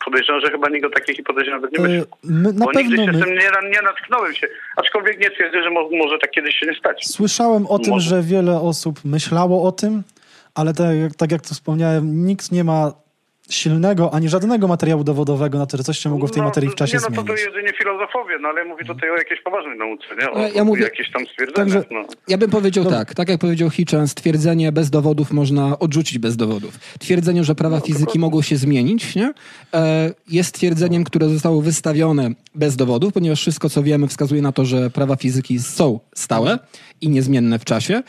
[0.06, 2.06] podejrzewam, że chyba nikt o takiej hipotezie nawet nie myślał.
[2.24, 3.26] My, na bo pewno nigdy się my...
[3.26, 4.48] tym nie, nie natknąłem się.
[4.76, 7.08] Aczkolwiek nie twierdzę, że mo, może tak kiedyś się nie stać.
[7.08, 8.10] Słyszałem o tym, może.
[8.10, 10.04] że wiele osób myślało o tym,
[10.58, 12.94] ale tak, tak jak to wspomniałem, nikt nie ma
[13.50, 16.70] silnego, ani żadnego materiału dowodowego na to, że coś się mogło w tej no, materii
[16.70, 17.28] w czasie nie, no, zmienić.
[17.28, 20.32] to, to jedynie filozofowie, no ale mówię tutaj o jakiejś poważnej nauce, nie?
[20.32, 21.74] O, ja mówię, jakieś tam stwierdzenia.
[21.74, 22.06] Także, no.
[22.28, 22.90] Ja bym powiedział no.
[22.90, 26.80] tak, tak jak powiedział Hitchens, twierdzenie bez dowodów można odrzucić bez dowodów.
[27.00, 29.34] Twierdzenie, że prawa no, fizyki mogą się zmienić, nie?
[29.74, 34.66] E, jest twierdzeniem, które zostało wystawione bez dowodów, ponieważ wszystko, co wiemy, wskazuje na to,
[34.66, 36.60] że prawa fizyki są stałe
[37.02, 38.04] i niezmienne w czasie.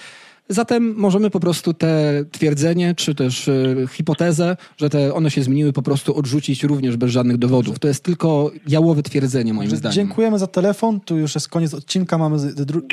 [0.49, 5.73] Zatem możemy po prostu te twierdzenie, czy też y, hipotezę, że te one się zmieniły,
[5.73, 7.79] po prostu odrzucić również bez żadnych dowodów.
[7.79, 9.95] To jest tylko jałowe twierdzenie, moim zdaniem.
[9.95, 11.01] Dziękujemy za telefon.
[11.01, 12.39] Tu już jest koniec odcinka, mamy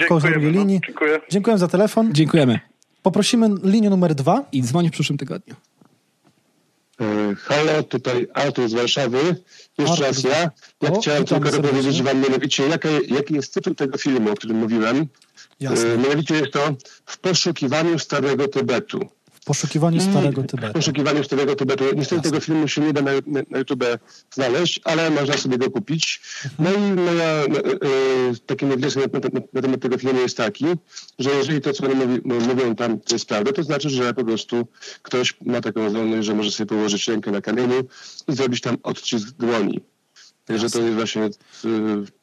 [0.07, 0.79] kogoś na drugiej linii.
[0.81, 1.19] No, dziękuję.
[1.29, 2.13] Dziękujemy za telefon.
[2.13, 2.59] Dziękujemy.
[3.03, 4.45] Poprosimy linię numer dwa.
[4.51, 5.55] I dzwoni w przyszłym tygodniu.
[7.01, 9.35] E, halo, tutaj Artur z Warszawy.
[9.77, 10.51] Jeszcze raz ja.
[10.81, 14.57] Ja o, chciałem tylko dopowiedzieć wam mianowicie, jaki, jaki jest tytuł tego filmu, o którym
[14.57, 15.07] mówiłem.
[15.59, 15.93] Jasne.
[15.93, 16.75] E, mianowicie jest to
[17.05, 18.99] w poszukiwaniu Starego Tybetu.
[19.33, 20.69] W poszukiwaniu Starego Tybetu.
[20.69, 21.83] W poszukiwaniu Starego Tybetu.
[21.83, 22.31] Niestety Jasne.
[22.31, 23.83] tego filmu się nie da na, na, na YouTube
[24.33, 26.21] znaleźć, ale można sobie go kupić.
[26.59, 27.47] No i moja, e,
[28.45, 30.65] taki wniosek na, na, na, temat tego filmu jest taki,
[31.19, 34.25] że jeżeli to, co oni mówi, mówią tam, to jest prawda, to znaczy, że po
[34.25, 34.67] prostu
[35.01, 37.83] ktoś ma taką zdolność, że może sobie położyć rękę na kamieniu
[38.27, 39.81] i zrobić tam odcisk dłoni.
[40.45, 41.29] Także to jest właśnie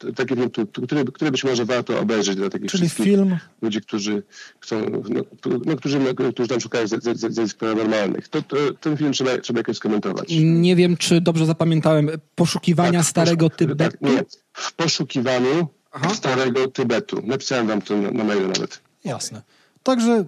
[0.03, 3.37] y, taki film, który, który być może warto obejrzeć dla takich Czyli film...
[3.61, 4.23] ludzi, którzy
[4.59, 5.21] chcą, no,
[5.65, 5.99] no, którzy,
[6.33, 8.27] którzy tam szukają zjawisk paranormalnych.
[8.27, 10.29] To, to, ten film trzeba, trzeba jakoś skomentować.
[10.43, 12.09] Nie wiem, czy dobrze zapamiętałem.
[12.35, 13.83] Poszukiwania tak, starego tak, Tybetu?
[13.83, 14.23] Tak, nie.
[14.53, 16.09] W poszukiwaniu Aha.
[16.09, 17.21] starego Tybetu.
[17.25, 18.81] Napisałem wam to na, na mailu nawet.
[19.05, 19.41] Jasne.
[19.83, 20.25] Także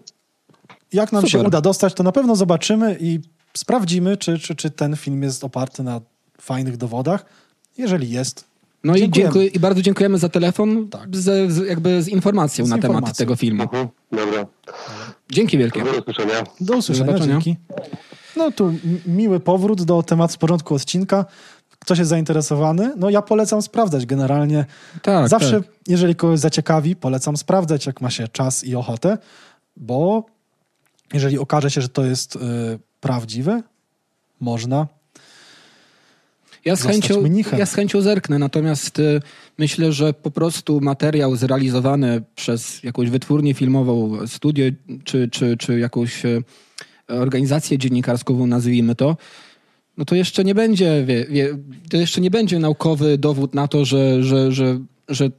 [0.94, 1.32] jak nam Super.
[1.32, 3.20] się uda dostać, to na pewno zobaczymy i
[3.58, 6.02] sprawdzimy, czy, czy, czy ten film jest oparty na
[6.42, 7.26] fajnych dowodach
[7.78, 8.46] jeżeli jest.
[8.84, 11.16] No i, dziękuję, i bardzo dziękujemy za telefon, tak.
[11.16, 13.06] z, z, jakby z informacją z na informacją.
[13.06, 13.64] temat tego filmu.
[13.64, 14.46] Uh Dobra.
[15.32, 15.84] Dzięki wielkie.
[15.84, 16.44] Do usłyszenia.
[16.60, 17.58] Do usłyszenia, do dzięki.
[18.38, 18.74] No tu
[19.06, 21.26] miły powrót do tematu z porządku odcinka.
[21.80, 22.94] Ktoś jest zainteresowany?
[22.98, 24.66] No ja polecam sprawdzać generalnie.
[25.02, 25.72] Tak, Zawsze, tak.
[25.88, 29.18] jeżeli kogoś zaciekawi, polecam sprawdzać, jak ma się czas i ochotę,
[29.78, 30.26] bo
[31.14, 32.40] jeżeli okaże się, że to jest y,
[33.00, 33.62] prawdziwe,
[34.40, 34.88] można
[36.66, 37.24] ja z, chęcią,
[37.58, 39.22] ja z chęcią zerknę, natomiast y,
[39.58, 44.66] myślę, że po prostu materiał zrealizowany przez jakąś wytwórnię filmową, studio
[45.04, 46.44] czy, czy, czy jakąś y,
[47.08, 49.18] organizację dziennikarską, nazwijmy to,
[49.98, 51.58] no to jeszcze nie będzie, wie, wie,
[51.90, 54.80] to jeszcze nie będzie naukowy dowód na to, że, że, że,
[55.10, 55.30] że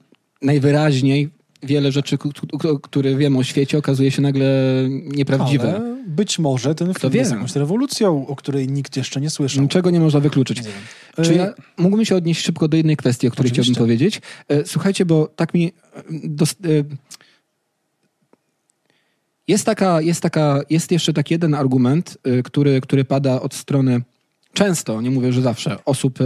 [0.43, 1.31] najwyraźniej
[1.67, 2.19] wiele rzeczy,
[2.83, 4.47] które wiemy o świecie, okazuje się nagle
[4.89, 5.77] nieprawdziwe.
[5.77, 9.63] Ale być może ten film jest jakąś rewolucją, o której nikt jeszcze nie słyszał.
[9.63, 10.63] Niczego nie można wykluczyć.
[11.19, 13.73] Nie Czy ja mógłbym się odnieść szybko do jednej kwestii, o której Oczywiście.
[13.73, 14.21] chciałbym powiedzieć?
[14.49, 15.67] E, słuchajcie, bo tak mi...
[15.67, 16.85] E,
[19.49, 24.01] jest, taka, jest, taka, jest jeszcze taki jeden argument, e, który, który pada od strony
[24.53, 26.19] często, nie mówię, że zawsze, osób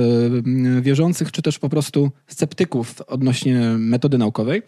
[0.81, 4.63] wierzących, czy też po prostu sceptyków odnośnie metody naukowej.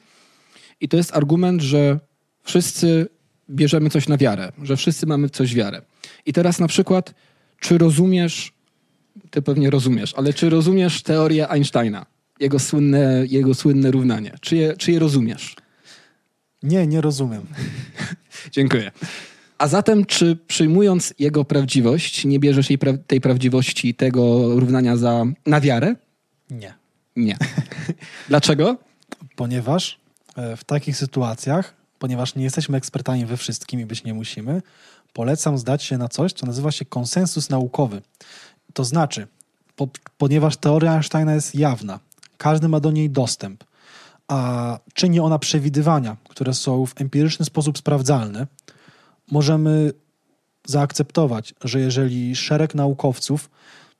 [0.82, 2.00] I to jest argument, że
[2.42, 3.08] wszyscy
[3.50, 5.82] bierzemy coś na wiarę, że wszyscy mamy coś wiarę.
[6.26, 7.14] I teraz na przykład,
[7.60, 8.52] czy rozumiesz,
[9.30, 12.06] ty pewnie rozumiesz, ale czy rozumiesz teorię Einsteina,
[12.40, 14.34] jego słynne, jego słynne równanie?
[14.40, 15.56] Czy je, czy je rozumiesz?
[16.62, 17.42] Nie, nie rozumiem.
[18.52, 18.90] Dziękuję.
[19.58, 25.24] A zatem, czy przyjmując jego prawdziwość, nie bierzesz jej pra tej prawdziwości, tego równania za,
[25.46, 25.94] na wiarę?
[26.50, 26.74] Nie.
[27.16, 27.36] Nie.
[28.28, 28.76] Dlaczego?
[29.36, 30.01] Ponieważ
[30.36, 34.62] w takich sytuacjach, ponieważ nie jesteśmy ekspertami we wszystkim i być nie musimy,
[35.12, 38.02] polecam zdać się na coś, co nazywa się konsensus naukowy.
[38.74, 39.26] To znaczy,
[39.76, 39.88] po,
[40.18, 42.00] ponieważ teoria Einsteina jest jawna,
[42.38, 43.64] każdy ma do niej dostęp,
[44.28, 48.46] a czyni ona przewidywania, które są w empiryczny sposób sprawdzalne,
[49.30, 49.92] możemy
[50.66, 53.50] zaakceptować, że jeżeli szereg naukowców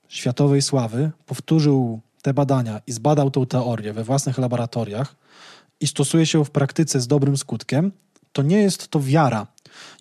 [0.07, 5.15] światowej sławy powtórzył te badania i zbadał tą teorię we własnych laboratoriach
[5.79, 7.91] i stosuje się w praktyce z dobrym skutkiem,
[8.31, 9.47] to nie jest to wiara.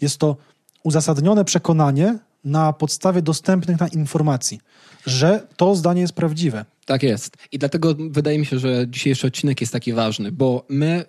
[0.01, 0.36] Jest to
[0.82, 4.61] uzasadnione przekonanie na podstawie dostępnych na informacji,
[5.07, 6.65] że to zdanie jest prawdziwe.
[6.86, 7.36] Tak jest.
[7.53, 11.05] I dlatego wydaje mi się, że dzisiejszy odcinek jest taki ważny, bo my,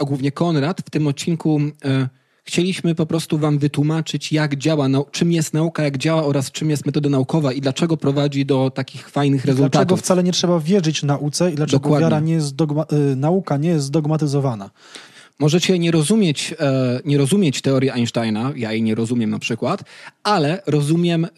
[0.00, 2.08] a głównie Konrad, w tym odcinku e,
[2.48, 6.86] chcieliśmy po prostu wam wytłumaczyć, jak działa, czym jest nauka, jak działa oraz czym jest
[6.86, 9.72] metoda naukowa i dlaczego prowadzi do takich fajnych rezultatów.
[9.72, 12.04] Dlaczego wcale nie trzeba wierzyć nauce i dlaczego Dokładnie.
[12.04, 14.70] wiara nie jest dogma, y, nauka nie jest zdogmatyzowana.
[15.38, 19.84] Możecie nie rozumieć, e, nie rozumieć teorii Einsteina, ja jej nie rozumiem na przykład,
[20.22, 21.28] ale rozumiem e,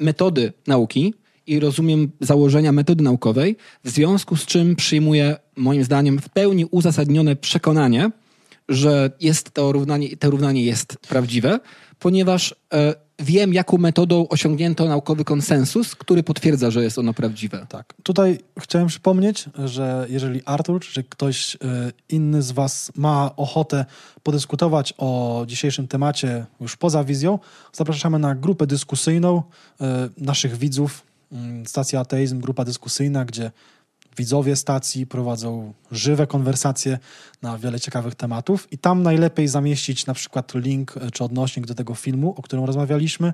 [0.00, 1.14] metody nauki
[1.46, 7.36] i rozumiem założenia metody naukowej, w związku z czym przyjmuję, moim zdaniem, w pełni uzasadnione
[7.36, 8.10] przekonanie,
[8.68, 11.60] że jest to równanie, to równanie jest prawdziwe,
[11.98, 17.66] ponieważ e, wiem, jaką metodą osiągnięto naukowy konsensus, który potwierdza, że jest ono prawdziwe.
[17.68, 17.94] Tak.
[18.02, 21.58] Tutaj chciałem przypomnieć, że jeżeli Artur czy ktoś e,
[22.08, 23.84] inny z Was ma ochotę
[24.22, 27.38] podyskutować o dzisiejszym temacie już poza wizją,
[27.72, 29.42] zapraszamy na grupę dyskusyjną
[29.80, 31.02] e, naszych widzów,
[31.32, 33.50] mm, stacja Ateizm, grupa dyskusyjna, gdzie
[34.16, 36.98] widzowie stacji prowadzą żywe konwersacje
[37.42, 41.74] na wiele ciekawych tematów i tam najlepiej zamieścić na przykład link e, czy odnośnik do
[41.74, 43.32] tego filmu, o którym rozmawialiśmy,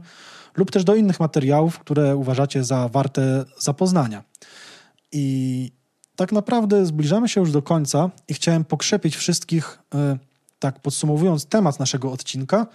[0.56, 4.24] lub też do innych materiałów, które uważacie za warte zapoznania.
[5.12, 5.70] I
[6.16, 10.18] tak naprawdę zbliżamy się już do końca i chciałem pokrzepić wszystkich, e,
[10.58, 12.66] tak podsumowując temat naszego odcinka,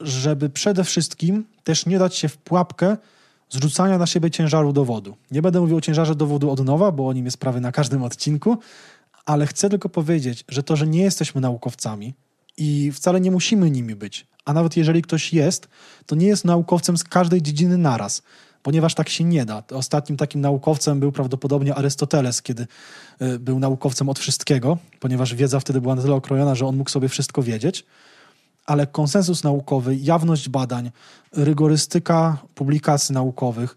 [0.00, 2.96] żeby przede wszystkim też nie dać się w pułapkę
[3.50, 5.16] zrzucania na siebie ciężaru dowodu.
[5.30, 8.02] Nie będę mówił o ciężarze dowodu od nowa, bo o nim jest prawie na każdym
[8.02, 8.58] odcinku,
[9.26, 12.14] ale chcę tylko powiedzieć, że to, że nie jesteśmy naukowcami
[12.56, 15.68] i wcale nie musimy nimi być, a nawet jeżeli ktoś jest,
[16.06, 18.22] to nie jest naukowcem z każdej dziedziny naraz,
[18.62, 19.62] ponieważ tak się nie da.
[19.72, 22.66] Ostatnim takim naukowcem był prawdopodobnie Arystoteles, kiedy
[23.22, 26.90] y, był naukowcem od wszystkiego, ponieważ wiedza wtedy była na tyle okrojona, że on mógł
[26.90, 27.84] sobie wszystko wiedzieć
[28.66, 30.90] ale konsensus naukowy, jawność badań,
[31.32, 33.76] rygorystyka publikacji naukowych,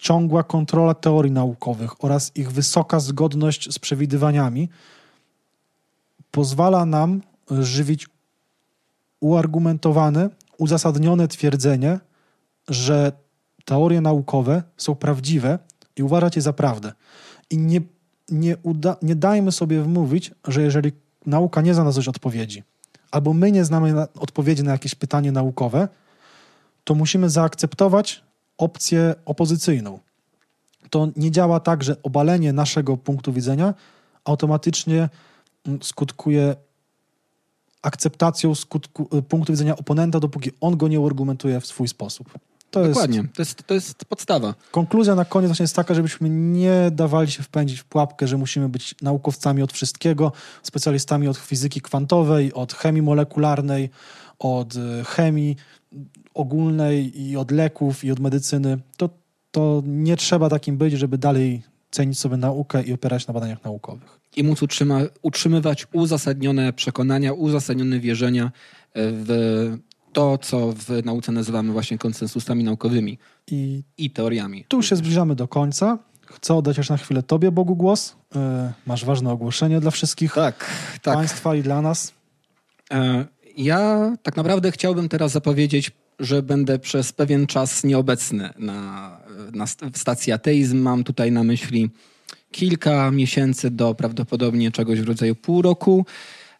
[0.00, 4.68] ciągła kontrola teorii naukowych oraz ich wysoka zgodność z przewidywaniami
[6.30, 7.20] pozwala nam
[7.50, 8.08] żywić
[9.20, 12.00] uargumentowane, uzasadnione twierdzenie,
[12.68, 13.12] że
[13.64, 15.58] teorie naukowe są prawdziwe
[15.96, 16.92] i uważać je za prawdę.
[17.50, 17.80] I nie,
[18.28, 20.92] nie, uda, nie dajmy sobie wmówić, że jeżeli
[21.26, 22.62] nauka nie zna na coś odpowiedzi,
[23.12, 25.88] albo my nie znamy na, odpowiedzi na jakieś pytanie naukowe,
[26.84, 28.22] to musimy zaakceptować
[28.58, 29.98] opcję opozycyjną.
[30.90, 33.74] To nie działa tak, że obalenie naszego punktu widzenia
[34.24, 35.08] automatycznie
[35.66, 36.56] mm, skutkuje
[37.82, 42.38] akceptacją skutku, y, punktu widzenia oponenta, dopóki on go nie uargumentuje w swój sposób.
[42.72, 44.54] To Dokładnie, jest, to, jest, to jest podstawa.
[44.70, 48.68] Konkluzja na koniec właśnie jest taka, żebyśmy nie dawali się wpędzić w pułapkę, że musimy
[48.68, 50.32] być naukowcami od wszystkiego,
[50.62, 53.90] specjalistami od fizyki kwantowej, od chemii molekularnej,
[54.38, 55.56] od y, chemii
[56.34, 58.78] ogólnej i od leków i od medycyny.
[58.96, 59.08] To,
[59.50, 64.20] to nie trzeba takim być, żeby dalej cenić sobie naukę i opierać na badaniach naukowych.
[64.36, 68.52] I móc utrzyma, utrzymywać uzasadnione przekonania, uzasadnione wierzenia
[68.94, 69.78] w
[70.12, 73.18] to, co w nauce nazywamy właśnie konsensusami naukowymi
[73.50, 74.64] i, i teoriami.
[74.68, 75.98] Tu się zbliżamy do końca.
[76.26, 78.16] Chcę oddać już na chwilę Tobie, Bogu, głos.
[78.34, 78.40] Yy,
[78.86, 80.70] masz ważne ogłoszenie dla wszystkich tak,
[81.02, 81.14] tak.
[81.14, 82.12] Państwa i dla nas.
[82.92, 83.24] E,
[83.56, 89.10] ja tak naprawdę chciałbym teraz zapowiedzieć, że będę przez pewien czas nieobecny na,
[89.52, 90.78] na stacji Ateizm.
[90.78, 91.90] Mam tutaj na myśli
[92.50, 96.06] kilka miesięcy do prawdopodobnie czegoś w rodzaju pół roku.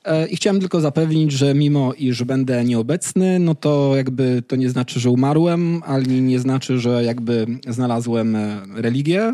[0.05, 4.71] E, I chciałem tylko zapewnić, że mimo iż będę nieobecny, no to jakby to nie
[4.71, 9.33] znaczy, że umarłem, ani nie znaczy, że jakby znalazłem e, religię.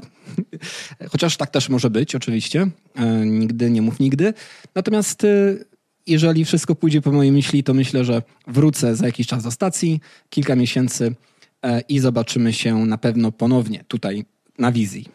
[1.13, 2.71] Chociaż tak też może być, oczywiście.
[2.97, 4.35] E, nigdy nie mów nigdy.
[4.75, 5.27] Natomiast
[6.07, 10.01] jeżeli wszystko pójdzie po mojej myśli, to myślę, że wrócę za jakiś czas do stacji,
[10.31, 11.15] kilka miesięcy
[11.89, 14.25] i zobaczymy się na pewno ponownie tutaj
[14.59, 15.09] na wizji.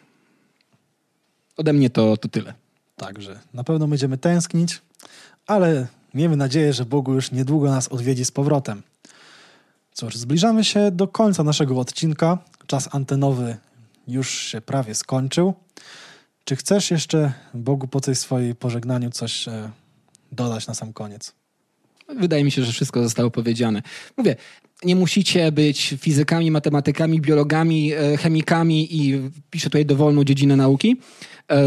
[1.56, 2.54] Ode mnie to, to tyle.
[2.96, 4.80] Także na pewno będziemy tęsknić
[5.46, 8.82] ale Miejmy nadzieję, że Bogu już niedługo nas odwiedzi z powrotem.
[9.92, 12.38] Cóż, zbliżamy się do końca naszego odcinka.
[12.66, 13.56] Czas antenowy
[14.08, 15.54] już się prawie skończył.
[16.44, 19.70] Czy chcesz jeszcze Bogu po tej swojej pożegnaniu coś e,
[20.32, 21.32] dodać na sam koniec?
[22.18, 23.82] Wydaje mi się, że wszystko zostało powiedziane.
[24.16, 24.36] Mówię,
[24.84, 30.96] nie musicie być fizykami, matematykami, biologami, e, chemikami i piszę tutaj dowolną dziedzinę nauki,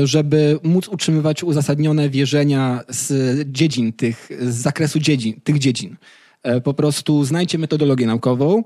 [0.03, 3.11] żeby móc utrzymywać uzasadnione wierzenia z
[3.51, 5.97] dziedzin tych, z zakresu dziedzin, tych dziedzin.
[6.43, 8.63] E, po prostu znajdźcie metodologię naukową,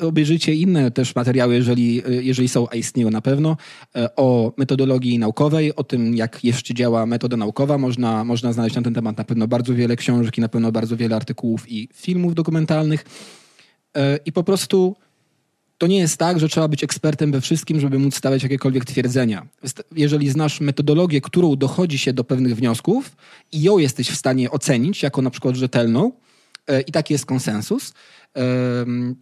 [0.00, 3.56] obejrzyjcie inne też materiały, jeżeli, jeżeli są, a istnieją na pewno,
[3.96, 7.78] e, o metodologii naukowej, o tym, jak jeszcze działa metoda naukowa.
[7.78, 10.96] Można, można znaleźć na ten temat na pewno bardzo wiele książek i na pewno bardzo
[10.96, 13.04] wiele artykułów i filmów dokumentalnych.
[13.96, 14.96] E, I po prostu
[15.78, 19.46] to nie jest tak, że trzeba być ekspertem we wszystkim, żeby móc stawiać jakiekolwiek twierdzenia.
[19.96, 23.16] Jeżeli znasz metodologię, którą dochodzi się do pewnych wniosków
[23.52, 26.12] i ją jesteś w stanie ocenić jako na przykład rzetelną,
[26.66, 27.92] e, i taki jest konsensus,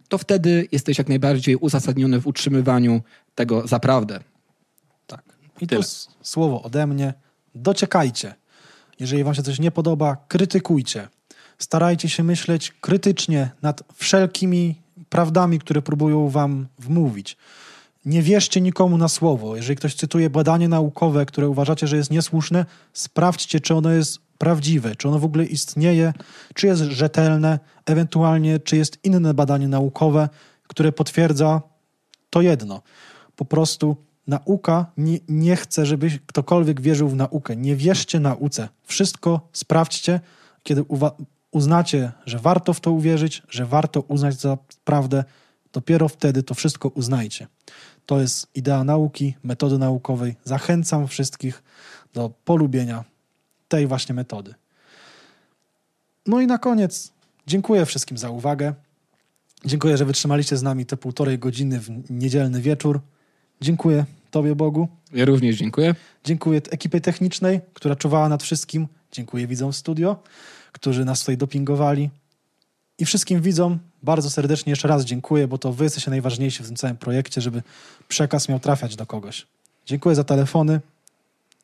[0.09, 3.01] to wtedy jesteś jak najbardziej uzasadniony w utrzymywaniu
[3.35, 4.19] tego za prawdę.
[5.07, 5.23] Tak.
[5.61, 5.81] I Tyle.
[5.81, 5.87] to
[6.21, 7.13] słowo ode mnie.
[7.55, 8.35] Dociekajcie.
[8.99, 11.07] Jeżeli wam się coś nie podoba, krytykujcie.
[11.57, 17.37] Starajcie się myśleć krytycznie nad wszelkimi prawdami, które próbują wam wmówić.
[18.05, 19.55] Nie wierzcie nikomu na słowo.
[19.55, 24.95] Jeżeli ktoś cytuje badanie naukowe, które uważacie, że jest niesłuszne, sprawdźcie, czy ono jest prawdziwe,
[24.95, 26.13] czy ono w ogóle istnieje,
[26.53, 30.29] czy jest rzetelne, ewentualnie czy jest inne badanie naukowe,
[30.67, 31.61] które potwierdza
[32.29, 32.81] to jedno.
[33.35, 33.97] Po prostu
[34.27, 37.55] nauka nie, nie chce, żeby ktokolwiek wierzył w naukę.
[37.55, 38.69] Nie wierzcie nauce.
[38.83, 40.19] Wszystko sprawdźcie,
[40.63, 40.85] kiedy
[41.51, 45.23] uznacie, że warto w to uwierzyć, że warto uznać za prawdę,
[45.73, 47.47] dopiero wtedy to wszystko uznajcie.
[48.05, 50.35] To jest idea nauki, metody naukowej.
[50.43, 51.63] Zachęcam wszystkich
[52.13, 53.03] do polubienia
[53.67, 54.55] tej właśnie metody.
[56.25, 57.11] No i na koniec
[57.47, 58.73] dziękuję wszystkim za uwagę.
[59.65, 63.01] Dziękuję, że wytrzymaliście z nami te półtorej godziny w niedzielny wieczór.
[63.61, 64.87] Dziękuję Tobie, Bogu.
[65.13, 65.95] Ja również dziękuję.
[66.23, 68.87] Dziękuję ekipie technicznej, która czuwała nad wszystkim.
[69.11, 70.23] Dziękuję widzom studio,
[70.77, 72.09] którzy nas tutaj dopingowali.
[72.99, 76.75] I wszystkim widzom bardzo serdecznie jeszcze raz dziękuję, bo to wy jesteście najważniejsi w tym
[76.75, 77.63] całym projekcie, żeby
[78.07, 79.47] przekaz miał trafiać do kogoś.
[79.85, 80.81] Dziękuję za telefony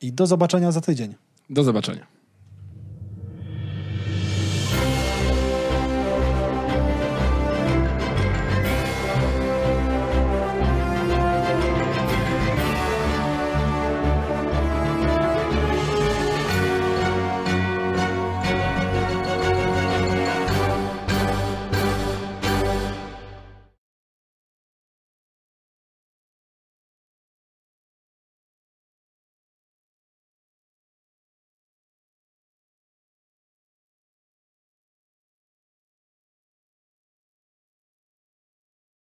[0.02, 1.16] i do zobaczenia za tydzień.
[1.50, 2.06] Do zobaczenia.